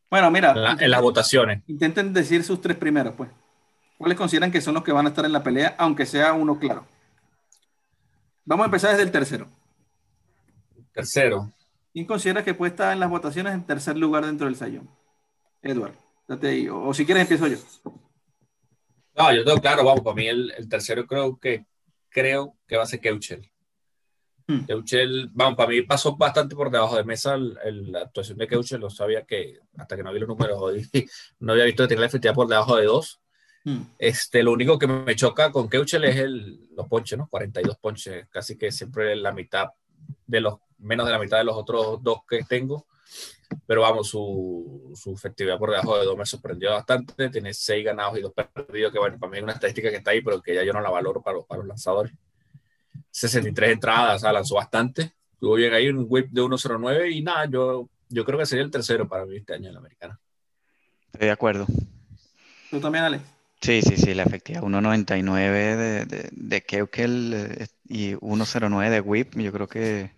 Bueno, 0.08 0.30
mira. 0.30 0.76
En, 0.78 0.88
las 0.88 1.00
votaciones. 1.00 1.64
Intenten 1.66 2.12
decir 2.12 2.44
sus 2.44 2.60
tres 2.60 2.76
primeros, 2.76 3.14
pues. 3.16 3.28
¿Cuáles 4.02 4.18
consideran 4.18 4.50
que 4.50 4.60
son 4.60 4.74
los 4.74 4.82
que 4.82 4.90
van 4.90 5.06
a 5.06 5.10
estar 5.10 5.24
en 5.24 5.30
la 5.30 5.44
pelea, 5.44 5.76
aunque 5.78 6.06
sea 6.06 6.32
uno 6.32 6.58
claro? 6.58 6.84
Vamos 8.44 8.64
a 8.64 8.66
empezar 8.66 8.90
desde 8.90 9.04
el 9.04 9.12
tercero. 9.12 9.46
Tercero. 10.90 11.52
¿Quién 11.92 12.04
considera 12.06 12.42
que 12.42 12.52
puede 12.52 12.70
estar 12.70 12.92
en 12.92 12.98
las 12.98 13.08
votaciones 13.08 13.54
en 13.54 13.64
tercer 13.64 13.96
lugar 13.96 14.26
dentro 14.26 14.48
del 14.48 14.56
sayón? 14.56 14.90
Edward, 15.62 15.94
date 16.26 16.48
ahí. 16.48 16.68
O, 16.68 16.92
si 16.92 17.06
quieres 17.06 17.20
empiezo 17.20 17.46
yo. 17.46 17.58
No, 19.16 19.32
yo 19.32 19.44
tengo 19.44 19.60
claro, 19.60 19.84
vamos, 19.84 20.00
para 20.00 20.16
mí 20.16 20.26
el, 20.26 20.52
tercero 20.68 21.06
creo 21.06 21.38
que 21.38 21.64
creo 22.08 22.56
que 22.66 22.76
va 22.76 22.82
a 22.82 22.86
ser 22.86 22.98
Keuchel. 22.98 23.52
Hmm. 24.48 24.66
Keuchel, 24.66 25.30
vamos, 25.32 25.56
para 25.56 25.68
mí 25.68 25.82
pasó 25.82 26.16
bastante 26.16 26.56
por 26.56 26.72
debajo 26.72 26.96
de 26.96 27.04
mesa 27.04 27.36
la 27.36 28.00
actuación 28.00 28.36
de 28.36 28.48
Keuchel, 28.48 28.80
no 28.80 28.90
sabía 28.90 29.22
que, 29.22 29.60
hasta 29.78 29.94
que 29.96 30.02
no 30.02 30.12
vi 30.12 30.18
los 30.18 30.28
números 30.28 30.58
hoy, 30.60 30.90
no 31.38 31.52
había 31.52 31.66
visto 31.66 31.84
que 31.84 31.88
tenía 31.90 32.00
la 32.00 32.06
efectividad 32.08 32.34
por 32.34 32.48
debajo 32.48 32.74
de 32.74 32.86
dos. 32.86 33.21
Hmm. 33.64 33.82
Este, 33.98 34.42
lo 34.42 34.52
único 34.52 34.78
que 34.78 34.86
me 34.86 35.14
choca 35.14 35.52
con 35.52 35.68
Keuchel 35.68 36.04
es 36.04 36.16
el, 36.16 36.68
los 36.76 36.88
ponches, 36.88 37.18
¿no? 37.18 37.28
42 37.28 37.78
ponches, 37.78 38.26
casi 38.28 38.56
que 38.56 38.72
siempre 38.72 39.14
la 39.16 39.32
mitad 39.32 39.68
de 40.26 40.40
los, 40.40 40.58
menos 40.78 41.06
de 41.06 41.12
la 41.12 41.18
mitad 41.18 41.38
de 41.38 41.44
los 41.44 41.56
otros 41.56 42.02
dos 42.02 42.20
que 42.28 42.42
tengo. 42.42 42.86
Pero 43.66 43.82
vamos, 43.82 44.08
su, 44.08 44.92
su 44.94 45.12
efectividad 45.12 45.58
por 45.58 45.70
debajo 45.70 45.98
de 45.98 46.06
dos 46.06 46.16
me 46.16 46.24
sorprendió 46.24 46.70
bastante. 46.70 47.28
Tiene 47.28 47.52
seis 47.52 47.84
ganados 47.84 48.18
y 48.18 48.22
dos 48.22 48.32
perdidos, 48.32 48.92
que 48.92 48.98
bueno, 48.98 49.18
para 49.18 49.30
mí 49.30 49.38
es 49.38 49.44
una 49.44 49.52
estadística 49.52 49.90
que 49.90 49.96
está 49.96 50.10
ahí, 50.10 50.22
pero 50.22 50.40
que 50.40 50.54
ya 50.54 50.64
yo 50.64 50.72
no 50.72 50.80
la 50.80 50.90
valoro 50.90 51.22
para, 51.22 51.40
para 51.42 51.58
los 51.58 51.68
lanzadores. 51.68 52.12
63 53.10 53.72
entradas, 53.72 54.16
o 54.16 54.18
sea, 54.20 54.32
lanzó 54.32 54.54
bastante. 54.56 55.12
Tuvo 55.38 55.54
bien 55.54 55.74
ahí 55.74 55.88
un 55.88 56.06
whip 56.08 56.30
de 56.30 56.40
1.09 56.40 57.12
y 57.12 57.22
nada, 57.22 57.46
yo, 57.46 57.88
yo 58.08 58.24
creo 58.24 58.38
que 58.38 58.46
sería 58.46 58.64
el 58.64 58.70
tercero 58.70 59.06
para 59.08 59.26
mí 59.26 59.36
este 59.36 59.54
año 59.54 59.68
en 59.68 59.74
la 59.74 59.80
americana. 59.80 60.18
Estoy 61.12 61.26
de 61.26 61.32
acuerdo. 61.32 61.66
¿Tú 62.70 62.80
también, 62.80 63.04
Alex? 63.04 63.22
Sí, 63.62 63.80
sí, 63.80 63.96
sí, 63.96 64.12
la 64.12 64.24
efectividad 64.24 64.64
1.99 64.64 65.76
de, 65.76 66.04
de, 66.04 66.28
de 66.32 66.62
Keukel 66.62 67.32
eh, 67.32 67.66
y 67.88 68.14
1.09 68.14 68.90
de 68.90 69.00
Whip, 69.00 69.36
yo 69.36 69.52
creo 69.52 69.68
que 69.68 70.10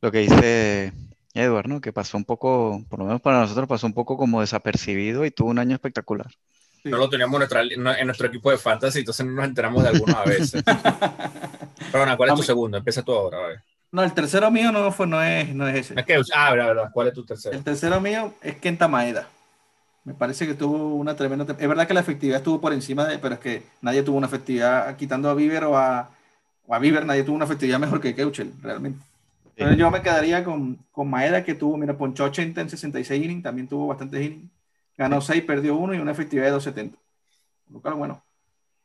lo 0.00 0.12
que 0.12 0.20
dice 0.20 0.92
Edward, 1.34 1.68
¿no? 1.68 1.80
Que 1.80 1.92
pasó 1.92 2.16
un 2.16 2.24
poco, 2.24 2.84
por 2.88 3.00
lo 3.00 3.06
menos 3.06 3.20
para 3.20 3.40
nosotros, 3.40 3.66
pasó 3.66 3.88
un 3.88 3.92
poco 3.92 4.16
como 4.16 4.40
desapercibido 4.40 5.24
y 5.24 5.32
tuvo 5.32 5.50
un 5.50 5.58
año 5.58 5.74
espectacular. 5.74 6.28
No 6.84 6.98
lo 6.98 7.08
teníamos 7.08 7.42
en, 7.50 8.06
nuestro 8.06 8.28
equipo 8.28 8.52
de 8.52 8.58
fantasy, 8.58 9.00
entonces 9.00 9.26
no 9.26 9.32
nos 9.32 9.46
enteramos 9.46 9.82
de 9.82 9.88
alguna 9.88 10.22
vez. 10.22 10.52
Pero 10.52 10.62
¿cuál 12.16 12.30
es 12.30 12.34
tu 12.36 12.42
segundo? 12.44 12.78
Empieza 12.78 13.02
tú 13.02 13.12
ahora, 13.12 13.38
a 13.38 13.48
ver. 13.48 13.62
No, 13.90 14.04
el 14.04 14.12
tercero 14.12 14.50
mío 14.50 14.70
no, 14.70 14.92
fue, 14.92 15.08
no, 15.08 15.20
es, 15.20 15.52
no 15.52 15.66
es 15.66 15.76
ese. 15.76 15.98
Es 15.98 16.06
que, 16.06 16.20
ah, 16.34 16.54
verdad, 16.54 16.90
¿cuál 16.92 17.08
es 17.08 17.14
tu 17.14 17.24
tercero? 17.24 17.56
El 17.56 17.64
tercero 17.64 18.00
mío 18.00 18.34
es 18.42 18.56
Kenta 18.56 18.86
Maeda. 18.86 19.28
Me 20.06 20.14
parece 20.14 20.46
que 20.46 20.54
tuvo 20.54 20.94
una 20.94 21.16
tremenda. 21.16 21.44
Es 21.58 21.68
verdad 21.68 21.88
que 21.88 21.92
la 21.92 21.98
efectividad 21.98 22.38
estuvo 22.38 22.60
por 22.60 22.72
encima 22.72 23.04
de, 23.06 23.18
pero 23.18 23.34
es 23.34 23.40
que 23.40 23.64
nadie 23.82 24.04
tuvo 24.04 24.18
una 24.18 24.28
efectividad, 24.28 24.94
quitando 24.96 25.28
a 25.28 25.34
Bieber 25.34 25.64
o 25.64 25.76
a, 25.76 26.10
o 26.64 26.74
a 26.74 26.78
Bieber, 26.78 27.04
nadie 27.04 27.24
tuvo 27.24 27.34
una 27.34 27.44
efectividad 27.44 27.80
mejor 27.80 28.00
que 28.00 28.14
Keuchel, 28.14 28.52
realmente. 28.62 29.04
Entonces 29.56 29.76
yo 29.76 29.90
me 29.90 30.02
quedaría 30.02 30.44
con, 30.44 30.78
con, 30.92 31.10
Maeda, 31.10 31.42
que 31.42 31.56
tuvo, 31.56 31.76
mira, 31.76 31.98
ponchó 31.98 32.22
80 32.22 32.60
en 32.60 32.70
66 32.70 33.24
innings, 33.24 33.42
también 33.42 33.66
tuvo 33.66 33.88
bastantes 33.88 34.24
innings. 34.24 34.48
Ganó 34.96 35.20
6, 35.20 35.42
perdió 35.42 35.74
1 35.76 35.94
y 35.94 35.98
una 35.98 36.12
efectividad 36.12 36.46
de 36.46 36.52
270. 36.52 36.98
Lo 37.72 37.80
cual, 37.80 37.94
bueno, 37.94 38.22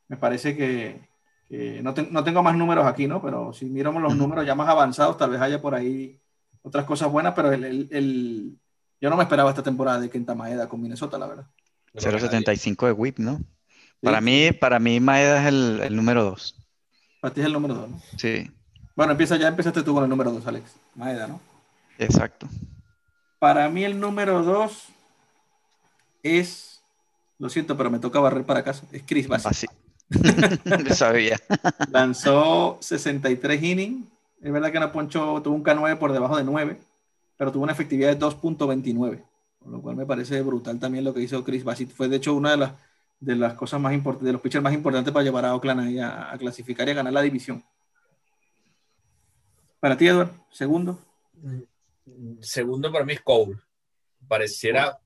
me 0.08 0.16
parece 0.16 0.56
que, 0.56 1.02
que 1.48 1.80
no, 1.84 1.94
no, 2.10 2.24
tengo 2.24 2.42
más 2.42 2.56
números 2.56 2.84
aquí, 2.84 3.06
¿no? 3.06 3.22
Pero 3.22 3.52
si 3.52 3.66
miramos 3.66 4.02
los 4.02 4.16
números 4.16 4.44
ya 4.44 4.56
más 4.56 4.68
avanzados, 4.68 5.16
tal 5.18 5.30
vez 5.30 5.40
haya 5.40 5.62
por 5.62 5.76
ahí 5.76 6.18
otras 6.62 6.84
cosas 6.84 7.12
buenas, 7.12 7.32
pero 7.34 7.52
el, 7.52 7.62
el, 7.62 7.88
el 7.92 8.58
yo 9.02 9.10
no 9.10 9.16
me 9.16 9.24
esperaba 9.24 9.50
esta 9.50 9.64
temporada 9.64 9.98
de 9.98 10.08
Kenta 10.08 10.36
Maeda 10.36 10.68
con 10.68 10.80
Minnesota, 10.80 11.18
la 11.18 11.26
verdad. 11.26 11.46
0.75 11.94 12.86
de 12.86 12.92
whip, 12.92 13.18
¿no? 13.18 13.40
Para 14.00 14.20
mí, 14.20 14.52
para 14.52 14.78
mí 14.78 15.00
Maeda 15.00 15.42
es 15.42 15.48
el, 15.48 15.80
el 15.82 15.96
número 15.96 16.22
2. 16.22 16.54
Para 17.20 17.34
ti 17.34 17.40
es 17.40 17.46
el 17.46 17.52
número 17.52 17.74
2, 17.74 17.90
¿no? 17.90 18.00
Sí. 18.16 18.48
Bueno, 18.94 19.10
empieza 19.10 19.36
ya, 19.36 19.48
empezaste 19.48 19.82
tú 19.82 19.92
con 19.92 20.04
el 20.04 20.08
número 20.08 20.30
2, 20.30 20.46
Alex. 20.46 20.76
Maeda, 20.94 21.26
¿no? 21.26 21.40
Exacto. 21.98 22.48
Para 23.40 23.68
mí 23.68 23.82
el 23.82 23.98
número 23.98 24.44
2 24.44 24.86
es, 26.22 26.80
lo 27.40 27.48
siento, 27.48 27.76
pero 27.76 27.90
me 27.90 27.98
toca 27.98 28.20
barrer 28.20 28.44
para 28.44 28.62
casa, 28.62 28.86
es 28.92 29.02
Chris 29.04 29.26
Bassett. 29.26 29.68
Lo 30.64 30.94
sabía. 30.94 31.40
Lanzó 31.90 32.78
63 32.80 33.62
innings. 33.62 34.06
Es 34.40 34.52
verdad 34.52 34.70
que 34.70 34.78
no 34.78 34.92
poncho, 34.92 35.40
tuvo 35.42 35.56
un 35.56 35.64
K9 35.64 35.98
por 35.98 36.12
debajo 36.12 36.36
de 36.36 36.44
9 36.44 36.78
pero 37.36 37.52
tuvo 37.52 37.64
una 37.64 37.72
efectividad 37.72 38.14
de 38.14 38.18
2.29, 38.18 39.24
con 39.58 39.72
lo 39.72 39.82
cual 39.82 39.96
me 39.96 40.06
parece 40.06 40.40
brutal 40.42 40.78
también 40.78 41.04
lo 41.04 41.14
que 41.14 41.20
hizo 41.20 41.44
Chris 41.44 41.64
Bassett. 41.64 41.90
Fue 41.90 42.08
de 42.08 42.16
hecho 42.16 42.34
una 42.34 42.52
de 42.52 42.56
las, 42.58 42.72
de 43.20 43.36
las 43.36 43.54
cosas 43.54 43.80
más 43.80 43.92
importantes, 43.92 44.26
de 44.26 44.32
los 44.32 44.40
pitchers 44.40 44.62
más 44.62 44.74
importantes 44.74 45.12
para 45.12 45.24
llevar 45.24 45.44
a 45.44 45.54
Oakland 45.54 45.80
ahí 45.80 45.98
a, 45.98 46.32
a, 46.32 46.38
clasificar 46.38 46.88
y 46.88 46.92
a 46.92 46.94
ganar 46.94 47.12
la 47.12 47.22
división. 47.22 47.64
Para 49.80 49.96
ti, 49.96 50.06
Edward, 50.06 50.30
segundo. 50.50 50.98
Segundo 52.40 52.92
para 52.92 53.04
mí 53.04 53.14
es 53.14 53.20
Cole. 53.20 53.58
Pareciera, 54.28 55.00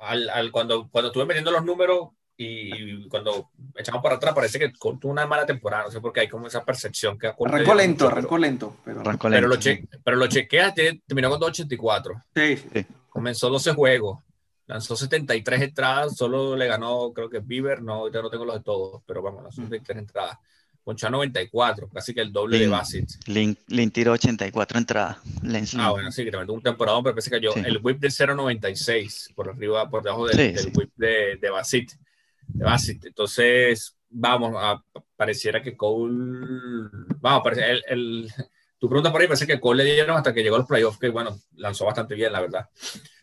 al, 0.00 0.30
al, 0.30 0.50
cuando, 0.50 0.88
cuando 0.88 1.08
estuve 1.08 1.26
metiendo 1.26 1.50
los 1.50 1.64
números, 1.64 2.08
y 2.36 3.08
cuando 3.08 3.50
echamos 3.76 4.02
para 4.02 4.16
atrás 4.16 4.34
parece 4.34 4.58
que 4.58 4.70
tuvo 4.70 4.98
una 5.10 5.26
mala 5.26 5.46
temporada, 5.46 5.84
no 5.84 5.90
sé 5.90 6.00
por 6.00 6.12
qué 6.12 6.20
hay 6.20 6.28
como 6.28 6.48
esa 6.48 6.64
percepción 6.64 7.18
que 7.18 7.28
Arrancó 7.28 7.74
lento, 7.74 8.08
arrancó 8.08 8.38
lento. 8.38 8.76
Pero, 8.84 9.02
pero, 9.20 9.48
lo, 9.48 9.56
che, 9.56 9.86
pero 10.02 10.16
lo 10.16 10.26
chequeas, 10.26 10.74
terminó 10.74 11.30
con 11.30 11.40
284. 11.40 12.22
Sí, 12.34 12.56
sí. 12.56 12.86
Comenzó 13.08 13.48
12 13.48 13.74
juegos, 13.74 14.18
lanzó 14.66 14.96
73 14.96 15.62
entradas, 15.62 16.16
solo 16.16 16.56
le 16.56 16.66
ganó, 16.66 17.12
creo 17.12 17.30
que 17.30 17.38
Bieber, 17.38 17.82
no, 17.82 18.10
ya 18.10 18.20
no 18.20 18.30
tengo 18.30 18.44
los 18.44 18.56
de 18.56 18.62
todos, 18.62 19.02
pero 19.06 19.22
vamos, 19.22 19.44
lanzó 19.44 19.62
73 19.62 19.98
entradas. 19.98 20.36
ponchó 20.82 21.06
a 21.06 21.10
94, 21.10 21.88
casi 21.88 22.12
que 22.12 22.20
el 22.20 22.32
doble 22.32 22.58
de 22.58 22.66
Bassett. 22.66 23.08
Link, 23.26 23.60
Link 23.68 23.92
tiró 23.92 24.12
84 24.12 24.78
entradas. 24.78 25.18
Ah, 25.78 25.90
bueno, 25.92 26.10
sí, 26.10 26.24
que 26.24 26.32
también 26.32 26.48
tuvo 26.48 26.56
un 26.56 26.62
temporada, 26.64 27.00
pero 27.00 27.14
parece 27.14 27.30
que 27.30 27.40
yo, 27.40 27.54
el 27.54 27.78
whip 27.80 28.00
de 28.00 28.08
0.96 28.08 29.34
por 29.34 29.50
arriba, 29.50 29.88
por 29.88 30.02
debajo 30.02 30.26
del, 30.26 30.72
whip 30.74 30.90
de, 30.96 31.38
de 31.40 31.50
Bassett. 31.50 31.96
Entonces, 33.04 33.96
vamos, 34.08 34.54
a, 34.56 34.82
pareciera 35.16 35.62
que 35.62 35.76
Cole, 35.76 36.88
vamos, 37.20 37.42
parece, 37.42 37.70
el, 37.70 37.84
el, 37.88 38.28
tu 38.78 38.88
pregunta 38.88 39.10
por 39.10 39.20
ahí 39.20 39.26
parece 39.26 39.46
que 39.46 39.60
Cole 39.60 39.84
le 39.84 39.94
dieron 39.94 40.16
hasta 40.16 40.32
que 40.32 40.42
llegó 40.42 40.56
a 40.56 40.60
los 40.60 40.68
playoffs, 40.68 40.98
que 40.98 41.08
bueno, 41.08 41.38
lanzó 41.56 41.84
bastante 41.86 42.14
bien, 42.14 42.32
la 42.32 42.40
verdad. 42.40 42.68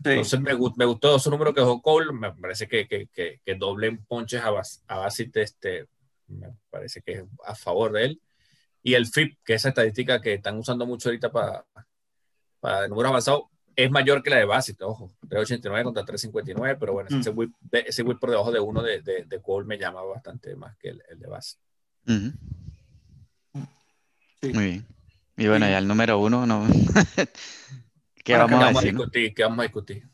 Entonces 0.04 0.40
me, 0.40 0.54
me, 0.76 0.86
gustó 0.86 1.20
su 1.20 1.30
número 1.30 1.54
que 1.54 1.62
dejó 1.62 1.82
Cole, 1.82 2.12
me 2.14 2.34
parece 2.34 2.68
que, 2.68 2.88
que, 2.88 3.08
que, 3.08 3.42
que 3.44 3.56
doble 3.56 3.88
en 3.88 4.06
ponches 4.06 4.42
a, 4.42 4.50
a 4.50 4.98
Bassett, 4.98 5.36
este, 5.38 5.88
me 6.28 6.48
parece 6.70 7.02
que 7.02 7.12
es 7.14 7.24
a 7.46 7.56
favor 7.56 7.92
de 7.92 8.06
él. 8.06 8.22
Y 8.84 8.96
el 8.96 9.06
FIP, 9.06 9.38
que 9.46 9.54
es 9.54 9.62
esa 9.62 9.70
estadística 9.70 10.20
que 10.20 10.34
están 10.34 10.58
usando 10.58 10.86
mucho 10.86 11.10
ahorita 11.10 11.32
para, 11.32 11.66
para 12.60 12.88
número 12.88 13.10
avanzado, 13.10 13.51
es 13.76 13.92
mayor 13.92 14.22
que 14.24 14.30
la 14.30 14.38
de 14.38 14.46
Bassett, 14.46 14.82
ojo, 14.82 15.12
389 15.30 15.84
contra 15.84 16.06
359, 16.06 16.78
pero 16.80 16.94
bueno, 16.94 17.10
ese, 17.18 17.30
whip, 17.30 17.54
ese 17.72 18.04
whip 18.04 18.20
por 18.20 18.30
debajo 18.30 18.52
de 18.52 18.60
uno 18.60 18.82
de, 18.82 19.02
de, 19.02 19.26
de, 19.26 19.42
Cole 19.42 19.66
me 19.66 19.78
llama 19.78 20.02
bastante 20.04 20.56
más 20.56 20.76
que 20.78 20.90
el, 20.90 21.04
el 21.10 21.20
de 21.20 21.28
Bassett. 21.28 21.60
sí. 24.42 24.54
Muy 24.54 24.66
bien. 24.66 24.86
Y 25.38 25.48
bueno, 25.48 25.68
ya 25.68 25.80
el 25.80 25.88
número 25.88 26.20
uno, 26.20 26.46
no. 26.46 26.68
¿Qué, 28.24 28.36
vamos, 28.36 28.78
a 28.78 28.82
discutir? 28.82 29.34
¿Qué 29.34 29.44
vamos 29.44 29.60
a 29.60 29.64
discutir? 29.64 30.08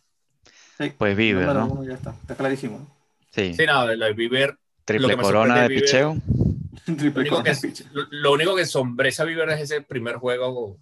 Sí, 0.78 0.94
pues 0.98 1.18
Bieber, 1.18 1.48
¿no? 1.48 1.68
Uno 1.68 1.84
ya 1.84 1.96
está, 1.96 2.12
está 2.22 2.36
clarísimo. 2.36 2.96
Sí. 3.32 3.54
Sí, 3.54 3.66
no, 3.66 3.94
la 3.94 4.10
Bieber. 4.12 4.58
Triple 4.86 5.18
corona 5.18 5.64
de 5.64 5.76
picheo. 5.76 6.16
Triple 6.86 7.26
lo, 7.26 7.40
único 7.40 7.44
que, 7.44 7.54
lo, 7.92 8.08
lo 8.10 8.32
único 8.32 8.56
que 8.56 8.66
sombresa 8.66 9.26
Bieber 9.26 9.50
es 9.50 9.62
ese 9.62 9.82
primer 9.82 10.16
juego, 10.16 10.78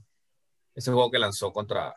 ese 0.76 0.92
juego 0.92 1.10
que 1.10 1.18
lanzó 1.18 1.52
contra, 1.52 1.96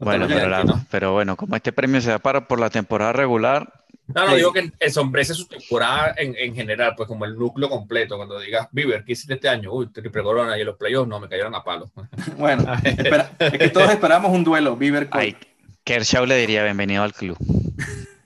bueno, 0.00 0.26
pero, 0.28 0.48
la, 0.48 0.64
¿no? 0.64 0.84
pero, 0.90 1.12
bueno, 1.12 1.36
como 1.36 1.56
este 1.56 1.72
premio 1.72 2.00
se 2.00 2.10
da 2.10 2.18
para 2.18 2.48
por 2.48 2.58
la 2.58 2.70
temporada 2.70 3.12
regular. 3.12 3.84
No, 4.14 4.26
no, 4.26 4.34
digo 4.34 4.52
que 4.52 4.72
ensombrece 4.80 5.34
su 5.34 5.46
temporada 5.46 6.14
en, 6.16 6.34
en, 6.36 6.54
general, 6.54 6.94
pues 6.96 7.06
como 7.06 7.24
el 7.24 7.36
núcleo 7.36 7.68
completo. 7.68 8.16
Cuando 8.16 8.40
digas, 8.40 8.66
Bieber, 8.72 9.04
¿qué 9.04 9.12
hiciste 9.12 9.34
este 9.34 9.48
año? 9.48 9.72
Uy, 9.72 9.86
triple 9.92 10.22
corona 10.22 10.56
y 10.58 10.60
en 10.60 10.66
los 10.66 10.76
playoffs 10.76 11.08
no, 11.08 11.20
me 11.20 11.28
cayeron 11.28 11.54
a 11.54 11.62
palo. 11.62 11.90
Bueno, 12.36 12.72
espera, 12.82 13.30
es 13.38 13.58
que 13.58 13.68
todos 13.68 13.90
esperamos 13.90 14.32
un 14.32 14.42
duelo, 14.42 14.76
Bieber 14.76 15.08
con. 15.08 15.20
Ay, 15.20 15.36
Kershaw 15.84 16.26
le 16.26 16.36
diría 16.38 16.64
bienvenido 16.64 17.02
al 17.02 17.12
club. 17.12 17.36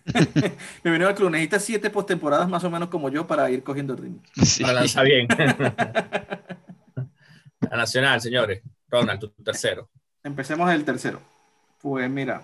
bienvenido 0.85 1.09
al 1.09 1.15
club. 1.15 1.31
Necesitas 1.31 1.65
siete 1.65 1.91
postemporadas 1.91 2.49
más 2.49 2.63
o 2.65 2.71
menos 2.71 2.89
como 2.89 3.09
yo 3.09 3.27
para 3.27 3.51
ir 3.51 3.63
cogiendo 3.63 3.95
el 3.95 3.99
ritmo. 4.01 4.23
Sí. 4.45 4.63
Para 4.63 4.75
lanzar 4.75 5.05
bien. 5.05 5.27
La 7.71 7.77
nacional, 7.77 8.21
señores. 8.21 8.63
Ronald, 8.89 9.21
tu 9.21 9.29
tercero. 9.43 9.91
Empecemos 10.23 10.71
el 10.71 10.85
tercero. 10.85 11.21
Pues 11.85 12.09
mira, 12.09 12.41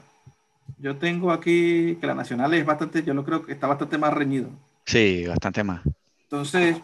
yo 0.77 0.99
tengo 0.99 1.33
aquí 1.33 1.97
que 1.97 2.07
la 2.07 2.15
nacional 2.15 2.53
es 2.53 2.67
bastante, 2.67 3.03
yo 3.03 3.15
lo 3.15 3.25
creo 3.25 3.47
que 3.47 3.53
está 3.53 3.67
bastante 3.67 3.97
más 3.97 4.13
reñido. 4.13 4.51
Sí, 4.85 5.27
bastante 5.27 5.65
más. 5.65 5.81
Entonces, 6.25 6.77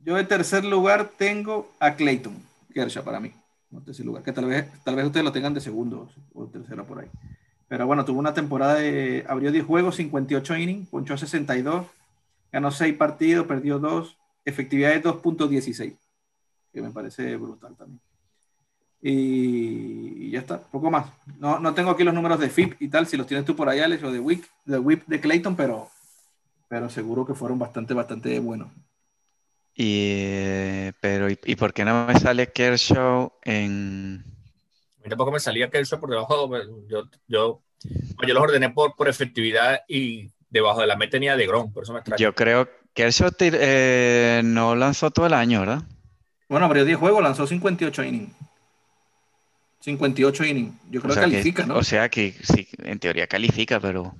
yo 0.00 0.18
en 0.18 0.26
tercer 0.26 0.64
lugar 0.64 1.12
tengo 1.16 1.70
a 1.78 1.94
Clayton 1.94 2.36
Kershaw 2.74 3.04
para 3.04 3.20
mí. 3.20 3.32
No 3.70 3.80
tercer 3.82 4.04
lugar, 4.04 4.24
que 4.24 4.32
tal 4.32 4.46
vez, 4.46 4.66
tal 4.82 4.96
vez 4.96 5.06
ustedes 5.06 5.22
lo 5.22 5.30
tengan 5.30 5.54
de 5.54 5.60
segundo 5.60 6.10
o 6.34 6.46
tercero 6.46 6.84
por 6.84 6.98
ahí. 6.98 7.08
Pero 7.68 7.86
bueno, 7.86 8.04
tuvo 8.04 8.18
una 8.18 8.34
temporada 8.34 8.74
de, 8.74 9.24
abrió 9.28 9.52
10 9.52 9.64
juegos, 9.64 9.94
58 9.94 10.56
innings, 10.56 10.88
ponchó 10.88 11.16
62, 11.16 11.86
ganó 12.50 12.72
6 12.72 12.96
partidos, 12.96 13.46
perdió 13.46 13.78
2, 13.78 14.16
efectividad 14.44 14.90
de 14.90 15.04
2.16, 15.04 15.94
que 16.72 16.82
me 16.82 16.90
parece 16.90 17.36
brutal 17.36 17.76
también. 17.76 18.00
Y 19.06 20.30
ya 20.30 20.38
está, 20.38 20.62
poco 20.62 20.90
más. 20.90 21.04
No, 21.38 21.58
no 21.58 21.74
tengo 21.74 21.90
aquí 21.90 22.04
los 22.04 22.14
números 22.14 22.40
de 22.40 22.48
FIP 22.48 22.80
y 22.80 22.88
tal, 22.88 23.06
si 23.06 23.18
los 23.18 23.26
tienes 23.26 23.44
tú 23.44 23.54
por 23.54 23.68
ahí, 23.68 23.80
Alex, 23.80 24.02
o 24.02 24.10
de 24.10 24.18
WIP, 24.18 24.44
de 24.64 24.78
WIP 24.78 25.06
de 25.06 25.20
Clayton, 25.20 25.54
pero, 25.56 25.90
pero 26.68 26.88
seguro 26.88 27.26
que 27.26 27.34
fueron 27.34 27.58
bastante, 27.58 27.92
bastante 27.92 28.38
buenos. 28.38 28.68
Y, 29.74 30.90
pero, 31.02 31.28
¿y, 31.28 31.38
¿y, 31.44 31.54
por 31.56 31.74
qué 31.74 31.84
no 31.84 32.06
me 32.06 32.18
sale 32.18 32.50
Kershaw 32.50 33.30
en...? 33.42 34.24
A 35.00 35.02
mí 35.02 35.10
tampoco 35.10 35.32
me 35.32 35.40
salía 35.40 35.68
Kershaw 35.68 36.00
por 36.00 36.08
debajo, 36.08 36.50
yo, 36.88 37.04
yo, 37.28 37.60
yo 38.18 38.32
los 38.32 38.42
ordené 38.42 38.70
por, 38.70 38.96
por 38.96 39.08
efectividad 39.08 39.82
y 39.86 40.30
debajo 40.48 40.80
de 40.80 40.86
la 40.86 40.96
meta 40.96 41.10
tenía 41.10 41.36
de 41.36 41.46
Grom, 41.46 41.70
por 41.74 41.82
eso 41.82 41.92
me 41.92 41.98
extraña. 41.98 42.22
Yo 42.22 42.34
creo 42.34 42.64
que 42.64 42.72
Kershaw 42.94 43.32
eh, 43.38 44.40
no 44.42 44.74
lanzó 44.74 45.10
todo 45.10 45.26
el 45.26 45.34
año, 45.34 45.60
¿verdad? 45.60 45.82
Bueno, 46.48 46.64
abrió 46.64 46.86
10 46.86 46.96
juegos, 46.96 47.22
lanzó 47.22 47.46
58 47.46 48.02
innings. 48.02 48.34
58 49.84 50.44
innings. 50.46 50.74
Yo 50.90 51.02
creo 51.02 51.12
o 51.12 51.14
sea 51.14 51.24
que 51.24 51.30
califica, 51.30 51.62
que, 51.62 51.68
¿no? 51.68 51.76
O 51.76 51.84
sea 51.84 52.08
que 52.08 52.32
sí, 52.42 52.66
en 52.78 52.98
teoría 52.98 53.26
califica, 53.26 53.78
pero. 53.80 54.14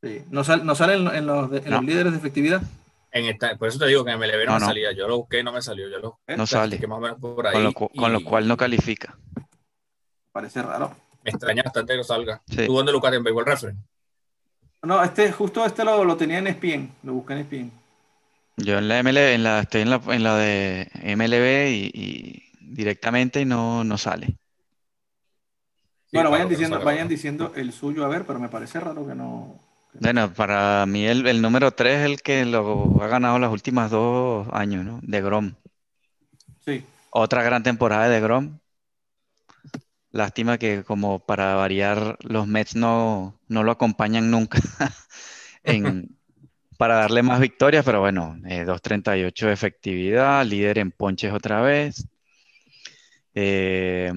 Sí. 0.00 0.22
¿No, 0.30 0.44
sal, 0.44 0.64
no 0.64 0.76
sale 0.76 0.94
en, 0.94 1.08
en, 1.08 1.26
los, 1.26 1.52
en 1.52 1.70
no. 1.70 1.76
los, 1.78 1.84
líderes 1.84 2.12
de 2.12 2.18
efectividad? 2.18 2.62
En 3.10 3.24
esta, 3.24 3.56
por 3.56 3.68
eso 3.68 3.78
te 3.78 3.86
digo 3.86 4.04
que 4.04 4.12
en 4.12 4.18
MLB 4.18 4.46
no, 4.46 4.52
no 4.52 4.60
me 4.60 4.66
salía. 4.66 4.92
Yo 4.92 5.08
lo 5.08 5.18
busqué 5.18 5.40
y 5.40 5.42
no 5.42 5.52
me 5.52 5.62
salió. 5.62 5.88
Yo 5.88 5.98
lo, 5.98 6.20
no 6.36 6.46
sale. 6.46 6.78
Más 6.86 6.98
o 6.98 7.00
menos 7.00 7.18
por 7.18 7.44
ahí 7.44 7.54
con, 7.54 7.64
lo, 7.64 7.72
con 7.72 8.12
lo 8.12 8.22
cual 8.22 8.46
no 8.46 8.56
califica. 8.56 9.16
Parece 10.30 10.62
raro. 10.62 10.94
Me 11.24 11.30
extraña 11.30 11.62
bastante 11.64 11.92
que 11.92 11.96
no 11.96 12.04
salga. 12.04 12.42
Sí. 12.48 12.66
¿Tú 12.66 12.74
dónde 12.74 12.92
lo 12.92 12.98
buscaste 12.98 13.16
en 13.16 13.24
Baseball 13.24 13.46
Reference? 13.46 13.82
No, 14.82 15.02
este, 15.02 15.32
justo 15.32 15.64
este 15.64 15.84
lo, 15.84 16.04
lo 16.04 16.16
tenía 16.16 16.38
en 16.38 16.46
ESPN. 16.46 16.90
Lo 17.02 17.14
busqué 17.14 17.32
en 17.32 17.38
ESPN. 17.40 17.72
Yo 18.58 18.78
en 18.78 18.86
la 18.86 19.02
MLB, 19.02 19.34
en 19.34 19.42
la, 19.42 19.60
estoy 19.60 19.80
en 19.80 19.90
la, 19.90 20.00
en 20.06 20.22
la 20.22 20.36
de 20.36 20.88
MLB 21.16 21.72
y, 21.72 21.90
y 21.92 22.42
directamente 22.60 23.40
y 23.40 23.44
no, 23.44 23.82
no 23.82 23.98
sale. 23.98 24.36
Bueno, 26.14 26.30
vayan 26.30 26.48
diciendo, 26.48 26.80
vayan 26.80 27.08
diciendo 27.08 27.52
el 27.56 27.72
suyo, 27.72 28.04
a 28.04 28.08
ver, 28.08 28.24
pero 28.24 28.38
me 28.38 28.48
parece 28.48 28.78
raro 28.78 29.04
que 29.04 29.16
no. 29.16 29.58
Que 29.92 29.98
bueno, 29.98 30.32
para 30.32 30.86
mí 30.86 31.04
el, 31.04 31.26
el, 31.26 31.42
número 31.42 31.72
3 31.72 31.98
es 31.98 32.06
el 32.06 32.22
que 32.22 32.44
lo 32.44 33.02
ha 33.02 33.08
ganado 33.08 33.40
los 33.40 33.52
últimos 33.52 33.90
dos 33.90 34.46
años, 34.52 34.84
¿no? 34.84 35.00
De 35.02 35.20
Grom. 35.20 35.54
Sí. 36.64 36.84
Otra 37.10 37.42
gran 37.42 37.64
temporada 37.64 38.08
de 38.08 38.20
Grom. 38.20 38.58
Lástima 40.12 40.56
que 40.56 40.84
como 40.84 41.18
para 41.18 41.56
variar 41.56 42.16
los 42.20 42.46
Mets 42.46 42.76
no, 42.76 43.40
no 43.48 43.64
lo 43.64 43.72
acompañan 43.72 44.30
nunca 44.30 44.60
en, 45.64 46.16
para 46.78 46.94
darle 46.94 47.24
más 47.24 47.40
victorias, 47.40 47.84
pero 47.84 47.98
bueno, 47.98 48.38
eh, 48.46 48.64
2.38 48.64 49.46
de 49.46 49.52
efectividad, 49.52 50.46
líder 50.46 50.78
en 50.78 50.92
ponches 50.92 51.32
otra 51.32 51.60
vez. 51.60 52.06
Eh, 53.34 54.12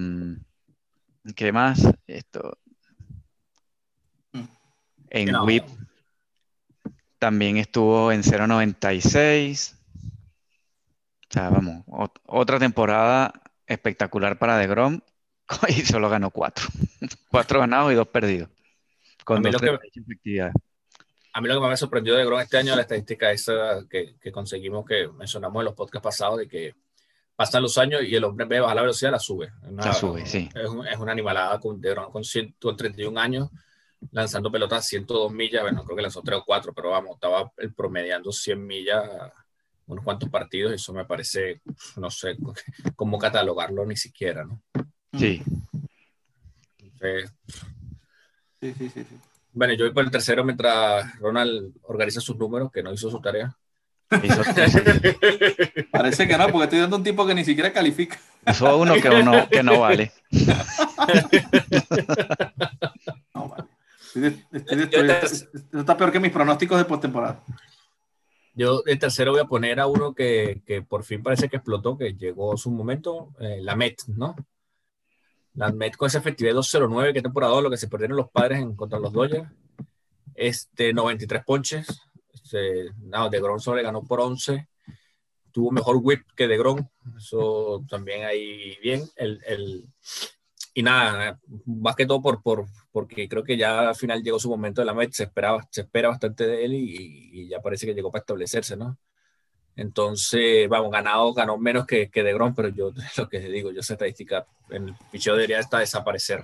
¿Qué 1.35 1.51
más? 1.51 1.81
Esto. 2.07 2.57
En 5.09 5.31
no. 5.31 5.45
WIP 5.45 5.63
también 7.19 7.57
estuvo 7.57 8.11
en 8.11 8.23
0.96. 8.23 9.75
O 11.29 11.33
sea, 11.33 11.49
vamos, 11.49 11.83
otra 12.25 12.59
temporada 12.59 13.33
espectacular 13.65 14.37
para 14.37 14.57
DeGrom 14.57 15.01
y 15.69 15.81
solo 15.81 16.09
ganó 16.09 16.31
cuatro. 16.31 16.67
cuatro 17.29 17.59
ganados 17.59 17.91
y 17.91 17.95
dos 17.95 18.07
perdidos. 18.07 18.49
Con 19.23 19.37
a, 19.37 19.41
mí 19.41 19.51
dos 19.51 19.61
que, 19.61 19.69
a 21.33 21.41
mí 21.41 21.47
lo 21.49 21.61
que 21.61 21.67
me 21.67 21.73
ha 21.73 21.77
sorprendido 21.77 22.15
de 22.15 22.21
DeGrom 22.21 22.39
este 22.39 22.57
año 22.57 22.71
es 22.71 22.75
la 22.77 22.81
estadística 22.83 23.31
esa 23.31 23.85
que, 23.89 24.15
que 24.19 24.31
conseguimos, 24.31 24.85
que 24.85 25.07
mencionamos 25.09 25.59
en 25.61 25.65
los 25.65 25.73
podcasts 25.73 26.03
pasados, 26.03 26.39
de 26.39 26.47
que 26.47 26.75
pasan 27.37 27.61
los 27.61 27.77
años 27.77 28.01
y 28.03 28.15
el 28.15 28.23
hombre 28.23 28.45
ve 28.47 28.59
baja 28.59 28.73
la 28.73 28.81
velocidad, 28.81 29.11
la 29.11 29.19
sube. 29.19 29.53
Una, 29.61 29.85
la 29.85 29.93
sube, 29.93 30.25
sí. 30.25 30.49
Es, 30.53 30.67
un, 30.67 30.85
es 30.85 30.97
una 30.97 31.11
animalada 31.11 31.59
con, 31.59 31.79
de, 31.79 31.95
con 32.11 32.23
131 32.23 33.17
años, 33.17 33.49
lanzando 34.11 34.51
pelotas 34.51 34.79
a 34.79 34.81
102 34.81 35.31
millas. 35.31 35.61
Bueno, 35.61 35.83
creo 35.85 35.95
que 35.95 36.01
lanzó 36.01 36.23
3 36.23 36.39
o 36.39 36.43
4, 36.43 36.73
pero 36.73 36.89
vamos, 36.89 37.13
estaba 37.13 37.49
promediando 37.75 38.31
100 38.31 38.65
millas 38.65 39.03
unos 39.85 40.03
cuantos 40.03 40.29
partidos. 40.29 40.73
Eso 40.73 40.93
me 40.93 41.05
parece, 41.05 41.61
no 41.97 42.09
sé 42.09 42.37
cómo 42.95 43.19
catalogarlo 43.19 43.85
ni 43.85 43.95
siquiera, 43.95 44.43
¿no? 44.43 44.63
Sí. 45.13 45.43
Entonces, 46.79 47.31
sí, 48.59 48.73
sí, 48.73 48.89
sí, 48.89 49.03
sí. 49.03 49.17
Bueno, 49.53 49.75
yo 49.75 49.85
voy 49.85 49.93
por 49.93 50.03
el 50.03 50.11
tercero 50.11 50.43
mientras 50.43 51.19
Ronald 51.19 51.75
organiza 51.83 52.19
sus 52.19 52.35
números, 52.35 52.71
que 52.71 52.81
no 52.81 52.91
hizo 52.91 53.11
su 53.11 53.21
tarea. 53.21 53.55
Parece 55.91 56.27
que 56.27 56.37
no, 56.37 56.47
porque 56.49 56.63
estoy 56.63 56.79
dando 56.79 56.97
un 56.97 57.03
tipo 57.03 57.25
que 57.25 57.35
ni 57.35 57.43
siquiera 57.43 57.73
califica. 57.73 58.17
Eso 58.45 58.77
uno 58.77 58.93
que, 58.95 59.09
uno, 59.09 59.49
que 59.49 59.63
no 59.63 59.81
vale. 59.81 60.13
no 63.33 63.49
vale. 63.49 63.65
Estoy, 64.51 64.83
estoy, 64.83 65.09
esto 65.09 65.79
está 65.79 65.97
peor 65.97 66.11
que 66.11 66.19
mis 66.19 66.31
pronósticos 66.31 66.77
de 66.77 66.85
postemporada. 66.85 67.43
Yo 68.53 68.81
el 68.85 68.97
tercero 68.97 69.31
voy 69.33 69.41
a 69.41 69.45
poner 69.45 69.79
a 69.79 69.87
uno 69.87 70.15
que, 70.15 70.63
que 70.65 70.81
por 70.81 71.03
fin 71.03 71.21
parece 71.21 71.49
que 71.49 71.57
explotó, 71.57 71.97
que 71.97 72.13
llegó 72.13 72.57
su 72.57 72.71
momento, 72.71 73.33
eh, 73.39 73.59
la 73.61 73.75
Met, 73.75 74.01
¿no? 74.07 74.35
La 75.53 75.71
Met 75.71 75.95
con 75.95 76.07
esa 76.07 76.19
efectividad 76.19 76.55
de 76.55 76.59
2.09, 76.59 77.13
que 77.13 77.21
temporada 77.21 77.61
lo 77.61 77.69
que 77.69 77.77
se 77.77 77.87
perdieron 77.87 78.17
los 78.17 78.31
padres 78.31 78.59
en 78.59 78.75
contra 78.75 78.99
los 78.99 79.11
Dodgers. 79.11 79.47
Este, 80.33 80.93
93 80.93 81.43
ponches, 81.45 81.87
este, 82.47 82.91
no, 82.99 83.29
de 83.29 83.41
Gronzo 83.41 83.75
le 83.75 83.83
ganó 83.83 84.03
por 84.03 84.21
11. 84.21 84.67
tuvo 85.51 85.71
mejor 85.71 85.97
whip 86.01 86.21
que 86.35 86.47
de 86.47 86.57
Grom. 86.57 86.87
Eso 87.17 87.83
también 87.89 88.23
ahí 88.25 88.77
bien. 88.81 89.03
El, 89.15 89.41
el, 89.45 89.85
y 90.73 90.83
nada, 90.83 91.39
más 91.65 91.95
que 91.95 92.05
todo 92.05 92.21
por, 92.21 92.41
por, 92.41 92.65
porque 92.91 93.27
creo 93.27 93.43
que 93.43 93.57
ya 93.57 93.89
al 93.89 93.95
final 93.95 94.23
llegó 94.23 94.39
su 94.39 94.49
momento 94.49 94.81
de 94.81 94.85
la 94.85 94.93
Met, 94.93 95.11
se, 95.11 95.23
esperaba, 95.23 95.67
se 95.71 95.81
espera 95.81 96.09
bastante 96.09 96.45
de 96.45 96.65
él 96.65 96.73
y, 96.73 97.29
y 97.33 97.49
ya 97.49 97.59
parece 97.61 97.85
que 97.85 97.93
llegó 97.93 98.11
para 98.11 98.21
establecerse, 98.21 98.77
¿no? 98.77 98.97
Entonces, 99.75 100.67
vamos, 100.69 100.91
ganado, 100.91 101.33
ganó 101.33 101.57
menos 101.57 101.85
que, 101.85 102.09
que 102.09 102.23
de 102.23 102.33
Grom, 102.33 102.55
pero 102.55 102.69
yo 102.69 102.91
lo 103.17 103.29
que 103.29 103.39
digo, 103.39 103.71
yo 103.71 103.81
esa 103.81 103.93
estadística, 103.93 104.45
el 104.69 104.95
picheo 105.11 105.35
debería 105.35 105.59
hasta 105.59 105.79
desaparecer. 105.79 106.43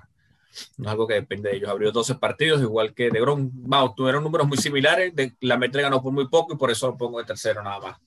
No 0.78 0.86
es 0.86 0.92
algo 0.92 1.08
que 1.08 1.16
depende 1.16 1.50
de 1.50 1.58
ellos. 1.58 1.70
Abrió 1.70 1.92
12 1.92 2.16
partidos, 2.16 2.62
igual 2.62 2.94
que 2.94 3.10
de 3.10 3.20
Grom. 3.20 3.50
Vamos, 3.54 3.96
tuvieron 3.96 4.24
números 4.24 4.48
muy 4.48 4.58
similares. 4.58 5.16
De, 5.16 5.34
la 5.42 5.58
Met 5.58 5.74
ganó 5.74 6.02
por 6.02 6.14
muy 6.14 6.28
poco 6.28 6.54
y 6.54 6.58
por 6.58 6.72
eso 6.72 6.88
lo 6.88 6.98
pongo 6.98 7.20
de 7.20 7.26
tercero 7.26 7.64
nada 7.64 7.80
más. 7.80 7.98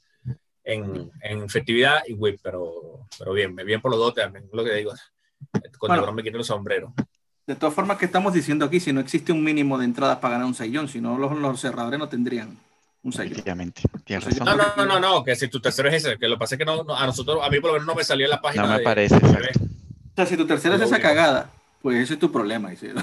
En, 0.65 1.11
en 1.23 1.45
efectividad 1.45 2.03
y 2.07 2.15
whip, 2.15 2.41
pero, 2.43 3.07
pero 3.19 3.33
bien, 3.33 3.55
bien 3.55 3.81
por 3.81 3.91
los 3.91 4.01
dos 4.01 4.15
también, 4.15 4.49
lo 4.53 4.65
que 4.65 4.75
digo. 4.75 4.93
Con 5.79 5.89
bueno, 5.89 5.95
de 5.97 6.03
Grom 6.03 6.15
me 6.17 6.23
quito 6.23 6.39
el 6.39 6.45
sombrero. 6.45 6.93
De 7.47 7.55
todas 7.55 7.75
formas, 7.75 7.99
¿qué 7.99 8.07
estamos 8.07 8.33
diciendo 8.33 8.65
aquí? 8.65 8.81
Si 8.81 8.93
no 8.93 9.01
existe 9.01 9.31
un 9.31 9.45
mínimo 9.45 9.79
de 9.79 9.85
entradas 9.85 10.19
para 10.19 10.33
ganar 10.33 10.49
un 10.49 10.55
sayón, 10.55 10.89
si 10.89 11.01
no, 11.01 11.17
los, 11.17 11.37
los 11.39 11.61
cerradores 11.61 11.99
no 11.99 12.09
tendrían 12.09 12.59
un 13.07 13.13
sello. 13.13 13.37
No, 14.45 14.57
no, 14.57 14.65
no, 14.77 14.85
no, 14.85 15.01
no, 15.01 15.25
que 15.25 15.37
si 15.37 15.49
tu 15.49 15.61
tercero 15.61 15.89
es 15.89 16.05
ese, 16.05 16.19
que 16.19 16.27
lo 16.27 16.35
que 16.35 16.41
pasa 16.41 16.57
es 16.57 16.59
que 16.59 16.65
no, 16.65 16.83
no, 16.83 16.97
a 16.97 17.07
nosotros, 17.07 17.39
a 17.43 17.49
mí 17.49 17.61
por 17.61 17.71
lo 17.71 17.75
menos 17.75 17.87
no 17.87 17.95
me 17.95 18.03
salió 18.03 18.27
en 18.27 18.31
la 18.31 18.41
página. 18.41 18.65
No 18.65 18.73
me 18.73 18.79
de, 18.79 18.85
parece, 18.85 19.15
exacto. 19.15 19.61
O 19.63 20.15
sea, 20.17 20.27
si 20.27 20.37
tu 20.37 20.47
tercero 20.47 20.75
es 20.75 20.83
esa 20.83 20.99
cagada, 20.99 21.51
pues 21.87 21.99
ese 21.99 22.15
es 22.15 22.19
tu 22.19 22.33
problema, 22.33 22.73
Isidro. 22.73 23.01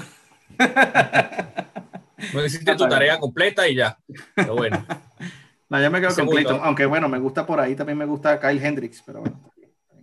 No 2.34 2.44
hiciste 2.44 2.76
tu 2.76 2.86
tarea 2.86 3.18
completa 3.18 3.66
y 3.66 3.76
ya. 3.76 3.98
Pero 4.34 4.56
bueno. 4.56 4.84
No, 5.70 5.80
ya 5.80 5.88
me 5.88 5.98
quedo 5.98 6.14
completo. 6.14 6.60
Aunque 6.62 6.84
bueno, 6.84 7.08
me 7.08 7.18
gusta 7.18 7.46
por 7.46 7.58
ahí, 7.58 7.74
también 7.74 7.96
me 7.96 8.04
gusta 8.04 8.38
Kyle 8.38 8.62
Hendricks, 8.62 9.02
pero 9.04 9.20
bueno. 9.20 9.50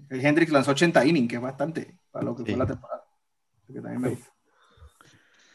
Kyle 0.10 0.26
Hendricks 0.26 0.52
lanzó 0.52 0.72
80 0.72 1.06
innings, 1.06 1.30
que 1.30 1.36
es 1.36 1.42
bastante 1.42 2.00
para 2.10 2.26
lo 2.26 2.36
que 2.36 2.44
sí. 2.44 2.50
fue 2.50 2.58
la 2.58 2.66
temporada. 2.66 3.04
Que 3.68 3.80
también 3.80 4.02
me 4.02 4.10
gusta. 4.10 4.34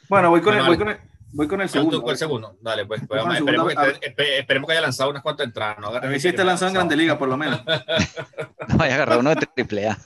Bueno, 0.08 0.30
voy 0.30 0.40
con, 0.40 0.54
el, 0.54 0.64
voy 0.64 0.78
con 0.78 0.88
el, 0.88 0.98
Voy 1.32 1.48
con 1.48 1.60
el 1.60 1.68
segundo. 1.68 2.00
Con 2.00 2.12
el 2.12 2.16
segundo. 2.16 2.56
Dale, 2.60 2.86
pues. 2.86 3.02
pues 3.08 3.20
vamos, 3.20 3.36
esperemos, 3.36 3.66
que, 3.66 4.38
esperemos, 4.38 4.68
que, 4.68 4.72
haya 4.72 4.82
lanzado 4.82 5.10
unas 5.10 5.24
cuantas 5.24 5.48
entradas. 5.48 5.78
¿no? 5.80 5.88
A 5.88 5.98
ver 5.98 6.20
si 6.20 6.32
lanzado 6.32 6.68
en 6.68 6.74
Grande 6.74 6.96
Liga, 6.96 7.18
por 7.18 7.28
lo 7.28 7.36
menos. 7.36 7.60
no, 8.68 8.76
vaya 8.76 8.92
a 8.92 8.94
agarrar 8.94 9.18
uno 9.18 9.34
de 9.34 9.46
triple 9.54 9.88
A. 9.88 9.98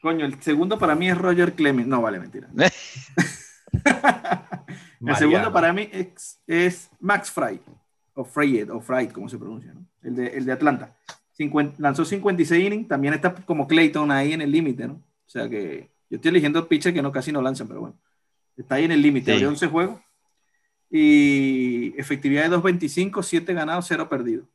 Coño, 0.00 0.26
el 0.26 0.42
segundo 0.42 0.78
para 0.78 0.94
mí 0.94 1.08
es 1.08 1.18
Roger 1.18 1.54
Clemens. 1.54 1.88
No, 1.88 2.02
vale, 2.02 2.20
mentira. 2.20 2.48
el 5.06 5.16
segundo 5.16 5.52
para 5.52 5.72
mí 5.72 5.88
es, 5.92 6.40
es 6.46 6.90
Max 7.00 7.30
Fry. 7.30 7.60
O 8.14 8.24
Freyed, 8.24 8.70
o 8.70 8.80
Fried, 8.80 9.10
como 9.10 9.28
se 9.28 9.38
pronuncia, 9.38 9.74
¿no? 9.74 9.84
El 10.02 10.14
de, 10.14 10.26
el 10.28 10.44
de 10.44 10.52
Atlanta. 10.52 10.96
50, 11.32 11.76
lanzó 11.78 12.04
56 12.04 12.64
innings. 12.64 12.88
También 12.88 13.14
está 13.14 13.34
como 13.34 13.66
Clayton 13.66 14.10
ahí 14.10 14.32
en 14.32 14.40
el 14.42 14.52
límite, 14.52 14.86
¿no? 14.86 14.94
O 14.94 15.28
sea 15.28 15.48
que 15.48 15.90
yo 16.08 16.16
estoy 16.16 16.28
eligiendo 16.28 16.68
pitchers 16.68 16.94
que 16.94 17.02
no, 17.02 17.10
casi 17.10 17.32
no 17.32 17.42
lanzan, 17.42 17.66
pero 17.66 17.80
bueno. 17.80 17.98
Está 18.56 18.76
ahí 18.76 18.84
en 18.84 18.92
el 18.92 19.02
límite, 19.02 19.36
sí. 19.36 19.44
11 19.44 19.66
juegos. 19.66 20.00
Y 20.90 21.92
efectividad 21.98 22.48
de 22.48 22.56
2.25, 22.56 23.22
7 23.22 23.52
ganados, 23.52 23.86
0 23.88 24.08
perdidos. 24.08 24.46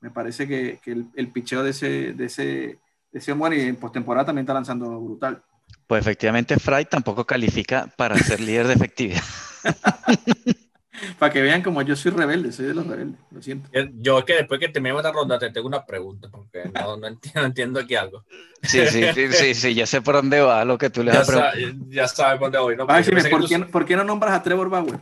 Me 0.00 0.10
parece 0.10 0.48
que, 0.48 0.80
que 0.82 0.92
el, 0.92 1.08
el, 1.14 1.28
picheo 1.28 1.62
de 1.62 1.70
ese, 1.70 2.14
de 2.14 2.24
ese, 2.24 2.78
de 3.14 3.20
ese 3.20 3.30
hombre 3.30 3.68
en 3.68 3.76
postemporada 3.76 4.26
también 4.26 4.42
está 4.42 4.52
lanzando 4.52 5.00
brutal. 5.00 5.40
Pues 5.86 6.00
efectivamente, 6.00 6.58
Fry 6.58 6.84
tampoco 6.84 7.24
califica 7.24 7.88
para 7.96 8.18
ser 8.18 8.40
líder 8.40 8.66
de 8.66 8.74
efectividad. 8.74 9.22
para 11.20 11.32
que 11.32 11.40
vean 11.40 11.62
como 11.62 11.80
yo 11.82 11.94
soy 11.94 12.10
rebelde, 12.10 12.50
soy 12.50 12.66
de 12.66 12.74
los 12.74 12.84
rebeldes, 12.84 13.20
lo 13.30 13.40
siento. 13.40 13.70
Yo 14.00 14.18
es 14.18 14.24
que 14.24 14.34
después 14.34 14.58
que 14.58 14.68
terminemos 14.68 15.04
esta 15.04 15.12
ronda 15.12 15.38
te 15.38 15.50
tengo 15.50 15.68
una 15.68 15.86
pregunta, 15.86 16.28
porque 16.28 16.64
no, 16.74 16.96
no, 16.96 17.06
entiendo, 17.06 17.40
no 17.40 17.46
entiendo, 17.46 17.80
aquí 17.80 17.94
algo. 17.94 18.24
Sí, 18.64 18.84
sí, 18.88 19.04
sí, 19.14 19.32
sí, 19.32 19.54
sí, 19.54 19.74
ya 19.74 19.86
sé 19.86 20.02
por 20.02 20.16
dónde 20.16 20.40
va 20.40 20.64
lo 20.64 20.76
que 20.76 20.90
tú 20.90 21.04
le 21.04 21.12
ya, 21.12 21.24
sa 21.24 21.52
ya 21.88 22.08
sabes 22.08 22.40
por 22.40 22.50
dónde 22.50 22.58
voy. 22.58 22.76
¿no? 22.76 23.02
Sí, 23.04 23.10
¿por, 23.30 23.42
tú... 23.42 23.48
qué, 23.48 23.58
¿por, 23.60 23.84
qué, 23.84 23.94
no 23.94 24.02
nombras 24.02 24.32
a 24.32 24.42
Trevor 24.42 24.68
Bauer? 24.68 24.98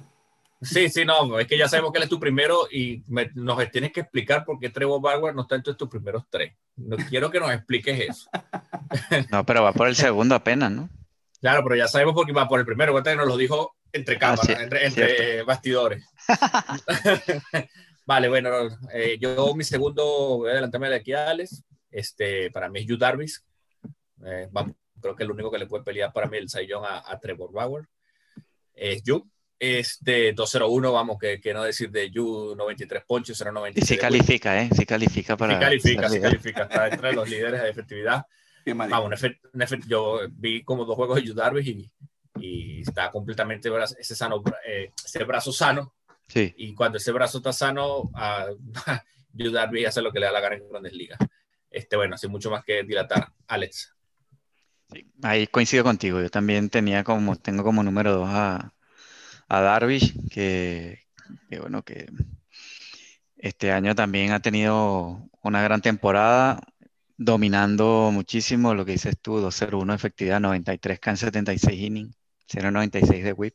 Sí, 0.62 0.88
sí, 0.88 1.04
no, 1.04 1.38
es 1.40 1.48
que 1.48 1.58
ya 1.58 1.68
sabemos 1.68 1.92
que 1.92 1.98
él 1.98 2.04
es 2.04 2.08
tu 2.08 2.20
primero 2.20 2.68
y 2.70 3.02
me, 3.08 3.30
nos 3.34 3.58
tienes 3.70 3.92
que 3.92 4.00
explicar 4.00 4.44
por 4.44 4.60
qué 4.60 4.70
Trevor 4.70 5.00
Bauer 5.00 5.34
no 5.34 5.42
está 5.42 5.56
entre 5.56 5.74
tus 5.74 5.88
primeros 5.88 6.24
tres. 6.30 6.54
No 6.76 6.96
quiero 6.96 7.30
que 7.30 7.40
nos 7.40 7.50
expliques 7.50 8.00
eso. 8.08 8.30
No, 9.30 9.44
pero 9.46 9.62
va 9.62 9.72
por 9.72 9.88
el 9.88 9.96
segundo 9.96 10.34
apenas, 10.34 10.70
¿no? 10.70 10.90
Claro, 11.40 11.62
pero 11.64 11.76
ya 11.76 11.88
sabemos 11.88 12.14
por 12.14 12.26
qué 12.26 12.32
va 12.32 12.46
por 12.46 12.60
el 12.60 12.66
primero. 12.66 12.92
Cuenta 12.92 13.10
que 13.10 13.16
nos 13.16 13.26
lo 13.26 13.36
dijo 13.36 13.74
entre 13.90 14.18
cámaras, 14.18 14.48
ah, 14.48 14.54
sí, 14.54 14.62
entre, 14.62 14.86
entre 14.86 15.42
bastidores. 15.42 16.04
vale, 18.06 18.28
bueno, 18.28 18.50
eh, 18.92 19.16
yo 19.18 19.54
mi 19.54 19.64
segundo, 19.64 20.04
voy 20.38 20.50
a 20.50 20.52
adelantarme 20.52 20.90
de 20.90 20.96
aquí 20.96 21.12
a 21.12 21.30
Alex. 21.30 21.64
Este, 21.90 22.50
para 22.50 22.68
mí 22.68 22.80
es 22.80 22.86
Yu 22.86 22.96
Darvis. 22.96 23.44
Eh, 24.24 24.48
creo 25.00 25.16
que 25.16 25.24
el 25.24 25.30
único 25.30 25.50
que 25.50 25.58
le 25.58 25.66
puede 25.66 25.84
pelear 25.84 26.12
para 26.12 26.28
mí 26.28 26.36
el 26.36 26.48
Sayón 26.48 26.84
a, 26.84 27.02
a, 27.10 27.18
Trevor 27.18 27.52
Bauer 27.52 27.88
es 28.74 29.02
Yu. 29.02 29.28
Este 29.58 30.32
201, 30.32 30.92
vamos, 30.92 31.18
que, 31.20 31.40
que 31.40 31.54
no 31.54 31.62
decir 31.62 31.90
de 31.90 32.10
Yu 32.10 32.54
93 32.56 33.04
ponches, 33.06 33.40
0.93. 33.40 33.72
Y 33.76 33.80
sí 33.82 33.96
califica, 33.96 34.60
¿eh? 34.60 34.70
Sí 34.76 34.84
califica 34.84 35.36
para. 35.36 35.54
Sí 35.54 35.60
califica, 35.60 36.08
sí 36.08 36.20
califica. 36.20 36.62
Está 36.62 36.88
entre 36.88 37.12
los 37.12 37.28
líderes 37.28 37.62
de 37.62 37.70
efectividad. 37.70 38.26
Vamos, 38.66 39.06
en 39.06 39.12
efecto, 39.12 39.48
en 39.54 39.62
efecto, 39.62 39.86
yo 39.88 40.20
vi 40.30 40.62
como 40.62 40.84
dos 40.84 40.96
juegos 40.96 41.16
de 41.16 41.22
Yu 41.22 41.34
Darvis 41.34 41.66
y 41.66 41.90
y 42.36 42.80
está 42.80 43.10
completamente 43.10 43.70
ese, 43.98 44.14
sano, 44.14 44.42
eh, 44.66 44.90
ese 45.04 45.24
brazo 45.24 45.52
sano. 45.52 45.94
Sí. 46.28 46.54
Y 46.56 46.74
cuando 46.74 46.98
ese 46.98 47.12
brazo 47.12 47.38
está 47.38 47.52
sano, 47.52 48.10
a 48.14 48.46
a 48.86 49.88
hacer 49.88 50.02
lo 50.02 50.12
que 50.12 50.20
le 50.20 50.26
da 50.26 50.32
la 50.32 50.40
gana 50.40 50.56
en 50.56 50.68
grandes 50.68 50.92
ligas. 50.92 51.18
Este, 51.70 51.96
bueno, 51.96 52.16
sin 52.18 52.30
mucho 52.30 52.50
más 52.50 52.64
que 52.64 52.82
dilatar. 52.82 53.32
Alex. 53.46 53.94
Sí, 54.92 55.10
ahí 55.22 55.46
coincido 55.46 55.84
contigo. 55.84 56.20
Yo 56.20 56.30
también 56.30 56.68
tenía 56.68 57.04
como, 57.04 57.36
tengo 57.36 57.64
como 57.64 57.82
número 57.82 58.12
dos 58.12 58.28
a, 58.28 58.72
a 59.52 59.60
Darvish, 59.60 60.14
que, 60.30 61.00
bueno, 61.60 61.82
que 61.82 62.06
este 63.36 63.70
año 63.70 63.94
también 63.94 64.32
ha 64.32 64.40
tenido 64.40 65.28
una 65.42 65.62
gran 65.62 65.82
temporada, 65.82 66.62
dominando 67.18 68.08
muchísimo 68.10 68.72
lo 68.72 68.86
que 68.86 68.92
dices 68.92 69.14
tú, 69.20 69.42
2-0-1 69.42 69.94
efectividad, 69.94 70.40
93 70.40 70.98
can 70.98 71.18
76 71.18 71.78
innings. 71.78 72.16
0.96 72.48 73.22
de 73.22 73.32
whip. 73.34 73.54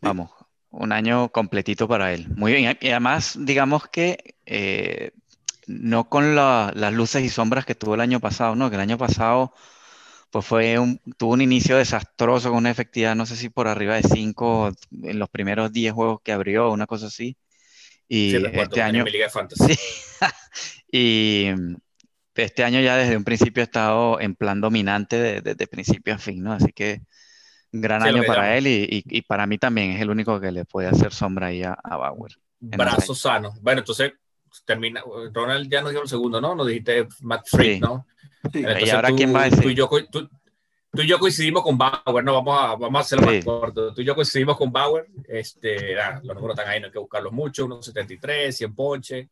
Vamos, 0.00 0.30
un 0.70 0.90
año 0.90 1.28
completito 1.28 1.86
para 1.86 2.12
él. 2.12 2.26
Muy 2.34 2.52
bien. 2.52 2.76
Y 2.80 2.88
además, 2.88 3.38
digamos 3.40 3.86
que 3.86 4.34
eh, 4.44 5.12
no 5.68 6.08
con 6.08 6.34
la, 6.34 6.72
las 6.74 6.92
luces 6.92 7.22
y 7.22 7.28
sombras 7.28 7.64
que 7.64 7.76
tuvo 7.76 7.94
el 7.94 8.00
año 8.00 8.18
pasado, 8.18 8.56
¿no? 8.56 8.70
Que 8.70 8.74
el 8.74 8.82
año 8.82 8.98
pasado 8.98 9.54
pues 10.30 10.44
fue 10.44 10.78
un, 10.78 11.00
tuvo 11.16 11.32
un 11.32 11.40
inicio 11.40 11.76
desastroso 11.76 12.50
con 12.50 12.58
una 12.58 12.70
efectividad, 12.70 13.14
no 13.14 13.26
sé 13.26 13.36
si 13.36 13.48
por 13.48 13.68
arriba 13.68 13.96
de 13.96 14.02
5 14.02 14.72
en 15.02 15.18
los 15.18 15.28
primeros 15.28 15.72
10 15.72 15.92
juegos 15.92 16.20
que 16.22 16.32
abrió, 16.32 16.70
una 16.70 16.86
cosa 16.86 17.06
así. 17.06 17.36
Y 18.08 18.32
sí, 18.32 18.44
este 18.52 18.82
año... 18.82 19.04
Liga 19.04 19.26
de 19.26 19.30
Fantasy. 19.30 19.74
Y 20.90 21.48
este 22.34 22.64
año 22.64 22.80
ya 22.80 22.96
desde 22.96 23.16
un 23.16 23.24
principio 23.24 23.62
ha 23.62 23.64
estado 23.64 24.20
en 24.20 24.34
plan 24.34 24.60
dominante 24.60 25.18
desde 25.18 25.40
de, 25.42 25.54
de 25.54 25.66
principio 25.66 26.14
a 26.14 26.18
fin, 26.18 26.42
¿no? 26.42 26.52
Así 26.52 26.72
que 26.72 27.02
gran 27.72 28.02
sí, 28.02 28.08
año 28.08 28.22
para 28.26 28.56
él 28.56 28.66
y, 28.66 28.84
y, 28.84 29.18
y, 29.18 29.22
para 29.22 29.46
mí 29.46 29.58
también 29.58 29.92
es 29.92 30.00
el 30.00 30.10
único 30.10 30.40
que 30.40 30.52
le 30.52 30.64
puede 30.64 30.88
hacer 30.88 31.12
sombra 31.12 31.48
ahí 31.48 31.62
a, 31.62 31.76
a 31.82 31.96
Bauer. 31.96 32.32
Brazo 32.60 33.14
sano. 33.14 33.54
Bueno, 33.60 33.80
entonces 33.80 34.12
termina, 34.64 35.02
Ronald 35.32 35.70
ya 35.70 35.82
nos 35.82 35.90
dio 35.90 36.02
el 36.02 36.08
segundo, 36.08 36.40
¿no? 36.40 36.54
Nos 36.54 36.66
dijiste 36.66 37.06
Matt 37.20 37.46
Fried, 37.48 37.74
sí. 37.74 37.80
¿no? 37.80 38.06
Sí. 38.52 38.58
Entonces, 38.58 38.86
¿Y 38.86 38.90
ahora 38.90 39.08
tú, 39.08 39.16
quién 39.16 39.34
va 39.34 39.42
a 39.42 39.44
decir? 39.44 39.62
Tú 39.62 39.70
y, 39.70 39.74
yo, 39.74 39.88
tú, 40.10 40.28
tú 40.92 41.02
y 41.02 41.06
yo 41.06 41.18
coincidimos 41.18 41.62
con 41.62 41.76
Bauer, 41.76 42.24
no, 42.24 42.34
vamos 42.34 42.58
a, 42.58 42.76
vamos 42.76 42.96
a 42.96 43.00
hacerlo 43.00 43.28
sí. 43.28 43.36
más 43.36 43.44
corto. 43.44 43.94
Tú 43.94 44.02
y 44.02 44.04
yo 44.04 44.14
coincidimos 44.14 44.56
con 44.56 44.72
Bauer, 44.72 45.06
este, 45.28 45.98
ah, 46.00 46.20
los 46.22 46.34
números 46.34 46.58
están 46.58 46.70
ahí, 46.72 46.80
no 46.80 46.86
hay 46.86 46.92
que 46.92 46.98
buscarlos 46.98 47.32
mucho, 47.32 47.66
1.73, 47.66 48.52
100 48.52 48.74
ponches. 48.74 49.28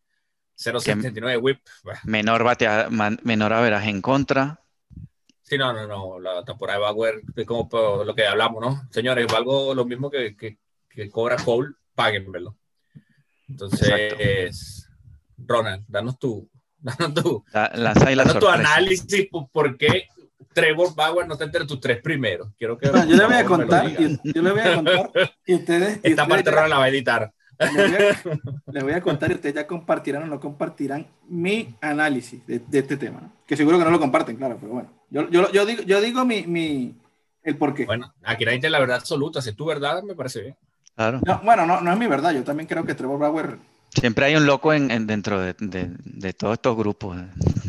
0.79 0.57 1.43
whip. 1.43 1.61
Menor, 2.05 2.45
batea, 2.45 2.89
menor 3.23 3.53
averaje 3.53 3.91
en 3.91 4.01
contra. 4.01 4.61
Sí, 5.43 5.59
no, 5.59 5.73
no, 5.73 5.87
no. 5.87 6.21
La 6.21 6.45
temporada 6.45 6.79
de 6.79 6.85
Bauer 6.85 7.23
es 7.37 7.47
como 7.47 7.69
lo 8.05 8.15
que 8.15 8.27
hablamos, 8.27 8.61
¿no? 8.61 8.89
Señores, 8.91 9.27
valgo 9.27 9.75
lo 9.75 9.85
mismo 9.85 10.11
que, 10.11 10.37
que, 10.37 10.59
que 10.89 11.11
cobra 11.11 11.37
Cole, 11.37 11.75
páguenmelo. 11.95 12.57
Entonces, 13.49 13.89
Exacto. 13.89 14.95
Ronald, 15.37 15.85
danos 15.89 16.19
tu, 16.19 16.49
danos 16.85 17.15
tu, 17.15 17.45
la, 17.53 18.39
tu 18.39 18.49
análisis 18.49 19.29
por, 19.31 19.49
por 19.49 19.77
qué 19.77 20.09
Trevor 20.53 20.95
Bauer 20.95 21.27
no 21.27 21.35
está 21.35 21.45
entre 21.45 21.67
tus 21.67 21.81
tres 21.81 22.01
primeros. 22.01 22.49
Quiero 22.57 22.79
que 22.79 22.91
no, 22.91 23.05
yo 23.05 23.17
le 23.17 23.27
voy 23.27 23.35
a 23.35 23.45
contar, 23.45 23.89
yo, 23.91 24.09
yo, 24.23 24.43
le 24.43 24.51
voy 24.53 24.61
a 24.61 24.75
contar 24.77 25.11
y 25.47 25.55
ustedes. 25.55 26.01
Esta 26.03 26.25
y 26.25 26.29
parte 26.29 26.51
Ronald 26.51 26.71
la 26.71 26.79
va 26.79 26.85
a 26.85 26.89
editar. 26.89 27.33
Les 27.59 27.73
voy, 27.73 27.83
a, 27.83 28.41
les 28.73 28.83
voy 28.83 28.93
a, 28.93 29.01
contar 29.01 29.31
y 29.31 29.35
ustedes 29.35 29.55
ya 29.55 29.67
compartirán 29.67 30.25
o 30.25 30.27
no 30.27 30.41
compartirán 30.41 31.07
mi 31.29 31.75
análisis 31.81 32.45
de, 32.47 32.59
de 32.61 32.79
este 32.79 32.97
tema. 32.97 33.21
¿no? 33.21 33.33
Que 33.47 33.57
seguro 33.57 33.79
que 33.79 33.85
no 33.85 33.91
lo 33.91 34.01
comparten, 34.01 34.37
claro, 34.37 34.59
pero 34.61 34.73
bueno. 34.73 34.91
Yo, 35.11 35.29
yo, 35.31 35.51
yo 35.53 35.65
digo, 35.65 35.83
yo 35.83 36.01
digo 36.01 36.25
mi, 36.25 36.47
mi, 36.47 36.97
el 37.43 37.57
por 37.57 37.75
qué. 37.75 37.85
Bueno, 37.85 38.13
aquí 38.25 38.45
nadie 38.45 38.59
tiene 38.59 38.73
la 38.73 38.81
verdad 38.81 38.97
absoluta. 38.97 39.41
Si 39.41 39.51
es 39.51 39.57
tu 39.57 39.65
verdad, 39.65 40.03
me 40.03 40.15
parece 40.15 40.41
bien. 40.43 40.57
Claro. 40.97 41.21
No, 41.25 41.41
bueno, 41.45 41.67
no, 41.67 41.81
no 41.81 41.93
es 41.93 41.99
mi 41.99 42.07
verdad. 42.07 42.33
Yo 42.33 42.43
también 42.43 42.67
creo 42.67 42.85
que 42.85 42.95
Trevor 42.95 43.19
Bauer 43.19 43.59
Siempre 44.01 44.27
hay 44.27 44.37
un 44.37 44.47
loco 44.47 44.73
en, 44.73 45.07
dentro 45.07 45.41
de, 45.41 46.33
todos 46.33 46.55
estos 46.55 46.77
grupos. 46.77 47.17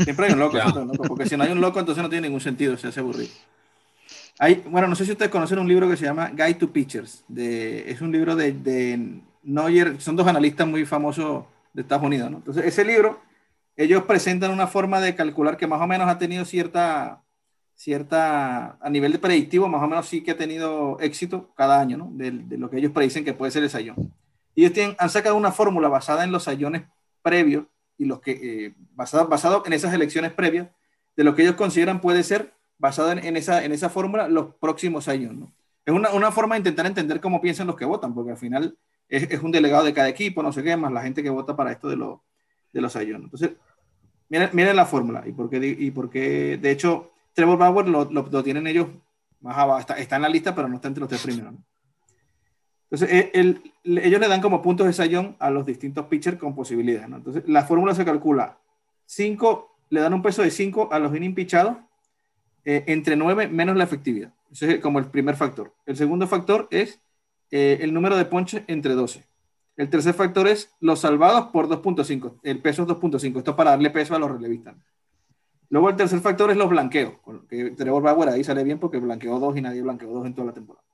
Siempre 0.03 0.27
hay 0.27 0.33
un 0.33 0.39
loco, 0.39 0.59
porque 1.07 1.29
si 1.29 1.37
no 1.37 1.43
hay 1.43 1.51
un 1.51 1.61
loco, 1.61 1.79
entonces 1.79 2.01
no 2.01 2.09
tiene 2.09 2.27
ningún 2.27 2.41
sentido, 2.41 2.75
se 2.77 2.87
hace 2.87 2.99
aburrido. 2.99 3.31
Hay, 4.39 4.63
bueno, 4.67 4.87
no 4.87 4.95
sé 4.95 5.05
si 5.05 5.11
ustedes 5.11 5.31
conocen 5.31 5.59
un 5.59 5.67
libro 5.67 5.89
que 5.89 5.95
se 5.95 6.05
llama 6.05 6.29
Guide 6.29 6.55
to 6.55 6.71
Pitchers. 6.71 7.23
De, 7.27 7.89
es 7.89 8.01
un 8.01 8.11
libro 8.11 8.35
de, 8.35 8.51
de 8.51 9.21
Neuer, 9.43 10.01
son 10.01 10.15
dos 10.15 10.27
analistas 10.27 10.67
muy 10.67 10.85
famosos 10.85 11.45
de 11.73 11.83
Estados 11.83 12.03
Unidos. 12.03 12.31
¿no? 12.31 12.37
Entonces, 12.37 12.65
ese 12.65 12.83
libro, 12.83 13.21
ellos 13.77 14.03
presentan 14.03 14.51
una 14.51 14.67
forma 14.67 14.99
de 14.99 15.15
calcular 15.15 15.57
que 15.57 15.67
más 15.67 15.81
o 15.81 15.87
menos 15.87 16.09
ha 16.09 16.17
tenido 16.17 16.43
cierta, 16.43 17.23
cierta, 17.75 18.77
a 18.81 18.89
nivel 18.89 19.11
de 19.11 19.19
predictivo, 19.19 19.69
más 19.69 19.83
o 19.83 19.87
menos 19.87 20.07
sí 20.07 20.21
que 20.21 20.31
ha 20.31 20.37
tenido 20.37 20.99
éxito 20.99 21.51
cada 21.55 21.79
año, 21.79 21.97
¿no? 21.97 22.09
De, 22.11 22.31
de 22.31 22.57
lo 22.57 22.69
que 22.69 22.77
ellos 22.77 22.91
predicen 22.91 23.23
que 23.23 23.33
puede 23.33 23.51
ser 23.51 23.63
el 23.63 23.69
sayón. 23.69 24.11
Ellos 24.55 24.73
tienen, 24.73 24.95
han 24.99 25.09
sacado 25.09 25.35
una 25.35 25.51
fórmula 25.51 25.89
basada 25.89 26.23
en 26.23 26.31
los 26.31 26.43
sayones 26.43 26.83
previos 27.21 27.65
y 27.97 28.05
los 28.05 28.19
que, 28.19 28.31
eh, 28.31 28.75
basado, 28.93 29.27
basado 29.27 29.63
en 29.65 29.73
esas 29.73 29.93
elecciones 29.93 30.31
previas, 30.31 30.67
de 31.15 31.23
lo 31.23 31.35
que 31.35 31.43
ellos 31.43 31.55
consideran 31.55 32.01
puede 32.01 32.23
ser 32.23 32.53
basado 32.77 33.11
en, 33.11 33.37
esa, 33.37 33.63
en 33.63 33.71
esa 33.71 33.89
fórmula 33.89 34.27
los 34.27 34.55
próximos 34.55 35.07
años. 35.07 35.33
¿no? 35.33 35.53
Es 35.85 35.93
una, 35.93 36.11
una, 36.11 36.31
forma 36.31 36.55
de 36.55 36.59
intentar 36.59 36.85
entender 36.85 37.21
cómo 37.21 37.41
piensan 37.41 37.67
los 37.67 37.75
que 37.75 37.85
votan, 37.85 38.13
porque 38.13 38.31
al 38.31 38.37
final 38.37 38.77
es, 39.07 39.29
es, 39.31 39.41
un 39.41 39.51
delegado 39.51 39.85
de 39.85 39.93
cada 39.93 40.09
equipo, 40.09 40.43
no 40.43 40.51
sé 40.51 40.63
qué, 40.63 40.75
más 40.75 40.91
la 40.91 41.01
gente 41.01 41.23
que 41.23 41.29
vota 41.29 41.55
para 41.55 41.71
esto 41.71 41.87
de, 41.87 41.95
lo, 41.95 42.23
de 42.73 42.81
los 42.81 42.95
ayones. 42.95 43.25
Entonces, 43.25 43.51
miren, 44.29 44.49
miren 44.53 44.75
la 44.75 44.85
fórmula 44.85 45.23
y 45.25 45.31
por, 45.31 45.49
qué, 45.49 45.57
y 45.65 45.91
por 45.91 46.09
qué, 46.09 46.57
de 46.57 46.71
hecho, 46.71 47.11
Trevor 47.33 47.57
Bauer 47.57 47.87
lo, 47.87 48.05
lo, 48.05 48.43
tienen 48.43 48.67
ellos 48.67 48.87
más 49.39 49.57
abajo, 49.57 49.79
está, 49.79 49.97
está, 49.97 50.17
en 50.17 50.23
la 50.23 50.29
lista, 50.29 50.53
pero 50.53 50.67
no 50.67 50.75
está 50.75 50.87
entre 50.89 51.01
los 51.01 51.09
tres 51.09 51.21
primeros. 51.21 51.53
¿no? 51.53 51.63
Entonces, 52.89 53.09
eh, 53.11 53.31
el, 53.33 53.61
ellos 53.83 54.19
le 54.19 54.27
dan 54.27 54.41
como 54.41 54.61
puntos 54.61 54.85
de 54.87 54.93
sayón 54.93 55.35
a 55.39 55.49
los 55.49 55.65
distintos 55.65 56.05
pitchers 56.05 56.37
con 56.37 56.55
posibilidades. 56.55 57.09
Entonces, 57.09 57.43
la 57.47 57.65
fórmula 57.65 57.95
se 57.95 58.05
calcula 58.05 58.57
5, 59.05 59.77
le 59.89 60.01
dan 60.01 60.13
un 60.13 60.21
peso 60.21 60.41
de 60.41 60.51
5 60.51 60.89
a 60.91 60.99
los 60.99 61.15
inning 61.15 61.35
pichados, 61.35 61.77
eh, 62.63 62.83
entre 62.87 63.15
9 63.15 63.47
menos 63.47 63.75
la 63.75 63.83
efectividad. 63.83 64.33
Ese 64.51 64.75
es 64.75 64.79
como 64.79 64.99
el 64.99 65.05
primer 65.05 65.35
factor. 65.35 65.73
El 65.85 65.97
segundo 65.97 66.27
factor 66.27 66.67
es 66.71 66.99
eh, 67.51 67.79
el 67.81 67.93
número 67.93 68.15
de 68.15 68.25
ponches 68.25 68.63
entre 68.67 68.93
12. 68.93 69.23
El 69.77 69.89
tercer 69.89 70.13
factor 70.13 70.47
es 70.47 70.71
los 70.79 70.99
salvados 70.99 71.47
por 71.47 71.67
2.5. 71.67 72.39
El 72.43 72.59
peso 72.59 72.83
es 72.83 72.87
2.5. 72.87 73.37
Esto 73.37 73.51
es 73.51 73.57
para 73.57 73.71
darle 73.71 73.89
peso 73.89 74.15
a 74.15 74.19
los 74.19 74.31
relevistas. 74.31 74.75
Luego 75.69 75.89
el 75.89 75.95
tercer 75.95 76.19
factor 76.19 76.51
es 76.51 76.57
los 76.57 76.69
blanqueos. 76.69 77.13
Que 77.49 77.71
Trevor 77.71 78.01
Bauer 78.01 78.29
ahí 78.29 78.43
sale 78.43 78.63
bien 78.63 78.79
porque 78.79 78.99
blanqueó 78.99 79.39
dos 79.39 79.57
y 79.57 79.61
nadie 79.61 79.81
blanqueó 79.81 80.09
dos 80.09 80.25
en 80.25 80.33
toda 80.33 80.47
la 80.47 80.53
temporada. 80.53 80.85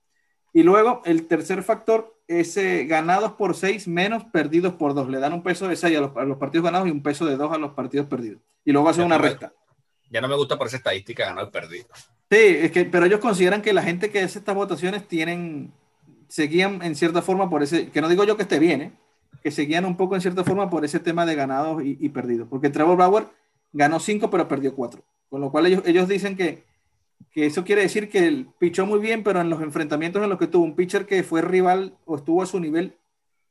Y 0.54 0.64
luego 0.64 1.02
el 1.06 1.28
tercer 1.28 1.64
factor 1.64 2.18
es 2.28 2.58
eh, 2.58 2.86
ganados 2.86 3.34
por 3.34 3.56
6 3.56 3.88
menos 3.88 4.26
perdidos 4.26 4.74
por 4.74 4.93
2. 4.93 5.10
Le 5.10 5.20
dan 5.20 5.34
un 5.34 5.43
peso 5.43 5.68
de 5.68 5.76
6 5.76 5.97
a 5.97 6.26
los, 6.26 6.38
partidos 6.38 6.66
ganados 6.66 6.88
y 6.88 6.91
un 6.91 7.04
peso 7.04 7.26
de 7.26 7.38
2 7.38 7.54
a 7.54 7.58
los 7.58 7.72
partidos 7.72 8.08
perdidos. 8.08 8.41
Y 8.66 8.72
luego 8.72 8.89
hacen 8.89 9.06
una 9.06 9.18
recta. 9.18 9.54
Ya 10.10 10.20
no 10.20 10.28
me 10.28 10.36
gusta 10.36 10.58
por 10.58 10.68
esa 10.68 10.78
estadística 10.78 11.26
ganado 11.26 11.47
y 11.47 11.52
perdido. 11.52 11.88
Sí, 12.30 12.38
es 12.38 12.72
que, 12.72 12.86
pero 12.86 13.06
ellos 13.06 13.20
consideran 13.20 13.62
que 13.62 13.74
la 13.74 13.82
gente 13.82 14.10
que 14.10 14.22
hace 14.22 14.39
estas 14.39 14.56
votaciones 14.56 15.08
tienen, 15.08 15.72
se 16.28 16.43
guían 16.43 16.82
en 16.82 16.95
cierta 16.95 17.22
forma 17.22 17.49
por 17.49 17.64
ese, 17.64 17.89
que 17.89 18.02
no 18.02 18.10
digo 18.10 18.24
yo 18.26 18.36
que 18.36 18.43
esté 18.43 18.60
bien, 18.60 18.82
¿eh? 18.82 18.91
que 19.41 19.52
se 19.52 19.64
guían 19.64 19.86
un 19.86 19.97
poco 19.97 20.16
en 20.16 20.22
cierta 20.22 20.43
forma 20.43 20.70
por 20.70 20.84
ese 20.84 20.99
tema 20.99 21.26
de 21.26 21.36
ganados 21.36 21.82
y, 21.84 22.10
perdidos. 22.10 22.47
Porque 22.49 22.70
Trevor 22.70 22.97
Bauer 22.97 23.28
ganó 23.72 23.99
5 23.99 24.30
pero 24.30 24.47
perdió 24.47 24.76
4. 24.76 25.02
Con 25.30 25.41
lo 25.41 25.49
cual 25.49 25.66
ellos, 25.68 25.84
ellos 25.86 26.08
dicen 26.08 26.36
que 26.36 26.64
que 27.32 27.45
eso 27.45 27.63
quiere 27.63 27.82
decir 27.82 28.09
que 28.09 28.28
él 28.28 28.47
pichó 28.59 28.86
muy 28.86 28.99
bien, 28.99 29.24
pero 29.24 29.41
en 29.41 29.49
los 29.49 29.61
enfrentamientos 29.61 30.24
en 30.24 30.30
los 30.30 30.39
que 30.39 30.47
tuvo 30.47 30.63
un 30.63 30.76
pitcher 30.76 31.05
que 31.05 31.24
fue 31.24 31.41
rival 31.41 31.97
o 32.05 32.15
estuvo 32.15 32.41
a 32.41 32.45
su 32.45 32.59
nivel, 32.59 32.97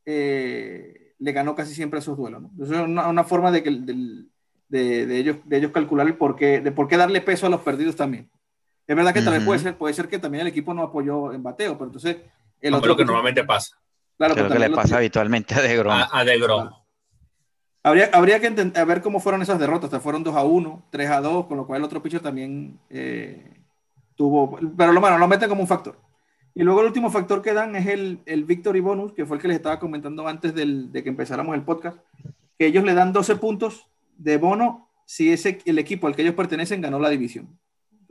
eh, 0.06 1.14
le 1.18 1.32
ganó 1.32 1.54
casi 1.54 1.74
siempre 1.74 2.00
esos 2.00 2.16
duelos. 2.16 2.42
¿no? 2.42 2.48
Entonces 2.52 2.76
es 2.76 2.84
una, 2.84 3.08
una, 3.08 3.24
forma 3.24 3.50
de, 3.50 3.62
que, 3.62 3.70
de, 3.70 5.06
de, 5.06 5.18
ellos, 5.18 5.36
de 5.44 5.58
ellos 5.58 5.72
calcular 5.72 6.06
el 6.06 6.14
por 6.14 6.36
qué, 6.36 6.60
de 6.60 6.72
por 6.72 6.88
qué 6.88 6.96
darle 6.96 7.20
peso 7.20 7.46
a 7.46 7.50
los 7.50 7.60
perdidos 7.60 7.96
también. 7.96 8.30
Es 8.86 8.96
verdad 8.96 9.14
que 9.14 9.22
también 9.22 9.44
puede 9.44 9.60
ser, 9.60 9.76
puede 9.76 9.94
ser 9.94 10.08
que 10.08 10.18
también 10.18 10.42
el 10.42 10.48
equipo 10.48 10.74
no 10.74 10.82
apoyó 10.82 11.32
en 11.32 11.42
bateo, 11.42 11.74
pero 11.74 11.86
entonces... 11.86 12.16
El 12.60 12.74
otro 12.74 12.88
lo 12.88 12.96
que 12.96 13.04
normalmente 13.04 13.44
pasa. 13.44 13.76
Claro, 14.18 14.34
que 14.34 14.58
le 14.58 14.70
pasa 14.70 14.96
habitualmente 14.96 15.54
a 15.54 15.62
DeGrom. 15.62 15.92
A, 15.92 16.08
a 16.12 16.24
DeGrom. 16.24 16.70
Habría, 17.82 18.10
habría 18.12 18.40
que 18.40 18.50
ver 18.50 19.00
cómo 19.00 19.20
fueron 19.20 19.40
esas 19.42 19.58
derrotas. 19.58 20.02
fueron 20.02 20.22
2 20.22 20.36
a 20.36 20.44
1, 20.44 20.82
3 20.90 21.10
a 21.10 21.20
2, 21.20 21.46
con 21.46 21.56
lo 21.56 21.66
cual 21.66 21.78
el 21.78 21.84
otro 21.84 22.02
pitcher 22.02 22.20
también 22.20 22.78
eh, 22.90 23.59
tuvo, 24.20 24.58
pero 24.76 24.92
lo, 24.92 25.00
bueno, 25.00 25.16
lo 25.16 25.26
meten 25.26 25.48
como 25.48 25.62
un 25.62 25.66
factor. 25.66 25.98
Y 26.54 26.62
luego 26.62 26.82
el 26.82 26.88
último 26.88 27.10
factor 27.10 27.40
que 27.40 27.54
dan 27.54 27.74
es 27.74 27.86
el, 27.86 28.20
el 28.26 28.44
Victory 28.44 28.80
Bonus, 28.80 29.14
que 29.14 29.24
fue 29.24 29.38
el 29.38 29.40
que 29.40 29.48
les 29.48 29.56
estaba 29.56 29.80
comentando 29.80 30.28
antes 30.28 30.54
del, 30.54 30.92
de 30.92 31.02
que 31.02 31.08
empezáramos 31.08 31.54
el 31.54 31.62
podcast, 31.62 31.96
que 32.58 32.66
ellos 32.66 32.84
le 32.84 32.92
dan 32.92 33.14
12 33.14 33.36
puntos 33.36 33.86
de 34.18 34.36
bono 34.36 34.90
si 35.06 35.32
ese, 35.32 35.60
el 35.64 35.78
equipo 35.78 36.06
al 36.06 36.14
que 36.14 36.20
ellos 36.20 36.34
pertenecen 36.34 36.82
ganó 36.82 36.98
la 36.98 37.08
división. 37.08 37.58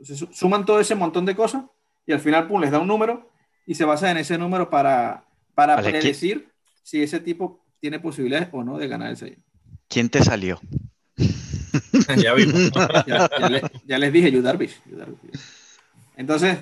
Entonces 0.00 0.26
suman 0.32 0.64
todo 0.64 0.80
ese 0.80 0.96
montón 0.96 1.26
de 1.26 1.36
cosas 1.36 1.62
y 2.04 2.10
al 2.10 2.18
final 2.18 2.48
pum, 2.48 2.60
les 2.60 2.72
da 2.72 2.80
un 2.80 2.88
número 2.88 3.30
y 3.64 3.76
se 3.76 3.84
basa 3.84 4.10
en 4.10 4.16
ese 4.16 4.36
número 4.36 4.68
para, 4.68 5.26
para 5.54 5.80
predecir 5.80 6.48
si 6.82 7.04
ese 7.04 7.20
tipo 7.20 7.64
tiene 7.78 8.00
posibilidades 8.00 8.48
o 8.50 8.64
no 8.64 8.78
de 8.78 8.88
ganar 8.88 9.10
el 9.10 9.16
sello. 9.16 9.36
¿Quién 9.86 10.08
te 10.08 10.24
salió? 10.24 10.58
ya 12.16 12.34
vimos. 12.34 12.72
ya, 13.06 13.30
ya, 13.86 13.98
les, 13.98 14.12
dije, 14.12 14.32
you 14.32 14.42
entonces, 16.20 16.58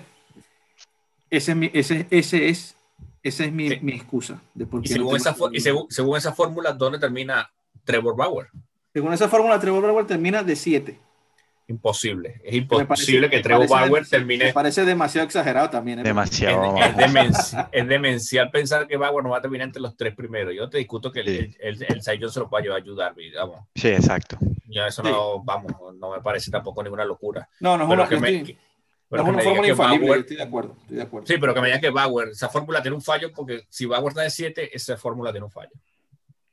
ese 1.30 1.50
es 1.50 1.56
mi, 1.56 1.68
ese, 1.74 2.06
ese 2.10 2.48
es, 2.48 2.76
esa 3.24 3.44
es 3.44 3.52
mi, 3.52 3.68
mi 3.80 3.92
excusa. 3.92 4.40
De 4.54 4.66
por 4.66 4.84
y, 4.84 4.88
según, 4.88 5.16
esa 5.16 5.34
y 5.52 5.58
según, 5.58 5.86
según, 5.90 6.16
esa 6.16 6.32
fórmula, 6.32 6.72
¿dónde 6.72 7.00
termina 7.00 7.50
Trevor 7.82 8.16
Bauer? 8.16 8.46
Según 8.92 9.12
esa 9.12 9.28
fórmula, 9.28 9.58
Trevor 9.58 9.82
Bauer 9.82 10.06
termina 10.06 10.44
de 10.44 10.54
7. 10.54 10.96
Imposible. 11.66 12.40
Es 12.44 12.54
imposible 12.54 13.28
que 13.28 13.40
Trevor 13.40 13.68
Bauer 13.68 14.06
termine. 14.06 14.44
Me 14.44 14.52
parece 14.52 14.84
demasiado 14.84 15.26
exagerado 15.26 15.68
también. 15.68 15.98
¿eh? 15.98 16.02
Demasiado. 16.04 16.76
Es, 16.76 16.96
demencial, 16.96 17.68
es, 17.72 17.88
demencial, 17.88 18.50
pensar 18.52 18.86
que 18.86 18.96
Bauer 18.96 19.24
no 19.24 19.30
va 19.30 19.38
a 19.38 19.42
terminar 19.42 19.66
entre 19.66 19.82
los 19.82 19.96
tres 19.96 20.14
primeros. 20.14 20.54
Yo 20.54 20.70
te 20.70 20.78
discuto 20.78 21.10
que 21.10 21.20
el, 21.20 21.56
el, 21.58 21.82
el, 21.82 22.00
se 22.00 22.16
lo 22.38 22.48
puede 22.48 22.72
ayudar, 22.72 23.12
digamos. 23.16 23.66
Sí, 23.74 23.88
exacto. 23.88 24.38
Ya 24.68 24.86
eso 24.86 25.02
no, 25.02 25.42
vamos, 25.42 25.72
no 25.98 26.12
me 26.12 26.20
parece 26.20 26.48
tampoco 26.48 26.80
ninguna 26.84 27.04
locura. 27.04 27.48
No, 27.58 27.76
no 27.76 27.84
es 27.84 27.90
una, 27.90 28.08
que 28.08 28.56
pero 29.08 29.22
es 29.22 29.28
una 29.28 29.42
fórmula 29.42 29.68
infalible, 29.68 30.18
estoy 30.18 30.36
de 30.36 30.42
acuerdo, 30.42 30.76
estoy 30.82 30.96
de 30.96 31.02
acuerdo. 31.02 31.26
Sí, 31.26 31.34
pero 31.40 31.54
que 31.54 31.60
me 31.60 31.68
diga 31.68 31.80
que 31.80 31.90
Bauer, 31.90 32.28
esa 32.28 32.48
fórmula 32.48 32.82
tiene 32.82 32.94
un 32.94 33.02
fallo, 33.02 33.32
porque 33.34 33.64
si 33.68 33.86
Bauer 33.86 34.08
está 34.08 34.22
de 34.22 34.30
7, 34.30 34.76
esa 34.76 34.96
fórmula 34.96 35.30
tiene 35.30 35.46
un 35.46 35.50
fallo. 35.50 35.70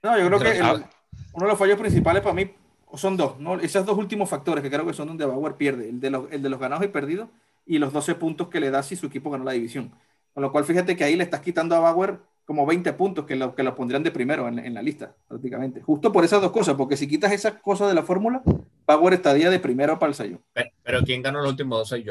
No, 0.02 0.18
yo 0.18 0.28
creo 0.28 0.40
que 0.40 0.58
el, 0.58 0.86
uno 1.34 1.46
de 1.46 1.48
los 1.48 1.60
fallos 1.60 1.78
principales 1.78 2.22
para 2.22 2.34
mí 2.34 2.50
son 2.94 3.18
dos, 3.18 3.38
¿no? 3.40 3.60
Esos 3.60 3.86
dos 3.86 3.98
últimos 3.98 4.30
factores 4.30 4.64
que 4.64 4.70
creo 4.70 4.86
que 4.86 4.94
son 4.94 5.08
donde 5.08 5.26
Bauer 5.26 5.56
pierde, 5.56 5.90
el 5.90 6.00
de 6.00 6.10
los, 6.10 6.32
el 6.32 6.42
de 6.42 6.50
los 6.50 6.60
ganados 6.60 6.86
y 6.86 6.88
perdidos 6.88 7.30
y 7.66 7.78
los 7.78 7.92
12 7.92 8.16
puntos 8.16 8.48
que 8.48 8.60
le 8.60 8.72
da 8.72 8.84
si 8.84 8.96
su 8.96 9.08
equipo 9.08 9.30
ganó 9.32 9.44
la 9.44 9.52
división. 9.52 9.92
Con 10.34 10.44
lo 10.44 10.52
cual, 10.52 10.66
fíjate 10.66 10.96
que 10.96 11.04
ahí 11.04 11.16
le 11.16 11.24
estás 11.24 11.42
quitando 11.42 11.76
a 11.76 11.80
Bauer 11.80 12.20
como 12.46 12.66
20 12.66 12.94
puntos 12.94 13.26
que 13.26 13.36
lo, 13.36 13.56
que 13.56 13.64
lo 13.64 13.76
pondrían 13.76 14.04
de 14.04 14.12
primero 14.12 14.48
en, 14.48 14.60
en 14.60 14.74
la 14.74 14.82
lista, 14.82 15.16
prácticamente. 15.28 15.82
Justo 15.82 16.12
por 16.12 16.24
esas 16.24 16.42
dos 16.42 16.52
cosas, 16.52 16.76
porque 16.76 16.96
si 16.96 17.08
quitas 17.08 17.32
esas 17.32 17.56
cosas 17.56 17.90
de 17.90 17.96
la 17.96 18.04
fórmula, 18.04 18.44
Bauer 18.86 19.16
estaría 19.16 19.50
de 19.50 19.60
primero 19.60 19.98
para 19.98 20.12
el 20.12 20.16
sello. 20.16 20.40
Pero, 20.54 20.70
pero 20.84 21.02
¿quién 21.02 21.24
ganó 21.24 21.42
los 21.42 21.50
últimos 21.50 21.80
dos 21.80 21.90
soy 21.90 22.06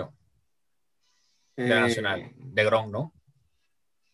de 1.57 1.67
eh, 1.67 1.81
Nacional, 1.81 2.33
de 2.37 2.65
Gron, 2.65 2.91
¿no? 2.91 3.13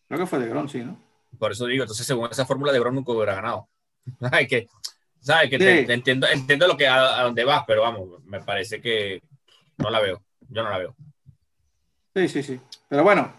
Creo 0.07 0.19
que 0.19 0.25
fue 0.25 0.39
de 0.39 0.47
Gron, 0.47 0.69
sí, 0.69 0.79
¿no? 0.79 0.97
Por 1.39 1.51
eso 1.51 1.65
digo, 1.65 1.83
entonces 1.83 2.05
según 2.05 2.29
esa 2.29 2.45
fórmula 2.45 2.71
de 2.71 2.79
Gron 2.79 2.95
nunca 2.95 3.11
hubiera 3.11 3.35
ganado. 3.35 3.69
Hay 4.31 4.47
que, 4.47 4.67
¿sabes? 5.19 5.49
Que 5.49 5.57
te, 5.57 5.93
entiendo, 5.93 6.27
entiendo 6.27 6.67
lo 6.67 6.77
que 6.77 6.87
a, 6.87 7.23
dónde 7.23 7.43
vas, 7.43 7.63
pero 7.65 7.81
vamos, 7.81 8.23
me 8.25 8.41
parece 8.41 8.81
que 8.81 9.21
no 9.77 9.89
la 9.89 9.99
veo. 9.99 10.21
Yo 10.49 10.63
no 10.63 10.69
la 10.69 10.77
veo. 10.77 10.95
Sí, 12.15 12.27
sí, 12.27 12.43
sí. 12.43 12.59
Pero 12.89 13.03
bueno, 13.03 13.33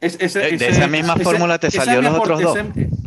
es, 0.00 0.18
de 0.32 0.54
esa 0.54 0.86
misma 0.86 1.14
fórmula 1.16 1.58
te 1.58 1.70
salió 1.70 2.00
los 2.00 2.18
otros 2.18 2.40
dos. 2.40 2.58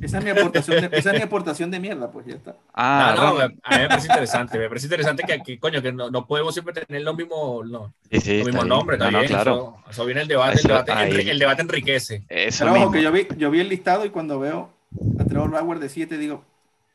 Esa, 0.02 0.20
es 0.20 0.24
mi 0.24 0.30
aportación 0.30 0.82
de, 0.82 0.98
esa 0.98 1.12
es 1.12 1.18
mi 1.18 1.24
aportación 1.24 1.72
de 1.72 1.80
mierda, 1.80 2.12
pues 2.12 2.28
ya 2.28 2.36
está. 2.36 2.56
Ah, 2.74 3.14
no, 3.16 3.40
a 3.40 3.48
mí 3.48 3.54
me 3.82 3.88
parece 3.88 4.08
interesante. 4.08 4.60
Me 4.60 4.68
parece 4.68 4.86
interesante 4.86 5.24
que 5.24 5.34
aquí, 5.34 5.58
coño, 5.58 5.82
que 5.82 5.92
no, 5.92 6.12
no 6.12 6.28
podemos 6.28 6.54
siempre 6.54 6.74
tener 6.74 7.02
los 7.02 7.16
mismos, 7.16 7.66
no, 7.66 7.94
sí, 8.12 8.20
sí, 8.20 8.38
los 8.38 8.48
mismos 8.48 8.68
nombres. 8.68 9.00
No, 9.00 9.10
no, 9.10 9.24
claro. 9.24 9.54
Eso, 9.54 9.92
eso, 9.92 10.06
viene 10.06 10.22
el 10.22 10.28
debate. 10.28 10.58
Eso, 10.58 10.68
el, 10.68 10.86
debate 10.86 11.32
el, 11.32 11.40
debate 11.40 11.62
enriquece. 11.64 12.24
Eso 12.30 12.66
Pero 12.66 12.84
ojo, 12.84 12.92
que 12.92 13.02
yo 13.02 13.12
vi, 13.12 13.28
yo 13.38 13.50
vi 13.50 13.62
el 13.62 13.70
listado 13.70 14.06
y 14.06 14.10
cuando 14.12 14.40
veo 14.40 14.70
a 15.20 15.24
Trevor 15.26 15.50
Bauer 15.50 15.80
de 15.80 15.90
7 15.90 16.18
digo, 16.20 16.44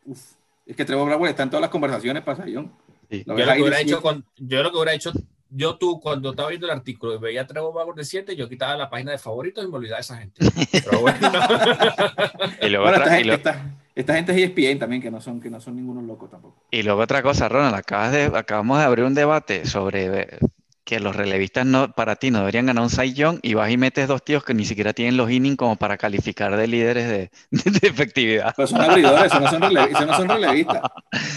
uff, 0.04 0.20
es 0.64 0.76
que 0.76 0.84
Trevor 0.84 1.08
Bauer 1.08 1.30
está 1.30 1.42
en 1.42 1.50
todas 1.50 1.62
las 1.62 1.70
conversaciones 1.70 2.22
para 2.22 2.36
Sayón. 2.36 2.70
Sí. 3.10 3.24
Yo, 3.26 3.34
lo 3.34 3.52
que 3.52 3.62
hubiera 3.62 3.80
hecho 3.80 4.00
con, 4.00 4.24
yo 4.36 4.62
lo 4.62 4.70
que 4.70 4.76
hubiera 4.76 4.92
hecho 4.92 5.12
yo 5.50 5.76
tú, 5.76 6.00
cuando 6.00 6.30
estaba 6.30 6.50
viendo 6.50 6.66
el 6.66 6.72
artículo 6.72 7.14
y 7.14 7.18
veía 7.18 7.46
Trevor 7.46 7.74
Bauer 7.74 7.94
de 7.94 8.04
7, 8.04 8.36
yo 8.36 8.48
quitaba 8.48 8.76
la 8.76 8.90
página 8.90 9.12
de 9.12 9.18
favoritos 9.18 9.64
y 9.64 9.68
me 9.68 9.76
olvidaba 9.76 9.96
de 9.96 10.02
esa 10.02 10.16
gente. 10.18 10.44
Pero 10.72 11.00
bueno. 11.00 11.18
y 12.62 12.68
luego 12.68 12.84
bueno, 12.84 13.04
esta, 13.04 13.18
esta, 13.18 13.76
esta, 13.94 14.14
gente 14.14 14.32
es 14.32 14.50
ESPN 14.50 14.78
también, 14.78 15.02
que 15.02 15.10
no 15.10 15.20
son, 15.20 15.40
que 15.40 15.50
no 15.50 15.60
son 15.60 15.76
ningunos 15.76 16.04
locos 16.04 16.30
tampoco. 16.30 16.64
Y 16.70 16.82
luego 16.82 17.00
otra 17.00 17.22
cosa, 17.22 17.48
Ronald, 17.48 17.74
acabas 17.74 18.12
de, 18.12 18.24
acabamos 18.24 18.78
de 18.78 18.84
abrir 18.84 19.04
un 19.04 19.14
debate 19.14 19.66
sobre 19.66 20.38
que 20.88 21.00
los 21.00 21.14
relevistas 21.14 21.66
no, 21.66 21.92
para 21.92 22.16
ti 22.16 22.30
no 22.30 22.38
deberían 22.38 22.64
ganar 22.64 22.82
un 22.82 22.88
Cy 22.88 23.12
Young 23.12 23.40
y 23.42 23.52
vas 23.52 23.70
y 23.70 23.76
metes 23.76 24.08
dos 24.08 24.24
tíos 24.24 24.42
que 24.42 24.54
ni 24.54 24.64
siquiera 24.64 24.94
tienen 24.94 25.18
los 25.18 25.30
innings 25.30 25.58
como 25.58 25.76
para 25.76 25.98
calificar 25.98 26.56
de 26.56 26.66
líderes 26.66 27.08
de, 27.08 27.30
de 27.50 27.88
efectividad. 27.88 28.54
Pero 28.56 28.68
son 28.68 28.80
abridores, 28.80 29.24
esos 29.26 29.40
no 29.40 29.50
son, 29.50 29.60
no 29.60 30.16
son 30.16 30.28
relevistas. 30.30 30.80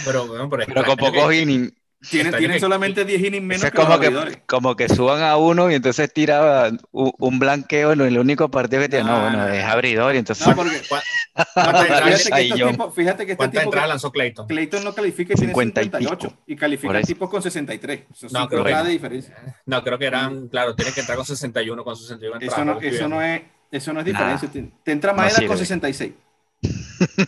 Pero, 0.06 0.26
bueno, 0.26 0.48
pero 0.48 0.64
Pero 0.66 0.84
con 0.84 0.96
pocos 0.96 1.34
innings. 1.34 1.72
Tienen, 2.10 2.58
solamente 2.60 3.04
10 3.04 3.20
innings 3.20 3.42
menos 3.44 3.56
Eso 3.58 3.66
es 3.66 3.72
que 3.72 3.78
los 3.78 3.86
como 3.86 4.00
que, 4.00 4.06
abridores. 4.06 4.38
como 4.46 4.76
que 4.76 4.88
suban 4.88 5.22
a 5.22 5.36
uno 5.36 5.70
y 5.70 5.74
entonces 5.74 6.12
tira 6.12 6.70
un, 6.90 7.12
un 7.18 7.38
blanqueo 7.38 7.92
en 7.92 8.00
el 8.00 8.18
único 8.18 8.50
partido 8.50 8.82
que 8.82 8.88
tiene. 8.88 9.04
No, 9.04 9.16
No, 9.16 9.22
bueno, 9.22 9.38
no, 9.38 9.48
es 9.48 9.64
abridor 9.64 10.14
y 10.14 10.18
entonces 10.18 10.46
No, 10.46 10.56
porque, 10.56 10.82
¿Cuá- 10.88 11.02
no, 11.36 11.44
¿Cuántas 11.54 11.74
porque 11.74 11.80
entradas, 11.92 12.22
fíjate, 12.24 12.42
que 12.42 12.58
Young? 12.58 12.70
tipos- 12.72 12.94
fíjate 12.94 13.26
que 13.26 13.32
este 13.32 13.48
tipo 13.48 13.70
que 13.70 13.76
lanzó 13.80 14.10
Clayton? 14.12 14.46
Clayton 14.48 14.84
no 14.84 14.94
califica 14.94 15.32
y 15.32 15.36
tiene 15.36 15.52
50 15.52 15.80
y 15.80 15.84
58 15.84 16.26
y, 16.26 16.50
pico. 16.54 16.60
califica 16.60 16.98
eso. 16.98 17.06
tipos 17.06 17.30
con 17.30 17.42
63. 17.42 18.00
Son 18.14 18.30
No, 18.32 18.48
creo 18.48 18.64
que 18.64 18.88
diferencia. 18.88 19.36
No, 19.66 19.82
creo 19.84 19.98
que 19.98 20.06
eran, 20.06 20.48
claro, 20.48 20.74
tienes 20.74 20.94
que 20.94 21.00
entrar 21.00 21.16
con 21.16 21.24
61, 21.26 21.84
con 21.84 21.96
61 21.96 22.34
entradas. 22.40 22.54
Eso 22.58 22.64
no, 22.64 22.80
eso 22.80 23.08
no 23.08 23.22
es, 23.22 23.42
eso 23.70 23.92
no 23.92 24.00
es 24.00 24.06
diferencia. 24.06 24.48
Te, 24.50 24.70
te 24.82 24.92
entra 24.92 25.12
No 25.12 25.18
Maeda 25.18 25.34
con 25.46 25.56
sirve. 25.56 25.56
66. 25.56 26.12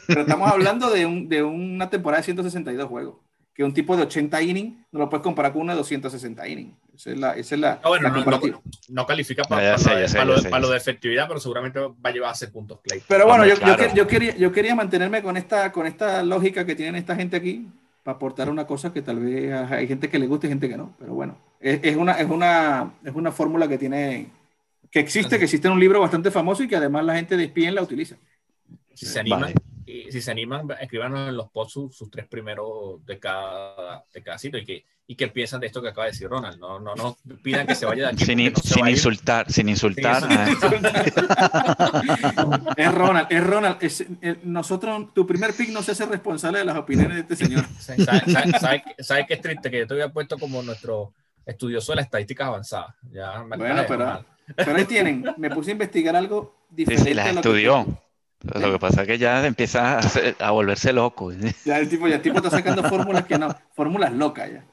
Pero 0.07 0.21
estamos 0.23 0.51
hablando 0.51 0.91
de, 0.91 1.07
un, 1.07 1.29
de 1.29 1.43
una 1.43 1.91
temporada 1.91 2.21
de 2.21 2.25
162 2.25 2.89
juegos. 2.89 3.17
Que 3.55 3.63
un 3.63 3.73
tipo 3.73 3.97
de 3.97 4.03
80 4.03 4.43
innings 4.43 4.77
no 4.91 4.99
lo 4.99 5.09
puedes 5.09 5.23
comparar 5.23 5.53
con 5.53 5.63
uno 5.63 5.73
de 5.73 5.79
260 5.79 6.49
innings. 6.49 6.75
Esa 6.97 7.11
es 7.11 7.19
la, 7.19 7.33
esa 7.37 7.55
es 7.55 7.61
la, 7.61 7.81
Ah, 7.85 7.89
bueno, 7.89 8.03
la 8.05 8.09
no, 8.09 8.17
no, 8.17 8.25
comparativa. 8.25 8.61
no 8.89 9.07
califica 9.07 9.45
para, 9.45 9.79
sé, 9.79 10.25
lo, 10.25 10.71
de- 10.71 10.77
efectividad, 10.77 11.29
pero 11.29 11.39
seguramente 11.39 11.79
va 11.79 11.93
a 12.03 12.11
llevar 12.11 12.31
a 12.31 12.33
hacer 12.33 12.51
puntos 12.51 12.81
Clayton. 12.83 13.07
Pero 13.09 13.27
bueno, 13.27 13.43
Hombre, 13.45 13.51
yo, 13.51 13.55
yo 13.57 13.77
claro. 13.77 13.83
quer- 13.85 13.95
yo 13.95 14.07
quería, 14.09 14.37
yo 14.37 14.51
quería 14.53 14.75
mantenerme 14.75 15.23
con 15.23 15.37
esta, 15.37 15.71
con 15.71 15.87
esta 15.87 16.23
lógica 16.25 16.65
que 16.67 16.75
tienen 16.75 16.97
esta 16.97 17.15
gente 17.15 17.37
aquí 17.37 17.69
para 18.03 18.17
aportar 18.17 18.51
una 18.51 18.67
cosa 18.67 18.93
que 18.93 19.03
tal 19.03 19.21
vez 19.21 19.53
hay 19.71 19.87
gente 19.87 20.09
que 20.11 20.19
le 20.19 20.27
guste 20.27 20.49
y 20.49 20.51
gente 20.51 20.69
que 20.69 20.77
no. 20.77 20.95
Pero 20.99 21.15
bueno, 21.15 21.39
es, 21.61 21.79
es 21.83 21.97
una, 21.97 22.15
es 22.15 22.29
una, 22.29 22.93
es 23.05 23.15
una 23.15 23.31
fórmula 23.31 23.69
que 23.69 23.79
tiene, 23.79 24.27
que 24.91 24.99
existe, 24.99 25.39
que 25.39 25.45
existe 25.45 25.69
en 25.69 25.75
un 25.75 25.81
libro 25.81 26.01
bastante 26.01 26.31
famoso 26.33 26.65
y 26.65 26.69
que 26.69 26.75
además 26.77 27.05
la 27.05 27.15
gente 27.15 27.37
de 27.37 27.45
ESPN 27.45 27.75
la 27.77 27.83
utiliza. 27.83 28.17
Si 28.95 29.07
se 29.07 29.21
animan, 29.21 29.41
Vale. 29.43 29.55
Y 29.87 30.11
si 30.13 30.21
se 30.23 30.31
animan, 30.31 30.69
escríbanos 30.81 31.29
en 31.29 31.37
los 31.37 31.51
posts 31.51 31.73
sus, 31.75 31.97
sus 31.97 32.11
tres 32.11 32.27
primeros 32.27 33.05
de 33.05 33.19
cada, 33.19 34.05
de 34.13 34.23
cada 34.23 34.39
sitio 34.39 34.59
y 34.59 34.65
que, 34.65 34.85
y 35.07 35.15
que 35.17 35.29
piensan 35.29 35.61
de 35.61 35.67
esto 35.67 35.83
que 35.83 35.89
acaba 35.89 36.07
de 36.07 36.13
decir 36.13 36.29
Ronald. 36.29 36.59
No, 36.59 36.81
no, 36.81 36.95
no 36.95 37.17
pidan 37.43 37.67
que 37.67 37.75
se 37.75 37.85
vaya 37.85 38.05
de 38.05 38.09
aquí. 38.15 38.25
Sin, 38.25 38.41
in- 38.41 38.53
no 38.81 38.89
insultar, 38.89 39.51
sin 39.53 39.69
insultar. 39.69 40.23
Sin 40.23 40.33
ah, 40.33 40.47
Es 42.77 42.95
Ronald, 42.95 43.27
es 43.31 43.45
Ronald. 43.47 43.77
es- 43.81 44.01
eh, 44.23 44.37
nosotros, 44.45 45.13
tu 45.15 45.27
primer 45.27 45.53
pick 45.55 45.71
no 45.71 45.83
se 45.83 45.93
hace 45.93 46.07
responsable 46.07 46.59
de 46.61 46.65
las 46.65 46.77
opiniones 46.77 47.17
de 47.17 47.21
este 47.35 47.37
señor. 47.37 47.65
¿Sabes 47.79 48.05
sabe, 48.33 48.59
sabe, 48.59 48.83
sabe 48.99 49.27
qué 49.27 49.35
es 49.35 49.41
triste? 49.41 49.71
Que 49.71 49.79
yo 49.81 49.87
te 49.87 49.95
había 49.95 50.09
puesto 50.13 50.39
como 50.39 50.63
nuestro 50.63 51.13
estudioso 51.45 51.93
de 51.93 51.97
las 51.97 52.07
estadísticas 52.07 52.49
avanzadas. 52.49 52.95
Ya 53.13 53.43
Bueno, 53.43 53.83
pero- 53.87 54.25
ahí 54.77 54.85
tienen, 54.85 55.25
me 55.37 55.51
puse 55.51 55.71
a 55.71 55.73
investigar 55.73 56.17
algo 56.17 56.67
diferente. 56.71 57.11
sí, 57.11 57.15
las 57.15 57.29
que- 57.31 57.35
estudió. 57.37 57.87
Lo 58.45 58.73
que 58.73 58.79
pasa 58.79 59.03
es 59.03 59.09
que 59.09 59.19
ya 59.19 59.47
empieza 59.47 59.99
a, 60.41 60.51
volverse 60.51 60.93
loco. 60.93 61.33
ya 61.65 61.79
el 61.79 61.89
tipo, 61.89 62.07
ya 62.09 62.17
el 62.17 62.23
tipo 62.23 62.37
está 62.37 62.51
sacando 62.51 62.83
fórmulas 62.85 63.25
que 63.25 63.39
no, 63.39 63.55
fórmulas 63.75 64.13
locas 64.13 64.51
ya. 64.53 64.65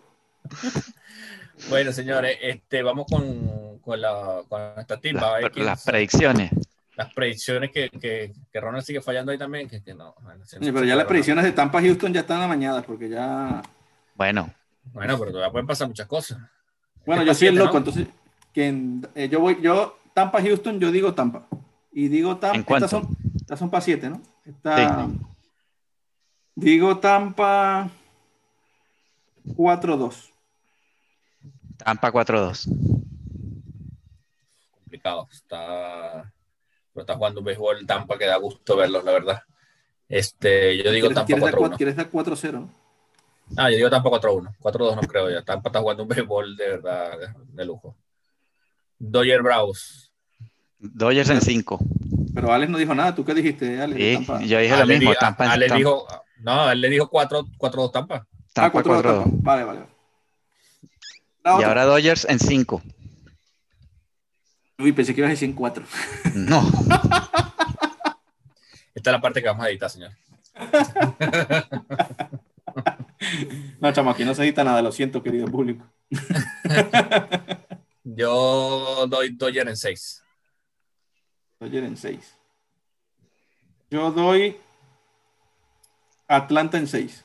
Bueno, 1.69 1.91
señores, 1.91 2.37
este, 2.41 2.81
vamos 2.83 3.05
con, 3.09 3.79
con, 3.79 4.01
la, 4.01 4.41
con 4.49 4.61
esta 4.77 4.99
tipa. 4.99 5.39
Las, 5.55 5.83
predicciones. 5.85 6.51
las 6.95 7.13
predicciones 7.13 7.71
que, 7.71 7.89
que, 7.89 8.33
que 8.51 8.59
Ronald 8.59 8.83
sigue 8.83 9.01
fallando 9.01 9.31
ahí 9.31 9.37
también. 9.37 9.69
Que, 9.69 9.81
que 9.81 9.93
no, 9.93 10.15
bueno, 10.21 10.43
Sí, 10.45 10.57
pero 10.59 10.83
ya 10.83 10.95
las 10.95 11.05
predicciones 11.05 11.43
de 11.45 11.51
Tampa 11.51 11.81
Houston 11.81 12.13
ya 12.13 12.21
están 12.21 12.41
amañadas 12.41 12.83
porque 12.83 13.09
ya. 13.09 13.61
Bueno. 14.15 14.51
Bueno, 14.85 15.17
pero 15.19 15.31
todavía 15.31 15.51
pueden 15.51 15.67
pasar 15.67 15.87
muchas 15.87 16.07
cosas. 16.07 16.39
Bueno, 17.05 17.23
yo 17.23 17.33
soy 17.33 17.49
el 17.49 17.55
loco, 17.55 17.73
¿no? 17.73 17.77
entonces 17.79 18.07
que 18.53 18.67
en- 18.67 19.07
eh, 19.15 19.29
yo 19.29 19.39
voy, 19.39 19.59
yo 19.61 19.97
Tampa 20.13 20.41
Houston, 20.41 20.79
yo 20.79 20.91
digo 20.91 21.13
Tampa 21.13 21.47
y 21.93 22.07
digo 22.07 22.33
¿En 22.33 22.39
Tampa. 22.39 22.63
cuánto? 22.63 22.85
Estas 22.85 22.89
son, 23.01 23.17
estas 23.51 23.59
son 23.59 23.69
para 23.69 23.81
siete, 23.81 24.09
¿no? 24.09 24.21
Esta- 24.45 25.09
Digo 26.55 26.99
Tampa 26.99 27.89
4-2. 29.57 30.31
Tampa 31.75 32.11
4-2. 32.13 32.69
complicado. 34.71 35.27
Está, 35.31 36.31
pero 36.93 37.01
está 37.01 37.15
jugando 37.15 37.41
un 37.41 37.45
béisbol 37.45 37.85
Tampa 37.85 38.17
que 38.17 38.25
da 38.25 38.37
gusto 38.37 38.77
verlos, 38.77 39.03
la 39.03 39.11
verdad. 39.11 39.41
Este, 40.07 40.77
yo 40.77 40.89
digo 40.91 41.07
¿Quieres, 41.09 41.15
Tampa 41.15 41.25
quieres 41.25 41.43
dar, 41.43 41.53
4-1. 41.55 41.69
cua- 41.73 41.77
quieres 41.77 41.95
dar 41.97 42.09
4-0? 42.09 42.51
¿no? 42.61 42.69
Ah, 43.57 43.69
yo 43.69 43.75
digo 43.75 43.89
Tampa 43.89 44.09
4-1. 44.09 44.55
4-2 44.61 44.95
no 44.95 45.01
creo 45.01 45.29
ya. 45.29 45.41
Tampa 45.43 45.67
está 45.69 45.81
jugando 45.81 46.03
un 46.03 46.09
béisbol 46.09 46.55
de 46.55 46.67
verdad 46.69 47.17
de, 47.19 47.27
de 47.49 47.65
lujo. 47.65 47.97
Dodger 48.97 49.41
Bravos. 49.41 50.13
Dodgers 50.79 51.29
en 51.31 51.41
5. 51.41 51.79
Pero 52.33 52.53
Alex 52.53 52.71
no 52.71 52.77
dijo 52.77 52.93
nada. 52.95 53.13
¿Tú 53.15 53.25
qué 53.25 53.33
dijiste, 53.33 53.81
Alex? 53.81 53.99
Sí, 53.99 54.13
Tampa? 54.25 54.41
yo 54.45 54.59
dije 54.59 54.77
lo 54.77 54.85
mismo. 54.87 55.09
di- 55.11 55.17
Tampa 55.19 55.51
Ale 55.51 55.67
Tampa, 55.67 55.77
dijo, 55.77 56.07
no, 56.39 56.71
él 56.71 56.81
le 56.81 56.89
dijo 56.89 57.09
4 57.09 57.45
4-2 57.57 57.91
Tampa. 57.91 58.15
Ah, 58.15 58.25
Tampa 58.53 58.79
4-2 58.83 58.83
4-2. 58.83 59.03
Tampa. 59.03 59.29
Vale, 59.41 59.63
vale. 59.63 59.79
La 61.43 61.51
Y 61.51 61.55
otra. 61.55 61.67
ahora 61.67 61.85
Dodgers 61.85 62.25
en 62.29 62.39
5. 62.39 62.81
Uy, 64.79 64.91
pensé 64.93 65.13
que 65.13 65.21
ibas 65.21 65.29
a 65.29 65.31
decir 65.31 65.49
en 65.49 65.55
4. 65.55 65.83
No, 66.35 66.61
Esta 68.93 69.09
es 69.09 69.13
la 69.13 69.21
parte 69.21 69.41
que 69.41 69.47
vamos 69.47 69.65
a 69.65 69.69
editar, 69.69 69.89
señor. 69.89 70.11
No, 73.79 73.91
chamo, 73.91 74.09
aquí 74.11 74.23
no 74.25 74.33
se 74.33 74.41
edita 74.43 74.63
nada, 74.63 74.81
lo 74.81 74.91
siento, 74.91 75.21
querido 75.21 75.45
público. 75.47 75.85
Yo 78.03 79.05
doy 79.07 79.29
Dodger 79.35 79.67
en 79.67 79.77
6. 79.77 80.23
Dodger 81.61 81.83
en 81.83 81.95
6. 81.95 82.35
Yo 83.91 84.11
doy 84.11 84.57
Atlanta 86.27 86.77
en 86.79 86.87
6. 86.87 87.23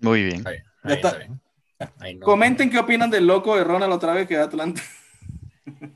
muy 0.00 0.24
bien. 0.24 0.46
Ahí, 0.46 0.56
Ya 0.82 0.90
ahí 0.90 0.94
está. 0.96 1.08
está 1.10 1.18
bien. 1.18 1.40
Ahí 2.00 2.14
no. 2.16 2.26
Comenten 2.26 2.70
qué 2.70 2.78
opinan 2.80 3.08
del 3.08 3.24
loco 3.26 3.56
de 3.56 3.62
Ronald 3.62 3.92
otra 3.92 4.12
vez 4.14 4.26
que 4.26 4.36
da 4.36 4.44
Atlanta. 4.44 4.82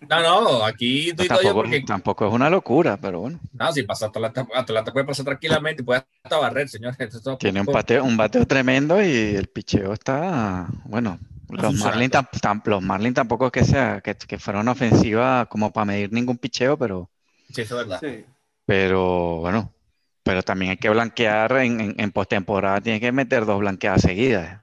No, 0.08 0.20
no, 0.42 0.64
aquí 0.64 1.10
doy 1.12 1.26
Dodger 1.26 1.28
Tampoco, 1.28 1.54
porque 1.54 1.80
tampoco 1.80 2.26
es 2.28 2.32
una 2.34 2.50
locura, 2.50 2.98
pero 2.98 3.20
bueno. 3.20 3.40
No, 3.54 3.72
si 3.72 3.82
pasa 3.82 4.06
Atlanta, 4.06 4.46
Atlanta 4.54 4.92
puede 4.92 5.06
pasar 5.06 5.24
tranquilamente 5.24 5.82
y 5.82 5.84
puede 5.84 6.04
hasta 6.22 6.36
barrer, 6.38 6.68
señor. 6.68 6.94
Tiene 7.40 7.60
un 7.60 7.66
bateo, 7.66 8.04
un 8.04 8.16
bateo 8.16 8.46
tremendo 8.46 9.02
y 9.02 9.34
el 9.34 9.48
picheo 9.48 9.94
está, 9.94 10.68
bueno, 10.84 11.18
los. 11.52 11.74
Marlins, 11.74 12.12
tam- 12.12 12.28
tam- 12.40 12.62
los 12.66 12.82
Marlins 12.82 13.14
tampoco 13.14 13.46
es 13.46 13.52
que 13.52 13.64
sea 13.64 14.00
que, 14.00 14.14
que 14.14 14.38
fuera 14.38 14.60
una 14.60 14.72
ofensiva 14.72 15.46
como 15.46 15.72
para 15.72 15.84
medir 15.86 16.12
ningún 16.12 16.38
picheo, 16.38 16.76
pero, 16.76 17.10
Sí, 17.52 17.62
eso 17.62 17.80
es 17.80 17.86
verdad. 17.88 18.00
Sí. 18.02 18.24
pero 18.64 19.38
bueno, 19.40 19.72
pero 20.22 20.42
también 20.42 20.70
hay 20.72 20.76
que 20.78 20.88
blanquear 20.90 21.52
en, 21.58 21.80
en, 21.80 21.94
en 21.98 22.10
postemporada, 22.12 22.80
tiene 22.80 23.00
que 23.00 23.12
meter 23.12 23.44
dos 23.44 23.60
blanqueadas 23.60 24.02
seguidas. 24.02 24.60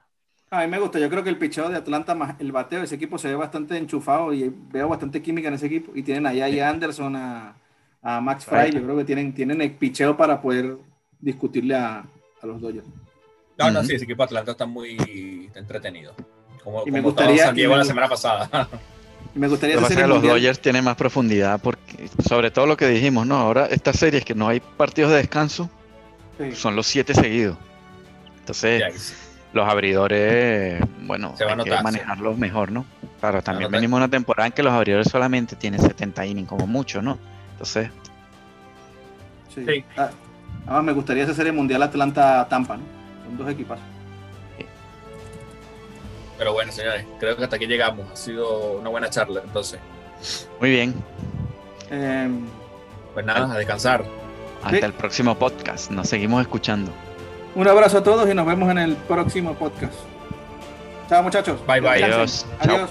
A 0.50 0.62
mí 0.62 0.66
me 0.66 0.80
gusta. 0.80 0.98
Yo 0.98 1.08
creo 1.08 1.22
que 1.22 1.30
el 1.30 1.38
picheo 1.38 1.68
de 1.68 1.76
Atlanta 1.76 2.14
más 2.16 2.34
el 2.40 2.50
bateo 2.50 2.80
de 2.80 2.86
ese 2.86 2.96
equipo 2.96 3.18
se 3.18 3.28
ve 3.28 3.36
bastante 3.36 3.76
enchufado 3.76 4.32
y 4.32 4.52
veo 4.72 4.88
bastante 4.88 5.22
química 5.22 5.46
en 5.46 5.54
ese 5.54 5.66
equipo. 5.66 5.92
Y 5.94 6.02
tienen 6.02 6.26
allá 6.26 6.66
a 6.66 6.70
Anderson, 6.70 7.14
a, 7.14 7.54
a 8.02 8.20
Max 8.20 8.46
Fry. 8.46 8.62
Right. 8.64 8.74
Yo 8.74 8.82
creo 8.82 8.96
que 8.96 9.04
tienen, 9.04 9.32
tienen 9.32 9.60
el 9.62 9.70
picheo 9.70 10.16
para 10.16 10.42
poder 10.42 10.76
discutirle 11.20 11.76
a, 11.76 11.98
a 12.42 12.46
los 12.46 12.60
Dodgers. 12.60 12.86
No, 13.58 13.70
no, 13.70 13.78
Ujú. 13.78 13.88
sí, 13.90 13.94
ese 13.94 14.04
equipo 14.06 14.22
de 14.24 14.26
Atlanta 14.26 14.50
está 14.52 14.66
muy 14.66 15.48
entretenido. 15.54 16.14
Como, 16.64 16.82
Y 16.86 16.90
me 16.90 17.00
como 17.00 17.12
gustaría- 17.12 17.52
me 17.52 17.76
la 17.76 17.84
semana 17.84 18.08
pasada. 18.08 18.68
Y 19.34 19.38
me 19.38 19.48
gustaría 19.48 19.76
Lo 19.76 19.82
que 19.82 19.88
pasa 19.88 20.00
que 20.02 20.06
los. 20.06 20.22
Dodgers 20.22 20.60
tienen 20.60 20.84
más 20.84 20.96
profundidad, 20.96 21.60
porque 21.62 22.08
sobre 22.28 22.50
todo 22.50 22.66
lo 22.66 22.76
que 22.76 22.86
dijimos, 22.88 23.26
¿no? 23.26 23.36
Ahora 23.36 23.66
estas 23.66 23.96
series 23.96 24.24
que 24.24 24.34
no 24.34 24.48
hay 24.48 24.60
partidos 24.60 25.10
de 25.12 25.18
descanso, 25.18 25.70
Sí. 26.38 26.52
son 26.54 26.74
los 26.76 26.86
siete 26.86 27.12
seguidos. 27.14 27.56
Entonces, 28.40 29.14
los 29.52 29.68
abridores, 29.68 30.80
bueno, 31.02 31.34
Se 31.36 31.44
hay 31.44 31.50
notar, 31.56 31.72
que 31.72 31.76
sí. 31.78 31.84
manejarlos 31.84 32.38
mejor, 32.38 32.72
¿no? 32.72 32.86
Claro, 33.20 33.42
también 33.42 33.70
venimos 33.70 33.98
una 33.98 34.08
temporada 34.08 34.46
en 34.46 34.52
que 34.54 34.62
los 34.62 34.72
abridores 34.72 35.08
solamente 35.08 35.54
tienen 35.56 35.80
70 35.80 36.24
innings 36.24 36.48
como 36.48 36.66
mucho, 36.66 37.02
¿no? 37.02 37.18
Entonces, 37.52 37.90
Sí. 39.54 39.64
Sí. 39.66 39.84
Ah, 39.96 40.10
Además, 40.66 40.84
me 40.84 40.92
gustaría 40.92 41.24
esa 41.24 41.34
serie 41.34 41.52
mundial 41.52 41.82
Atlanta-Tampa, 41.82 42.76
¿no? 42.76 42.82
Son 43.26 43.36
dos 43.36 43.50
equipazos. 43.50 43.84
Pero 46.40 46.54
bueno, 46.54 46.72
señores, 46.72 47.04
creo 47.18 47.36
que 47.36 47.44
hasta 47.44 47.56
aquí 47.56 47.66
llegamos. 47.66 48.10
Ha 48.10 48.16
sido 48.16 48.72
una 48.78 48.88
buena 48.88 49.10
charla, 49.10 49.42
entonces. 49.44 49.78
muy 50.58 50.70
bien. 50.70 50.94
Eh, 51.90 52.30
Pues 53.12 53.26
nada, 53.26 53.52
a 53.52 53.58
descansar. 53.58 54.04
Hasta 54.62 54.78
Sí. 54.78 54.82
el 54.84 54.94
próximo 54.94 55.34
podcast. 55.38 55.90
Nos 55.90 56.08
seguimos 56.08 56.40
escuchando. 56.40 56.90
un 57.54 57.68
abrazo 57.68 57.98
a 57.98 58.02
todos 58.02 58.30
y 58.30 58.34
nos 58.34 58.46
vemos 58.46 58.70
en 58.70 58.78
el 58.78 58.94
próximo 58.96 59.52
podcast. 59.54 59.92
Chao, 61.10 61.22
muchachos. 61.22 61.60
Bye, 61.66 61.80
bye. 61.80 62.02
Adiós. 62.04 62.46
Chao. 62.64 62.74
Adiós. 62.76 62.90